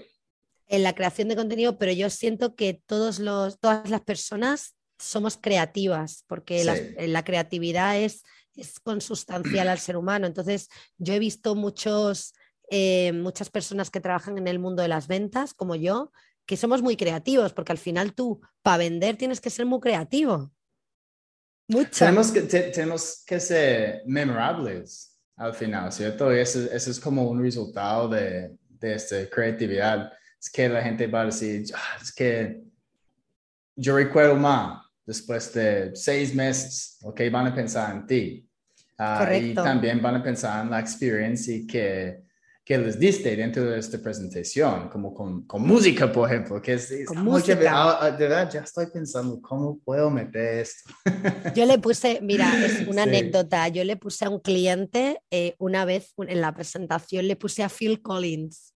En 0.67 0.83
la 0.83 0.93
creación 0.95 1.27
de 1.27 1.35
contenido, 1.35 1.77
pero 1.77 1.91
yo 1.91 2.09
siento 2.09 2.55
que 2.55 2.81
todos 2.85 3.19
los, 3.19 3.59
todas 3.59 3.89
las 3.89 4.01
personas 4.01 4.75
somos 5.01 5.37
creativas, 5.37 6.23
porque 6.27 6.63
Sí. 6.63 7.07
la 7.07 7.23
creatividad 7.23 7.97
es, 7.99 8.23
es 8.55 8.79
consustancial 8.79 9.67
al 9.69 9.79
ser 9.79 9.97
humano. 9.97 10.27
Entonces, 10.27 10.69
yo 10.97 11.13
he 11.13 11.19
visto 11.19 11.55
muchos, 11.55 12.33
eh, 12.69 13.11
muchas 13.13 13.49
personas 13.49 13.89
que 13.89 13.99
trabajan 14.01 14.37
en 14.37 14.47
el 14.47 14.59
mundo 14.59 14.81
de 14.81 14.87
las 14.87 15.07
ventas, 15.07 15.53
como 15.53 15.75
yo, 15.75 16.11
que 16.45 16.57
somos 16.57 16.81
muy 16.81 16.97
creativos, 16.97 17.53
porque 17.53 17.71
al 17.71 17.77
final 17.77 18.13
tú, 18.13 18.41
para 18.61 18.77
vender, 18.77 19.15
tienes 19.17 19.39
que 19.41 19.49
ser 19.49 19.65
muy 19.65 19.79
creativo. 19.79 20.51
Mucho. 21.67 21.89
Tenemos 22.05 22.31
que, 22.31 22.41
te- 22.41 22.71
tenemos 22.71 23.23
que 23.25 23.39
ser 23.39 24.01
memorables 24.05 25.17
al 25.37 25.53
final, 25.53 25.91
¿cierto? 25.91 26.35
Y 26.35 26.39
eso, 26.39 26.59
eso 26.71 26.91
es 26.91 26.99
como 26.99 27.29
un 27.29 27.41
resultado 27.41 28.09
de, 28.09 28.57
de 28.67 28.95
esta 28.95 29.27
creatividad. 29.29 30.11
Es 30.39 30.49
que 30.49 30.67
la 30.67 30.81
gente 30.83 31.07
va 31.07 31.21
a 31.21 31.25
decir, 31.27 31.63
"Ah, 31.73 31.97
es 32.01 32.11
que 32.13 32.61
yo 33.75 33.95
recuerdo 33.95 34.35
más 34.35 34.83
después 35.11 35.53
de 35.53 35.91
seis 35.93 36.33
meses, 36.33 36.97
¿ok? 37.03 37.19
Van 37.31 37.47
a 37.47 37.53
pensar 37.55 37.93
en 37.95 38.07
ti. 38.07 38.47
Ah, 38.97 39.33
y 39.35 39.53
también 39.55 40.01
van 40.01 40.15
a 40.15 40.23
pensar 40.23 40.63
en 40.63 40.71
la 40.71 40.79
experiencia 40.79 41.55
que, 41.67 42.21
que 42.63 42.77
les 42.77 42.97
diste 42.99 43.35
dentro 43.35 43.63
de 43.69 43.79
esta 43.79 43.97
presentación, 43.97 44.87
como 44.89 45.13
con, 45.13 45.45
con 45.47 45.63
música, 45.63 46.11
por 46.11 46.29
ejemplo, 46.29 46.61
que 46.61 46.73
es, 46.73 46.91
es- 46.91 47.07
Con 47.07 47.17
música. 47.23 47.59
ah, 47.73 47.97
ah, 48.01 48.11
de 48.11 48.27
verdad, 48.27 48.49
ya 48.51 48.61
estoy 48.61 48.85
pensando, 48.87 49.41
¿cómo 49.41 49.79
puedo 49.83 50.09
meter 50.09 50.59
esto? 50.59 50.93
Yo 51.55 51.65
le 51.65 51.79
puse, 51.79 52.19
mira, 52.21 52.57
es 52.61 52.81
una 52.85 53.03
Sí. 53.03 53.09
anécdota, 53.09 53.67
yo 53.67 53.83
le 53.83 53.97
puse 53.97 54.23
a 54.25 54.29
un 54.29 54.39
cliente 54.39 55.19
eh, 55.31 55.55
una 55.57 55.83
vez 55.83 56.13
en 56.17 56.39
la 56.39 56.53
presentación, 56.53 57.27
le 57.27 57.35
puse 57.35 57.63
a 57.63 57.69
Phil 57.69 58.01
Collins. 58.01 58.70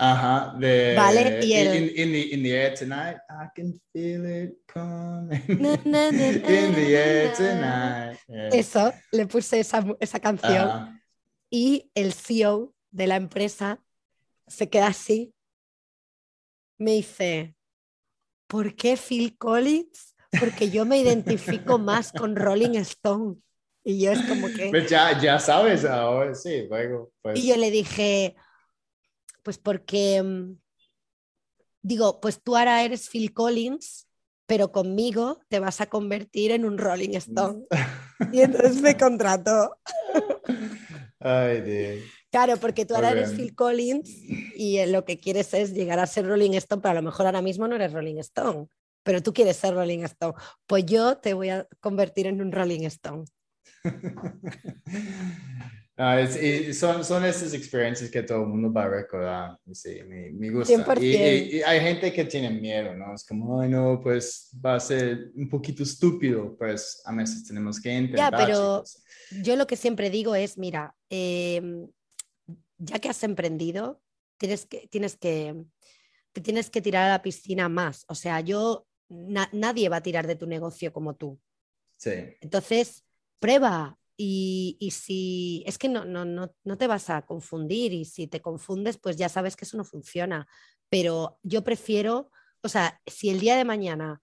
Ajá, 0.00 0.54
de 0.56 0.94
Vale, 0.96 1.40
y 1.42 1.52
el- 1.54 1.74
in, 1.74 1.82
in 1.96 2.12
the 2.12 2.34
in 2.34 2.42
the 2.44 2.52
air 2.52 2.74
tonight, 2.74 3.16
I 3.28 3.48
can 3.54 3.80
feel 3.92 4.24
it 4.26 4.54
coming. 4.72 5.42
Na, 5.60 5.76
na, 5.84 6.12
na, 6.12 6.26
in 6.28 6.74
the 6.74 6.96
air 6.96 7.32
tonight. 7.34 8.18
Yeah. 8.28 8.48
Eso, 8.52 8.92
le 9.10 9.26
puse 9.26 9.58
esa, 9.58 9.84
esa 9.98 10.20
canción 10.20 10.68
Ajá. 10.68 11.02
y 11.50 11.90
el 11.96 12.12
CEO 12.12 12.74
de 12.92 13.08
la 13.08 13.16
empresa 13.16 13.82
se 14.46 14.68
queda 14.68 14.86
así, 14.86 15.34
me 16.78 16.92
dice, 16.92 17.56
¿por 18.46 18.76
qué 18.76 18.96
Phil 18.96 19.36
Collins? 19.36 20.14
Porque 20.38 20.70
yo 20.70 20.84
me 20.86 20.98
identifico 20.98 21.78
más 21.78 22.12
con 22.12 22.36
Rolling 22.36 22.76
Stone. 22.76 23.36
Y 23.84 24.00
yo 24.00 24.12
es 24.12 24.22
como 24.22 24.46
que... 24.48 24.68
Pues 24.70 24.88
ya, 24.88 25.18
ya 25.20 25.38
sabes 25.40 25.84
ahora, 25.84 26.34
sí, 26.34 26.66
luego, 26.68 27.10
pues. 27.22 27.38
Y 27.38 27.48
yo 27.48 27.56
le 27.56 27.70
dije, 27.70 28.36
pues 29.48 29.56
porque, 29.56 30.22
mm, 30.22 30.58
digo, 31.80 32.20
pues 32.20 32.42
tú 32.42 32.54
ahora 32.54 32.84
eres 32.84 33.08
Phil 33.08 33.32
Collins, 33.32 34.06
pero 34.44 34.72
conmigo 34.72 35.40
te 35.48 35.58
vas 35.58 35.80
a 35.80 35.86
convertir 35.86 36.50
en 36.50 36.66
un 36.66 36.76
Rolling 36.76 37.14
Stone. 37.14 37.64
Y 38.30 38.42
entonces 38.42 38.82
me 38.82 38.94
contrató. 38.94 39.78
Ay, 41.18 41.62
Dios. 41.62 42.04
Claro, 42.30 42.58
porque 42.58 42.84
tú 42.84 42.94
ahora 42.94 43.12
eres. 43.12 43.32
Phil 43.32 43.54
Collins 43.54 44.10
y 44.54 44.76
eh, 44.76 44.86
lo 44.86 45.06
que 45.06 45.18
quieres 45.18 45.54
es 45.54 45.72
llegar 45.72 45.98
a 45.98 46.06
ser 46.06 46.26
Rolling 46.26 46.52
Stone, 46.52 46.82
pero 46.82 46.92
a 46.92 47.00
lo 47.00 47.02
mejor 47.02 47.24
ahora 47.24 47.40
mismo 47.40 47.66
no 47.66 47.76
eres 47.76 47.94
Rolling 47.94 48.18
Stone, 48.18 48.68
pero 49.02 49.22
tú 49.22 49.32
quieres 49.32 49.56
ser 49.56 49.72
Rolling 49.72 50.00
Stone. 50.00 50.34
Pues 50.66 50.84
yo 50.84 51.16
te 51.16 51.32
voy 51.32 51.48
a 51.48 51.66
convertir 51.80 52.26
en 52.26 52.42
un 52.42 52.52
Rolling 52.52 52.84
Stone. 52.84 53.24
Ah, 56.00 56.20
es- 56.20 56.40
y 56.40 56.72
son, 56.74 57.04
son 57.04 57.24
esas 57.24 57.52
experiencias 57.54 58.08
que 58.08 58.22
todo 58.22 58.42
el 58.42 58.48
mundo 58.48 58.72
va 58.72 58.84
a 58.84 58.88
recordar. 58.88 59.58
Sí, 59.72 60.00
me, 60.06 60.30
me 60.30 60.48
gusta. 60.50 60.72
100%. 60.72 61.02
Y, 61.02 61.06
y- 61.16 61.56
y 61.58 61.62
hay 61.62 61.80
gente 61.80 62.12
que 62.12 62.24
tiene 62.24 62.50
miedo, 62.50 62.94
¿no? 62.94 63.12
Es 63.14 63.24
como, 63.26 63.60
ay, 63.60 63.68
no, 63.68 64.00
pues 64.00 64.50
va 64.64 64.76
a 64.76 64.80
ser 64.80 65.32
un 65.34 65.48
poquito 65.48 65.82
estúpido. 65.82 66.56
Pues 66.56 67.02
a 67.04 67.12
veces 67.14 67.44
tenemos 67.44 67.80
que 67.80 67.92
intentar. 67.92 68.32
pero- 68.36 68.84
chicos. 68.84 69.02
Yo 69.42 69.56
lo 69.56 69.66
que 69.66 69.74
siempre 69.76 70.08
digo 70.08 70.34
es, 70.36 70.56
mira, 70.56 70.94
em, 71.10 71.88
ya 72.78 73.00
que 73.00 73.08
has 73.08 73.22
emprendido, 73.24 74.00
tienes 74.38 74.66
que, 74.66 74.86
tienes 74.88 75.16
que, 75.16 75.64
te 76.32 76.40
tienes 76.40 76.70
que 76.70 76.80
tirar 76.80 77.06
a 77.06 77.14
la 77.14 77.22
piscina 77.22 77.68
más. 77.68 78.04
O 78.06 78.14
sea, 78.14 78.40
yo, 78.40 78.86
na- 79.08 79.50
nadie 79.52 79.88
va 79.88 79.96
a 79.96 80.02
tirar 80.02 80.28
de 80.28 80.36
tu 80.36 80.46
negocio 80.46 80.92
como 80.92 81.16
tú. 81.16 81.40
Sí. 81.96 82.12
Entonces, 82.40 83.04
prueba. 83.40 83.98
Y, 84.20 84.76
y 84.80 84.90
si 84.90 85.62
es 85.66 85.78
que 85.78 85.88
no, 85.88 86.04
no, 86.04 86.24
no, 86.24 86.52
no 86.64 86.76
te 86.78 86.88
vas 86.88 87.08
a 87.08 87.22
confundir 87.24 87.92
y 87.92 88.04
si 88.04 88.26
te 88.26 88.40
confundes, 88.42 88.98
pues 88.98 89.16
ya 89.16 89.28
sabes 89.28 89.54
que 89.56 89.64
eso 89.64 89.76
no 89.76 89.84
funciona. 89.84 90.48
Pero 90.90 91.38
yo 91.44 91.62
prefiero, 91.64 92.30
o 92.62 92.68
sea, 92.68 93.00
si 93.06 93.30
el 93.30 93.38
día 93.40 93.56
de 93.56 93.64
mañana 93.64 94.20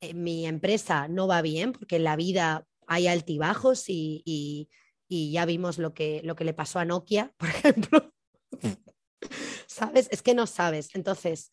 eh, 0.00 0.14
mi 0.14 0.46
empresa 0.46 1.08
no 1.08 1.26
va 1.28 1.42
bien, 1.42 1.72
porque 1.72 1.96
en 1.96 2.04
la 2.04 2.16
vida 2.16 2.66
hay 2.86 3.06
altibajos 3.08 3.88
y, 3.90 4.22
y- 4.26 4.68
y 5.08 5.32
ya 5.32 5.44
vimos 5.46 5.78
lo 5.78 5.94
que, 5.94 6.22
lo 6.24 6.36
que 6.36 6.44
le 6.44 6.54
pasó 6.54 6.78
a 6.78 6.84
Nokia, 6.86 7.34
por 7.38 7.48
ejemplo. 7.50 8.12
¿Sabes? 9.66 10.08
Es 10.10 10.22
que 10.22 10.34
no 10.34 10.46
sabes. 10.46 10.94
Entonces, 10.94 11.50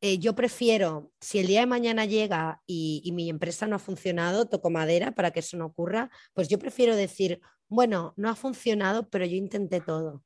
eh, 0.00 0.18
yo 0.18 0.34
prefiero, 0.34 1.10
si 1.20 1.38
el 1.38 1.46
día 1.46 1.60
de 1.60 1.66
mañana 1.66 2.04
llega 2.04 2.62
y, 2.66 3.00
y 3.04 3.12
mi 3.12 3.30
empresa 3.30 3.66
no 3.66 3.76
ha 3.76 3.78
funcionado, 3.78 4.46
toco 4.46 4.70
madera 4.70 5.12
para 5.14 5.30
que 5.30 5.40
eso 5.40 5.56
no 5.56 5.66
ocurra, 5.66 6.10
pues 6.34 6.48
yo 6.48 6.58
prefiero 6.58 6.94
decir, 6.96 7.40
bueno, 7.68 8.12
no 8.16 8.28
ha 8.28 8.34
funcionado, 8.34 9.08
pero 9.08 9.24
yo 9.24 9.36
intenté 9.36 9.80
todo. 9.80 10.22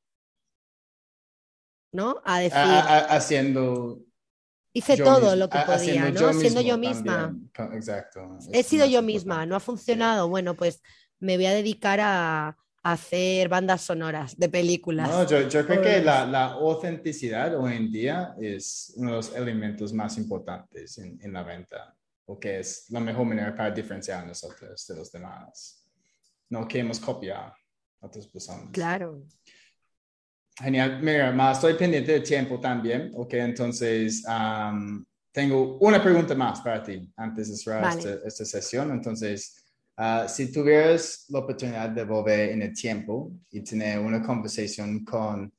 ¿No? 1.91 2.21
A 2.23 2.39
decir, 2.39 2.57
A- 2.57 2.79
a- 2.81 2.97
a- 2.99 3.15
haciendo. 3.17 3.99
hice 4.73 4.95
todo 4.97 5.21
mismo, 5.21 5.35
lo 5.37 5.49
que 5.49 5.57
podía, 5.59 5.75
haciendo 5.75 6.21
¿no? 6.21 6.33
Siendo 6.33 6.61
yo 6.61 6.77
misma. 6.77 7.33
también. 7.55 7.77
Exacto. 7.77 8.37
He 8.51 8.63
sido 8.63 8.85
yo 8.85 9.01
misma, 9.01 9.45
no 9.45 9.55
ha 9.55 9.59
funcionado. 9.59 10.29
Bueno, 10.29 10.53
pues 10.55 10.81
me 11.19 11.35
voy 11.37 11.47
a 11.47 11.53
dedicar 11.53 11.99
a 12.01 12.57
hacer 12.83 13.49
bandas 13.49 13.81
sonoras 13.81 14.37
de 14.37 14.49
películas. 14.49 15.09
No, 15.09 15.27
yo, 15.27 15.47
yo 15.49 15.65
creo 15.65 15.81
que 15.81 16.01
la, 16.01 16.25
la 16.25 16.45
autenticidad 16.53 17.55
hoy 17.57 17.75
en 17.75 17.91
día 17.91 18.35
es 18.39 18.93
uno 18.95 19.11
de 19.11 19.15
los 19.17 19.35
elementos 19.35 19.91
más 19.93 20.17
importantes 20.17 20.97
en, 20.97 21.19
en 21.21 21.33
la 21.33 21.43
venta, 21.43 21.95
porque 22.25 22.59
es 22.59 22.85
la 22.89 22.99
mejor 22.99 23.25
manera 23.25 23.55
para 23.55 23.71
diferenciar 23.71 24.23
a 24.23 24.27
nosotros 24.27 24.85
de 24.87 24.95
los 24.95 25.11
demás. 25.11 25.85
No 26.49 26.67
queremos 26.67 26.99
copiar 26.99 27.53
a 28.01 28.05
otras 28.05 28.27
personas. 28.27 28.69
Claro. 28.71 29.23
Genial. 30.57 31.01
Mira, 31.01 31.31
más 31.31 31.57
estoy 31.57 31.73
pendiente 31.75 32.11
de 32.13 32.21
tiempo 32.21 32.59
también, 32.59 33.11
ok, 33.15 33.33
entonces 33.33 34.23
tengo 35.31 35.77
una 35.79 36.01
pregunta 36.01 36.33
más 36.35 36.59
para 36.61 36.81
ti 36.83 37.07
antes 37.15 37.49
de 37.49 37.55
cerrar 37.55 37.83
Vale. 37.83 37.99
este- 37.99 38.27
esta 38.27 38.45
sesión. 38.45 38.91
Entonces, 38.91 39.58
Ah, 40.01 40.29
si 40.29 40.49
tuvieras 40.49 41.25
la 41.27 41.39
oportunidad 41.39 41.89
de 41.89 42.05
volver 42.05 42.51
en 42.51 42.61
el 42.61 42.73
tiempo 42.73 43.33
y 43.51 43.59
tener 43.59 43.99
una 43.99 44.23
conversación 44.25 45.03
con 45.03 45.53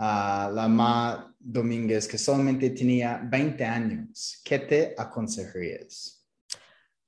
ah, 0.00 0.50
la 0.52 0.66
Ma 0.66 1.32
Domínguez, 1.38 2.08
que 2.08 2.18
solamente 2.18 2.70
tenía 2.70 3.20
20 3.22 3.64
años, 3.64 4.40
¿qué 4.44 4.58
te 4.58 4.92
aconsejarías? 4.98 6.26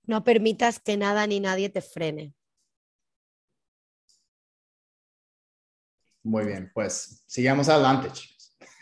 No 0.06 0.22
permitas 0.22 0.78
que 0.78 0.96
nada 0.96 1.26
ni 1.26 1.40
nadie 1.40 1.68
te 1.68 1.80
frene. 1.80 2.32
Muy 6.22 6.44
bien, 6.44 6.70
pues 6.72 7.24
sigamos 7.26 7.68
adelante. 7.68 8.10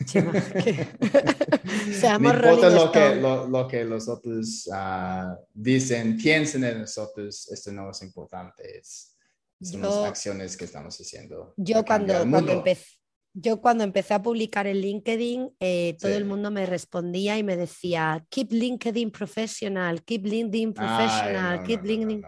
Chema, 0.05 0.33
que- 0.65 0.87
No 1.65 1.93
Seamos 1.95 2.35
importa 2.35 2.71
lo 2.71 2.93
que, 2.93 3.15
lo, 3.17 3.49
lo 3.49 3.67
que 3.69 3.85
los 3.85 4.09
otros 4.09 4.69
ah, 4.73 5.37
dicen, 5.55 6.17
piensen 6.17 6.65
en 6.65 6.81
nosotros, 6.81 7.49
esto 7.51 7.73
no 7.73 7.91
es 7.91 8.03
importante, 8.03 8.79
es, 8.79 9.17
son 9.63 9.81
Yo- 9.83 9.89
las 9.89 10.11
acciones 10.11 10.57
que 10.57 10.65
estamos 10.67 10.97
haciendo. 11.01 11.55
Yo 11.57 11.85
cuando, 11.85 12.13
cuando, 12.29 12.53
empecé, 12.53 12.87
yo 13.33 13.61
cuando 13.61 13.85
empecé 13.85 14.15
a 14.15 14.23
publicar 14.23 14.67
en 14.67 14.81
LinkedIn, 14.81 15.57
eh, 15.61 15.97
todo 16.01 16.11
Sí. 16.13 16.17
el 16.19 16.25
mundo 16.27 16.51
me 16.51 16.67
respondía 16.67 17.39
y 17.39 17.43
me 17.43 17.57
decía, 17.57 18.25
keep 18.29 18.53
LinkedIn 18.53 19.11
professional, 19.11 20.03
keep 20.05 20.25
LinkedIn 20.27 20.69
Ay, 20.69 20.75
professional, 20.75 21.57
no, 21.59 21.63
keep 21.65 21.81
no, 21.81 21.87
LinkedIn. 21.87 22.23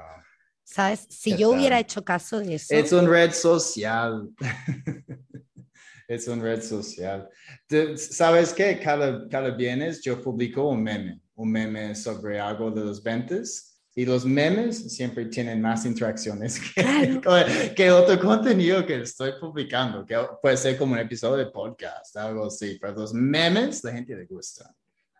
¿Sabes? 0.64 1.06
Si 1.08 1.32
¿Qué 1.32 1.38
yo 1.38 1.50
hubiera 1.50 1.80
hecho 1.80 2.04
caso 2.04 2.40
de 2.40 2.54
eso, 2.56 2.74
Es 2.74 2.92
una 2.92 3.08
red 3.08 3.32
social. 3.32 4.28
es 6.08 6.26
una 6.26 6.42
red 6.42 6.62
social. 6.62 7.28
¿Sabes 7.96 8.52
qué? 8.54 8.80
Cada, 8.80 9.28
cada 9.28 9.50
viernes 9.50 10.00
yo 10.02 10.20
publico 10.20 10.68
un 10.68 10.82
meme, 10.82 11.20
un 11.36 11.52
meme 11.52 11.94
sobre 11.94 12.40
algo 12.40 12.70
de 12.70 12.80
los 12.84 13.02
ventas. 13.02 13.66
Y 13.94 14.06
los 14.06 14.24
memes 14.24 14.94
siempre 14.94 15.26
tienen 15.26 15.60
más 15.60 15.84
interacciones 15.84 16.60
que, 16.74 17.72
que 17.74 17.90
otro 17.90 18.18
contenido 18.20 18.86
que 18.86 19.00
estoy 19.02 19.32
publicando, 19.40 20.06
que 20.06 20.16
puede 20.40 20.56
ser 20.56 20.78
como 20.78 20.92
un 20.92 21.00
episodio 21.00 21.36
de 21.44 21.50
podcast, 21.50 22.16
algo 22.16 22.46
así. 22.46 22.78
Pero 22.80 22.94
los 22.94 23.12
memes, 23.12 23.82
la 23.82 23.92
gente 23.92 24.14
le 24.14 24.24
gusta. 24.26 24.72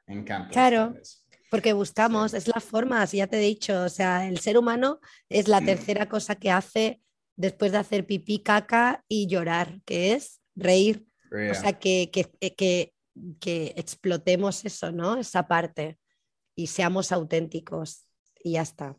Me 0.06 0.14
encanta. 0.14 0.50
Claro. 0.50 0.94
porque 1.50 1.72
buscamos, 1.72 2.30
Sí. 2.30 2.36
es 2.36 2.46
la 2.46 2.60
forma, 2.60 3.04
si 3.06 3.16
ya 3.16 3.26
te 3.26 3.38
he 3.38 3.40
dicho, 3.40 3.82
o 3.82 3.88
sea, 3.88 4.28
el 4.28 4.38
ser 4.38 4.56
humano 4.56 5.00
es 5.28 5.48
la 5.48 5.60
Mm. 5.60 5.66
tercera 5.66 6.08
cosa 6.08 6.36
que 6.36 6.50
hace 6.50 7.00
después 7.36 7.72
de 7.72 7.78
hacer 7.78 8.06
pipí, 8.06 8.38
caca 8.42 9.02
y 9.08 9.26
llorar, 9.26 9.80
que 9.86 10.12
es 10.12 10.37
reír. 10.58 11.06
Yeah. 11.30 11.52
O 11.52 11.54
sea, 11.54 11.72
que, 11.78 12.10
que, 12.10 12.24
que, 12.56 12.94
que 13.40 13.74
explotemos 13.76 14.64
eso, 14.64 14.90
¿no? 14.92 15.18
Esa 15.18 15.46
parte 15.46 15.98
y 16.54 16.68
seamos 16.68 17.12
auténticos 17.12 18.06
y 18.42 18.52
ya 18.52 18.62
está. 18.62 18.96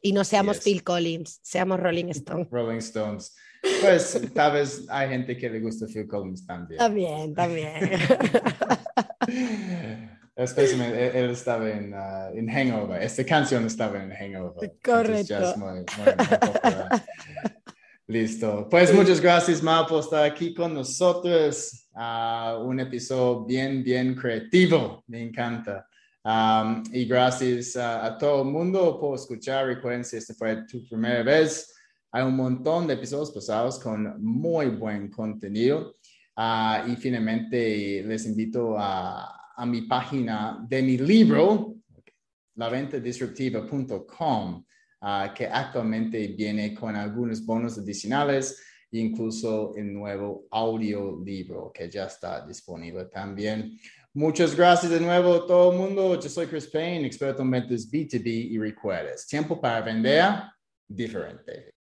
Y 0.00 0.12
no 0.12 0.22
seamos 0.24 0.58
es. 0.58 0.64
Phil 0.64 0.82
Collins, 0.84 1.40
seamos 1.42 1.80
Rolling 1.80 2.08
Stone. 2.10 2.46
Rolling 2.52 2.78
Stones. 2.78 3.34
Pues 3.80 4.20
tal 4.32 4.52
vez 4.52 4.86
hay 4.88 5.08
gente 5.08 5.36
que 5.36 5.50
le 5.50 5.58
gusta 5.60 5.86
Phil 5.86 6.06
Collins 6.06 6.46
también. 6.46 6.78
También, 6.78 7.34
también. 7.34 7.90
Especialmente, 10.36 11.18
él, 11.18 11.30
estaba 11.30 11.68
en, 11.68 11.92
ah, 11.94 12.30
en 12.32 12.46
Hangover. 12.48 13.02
Esta 13.02 13.26
canción 13.26 13.66
estaba 13.66 14.00
en 14.00 14.12
Hangover. 14.12 14.54
Ya 14.60 14.66
es 14.68 14.72
Correcto. 14.84 15.54
muy- 15.56 15.72
muy- 15.72 15.80
muy. 15.80 15.86
Listo. 18.08 18.66
Pues 18.70 18.94
muchas 18.94 19.20
gracias, 19.20 19.62
Ma, 19.62 19.86
por 19.86 20.00
estar 20.00 20.24
aquí 20.24 20.54
con 20.54 20.72
nosotros. 20.72 21.90
Ah, 21.94 22.58
un 22.64 22.80
episodio 22.80 23.44
bien, 23.44 23.84
bien 23.84 24.14
creativo. 24.14 25.04
Me 25.06 25.22
encanta. 25.22 25.86
Um, 26.24 26.82
y 26.90 27.04
gracias 27.04 27.76
a, 27.76 28.06
a 28.06 28.16
todo 28.16 28.44
el 28.44 28.48
mundo 28.48 28.98
por 28.98 29.14
escuchar. 29.14 29.66
Recuerden, 29.66 30.06
si 30.06 30.16
esta 30.16 30.32
fue 30.32 30.64
tu 30.66 30.88
primera 30.88 31.22
vez, 31.22 31.70
hay 32.10 32.24
un 32.24 32.34
montón 32.34 32.86
de 32.86 32.94
episodios 32.94 33.30
pasados 33.30 33.78
con 33.78 34.24
muy 34.24 34.70
buen 34.70 35.10
contenido. 35.10 35.96
Ah, 36.34 36.86
y 36.88 36.96
finalmente 36.96 38.02
les 38.02 38.24
invito 38.24 38.74
a, 38.78 39.52
a 39.54 39.66
mi 39.66 39.82
página 39.82 40.64
de 40.66 40.82
mi 40.82 40.96
libro, 40.96 41.74
laventadisruptiva.com, 42.54 44.64
ah, 45.00 45.32
que 45.36 45.46
actualmente 45.46 46.28
viene 46.28 46.74
con 46.74 46.96
algunos 46.96 47.44
bonos 47.44 47.78
adicionales, 47.78 48.62
incluso 48.90 49.74
el 49.76 49.92
nuevo 49.92 50.46
audiolibro 50.50 51.70
que 51.72 51.90
ya 51.90 52.04
está 52.04 52.46
disponible 52.46 53.06
también. 53.06 53.78
Muchas 54.14 54.56
gracias 54.56 54.90
de 54.90 55.00
nuevo 55.00 55.34
a 55.34 55.46
todo 55.46 55.72
el 55.72 55.78
mundo. 55.78 56.18
Yo 56.18 56.28
soy 56.28 56.46
Chris 56.46 56.66
Payne, 56.66 57.06
experto 57.06 57.42
en 57.42 57.50
ventas 57.50 57.90
B2B 57.90 58.50
y 58.50 58.58
recuerdes, 58.58 59.26
tiempo 59.26 59.60
para 59.60 59.80
vender 59.82 60.24
diferente. 60.88 61.74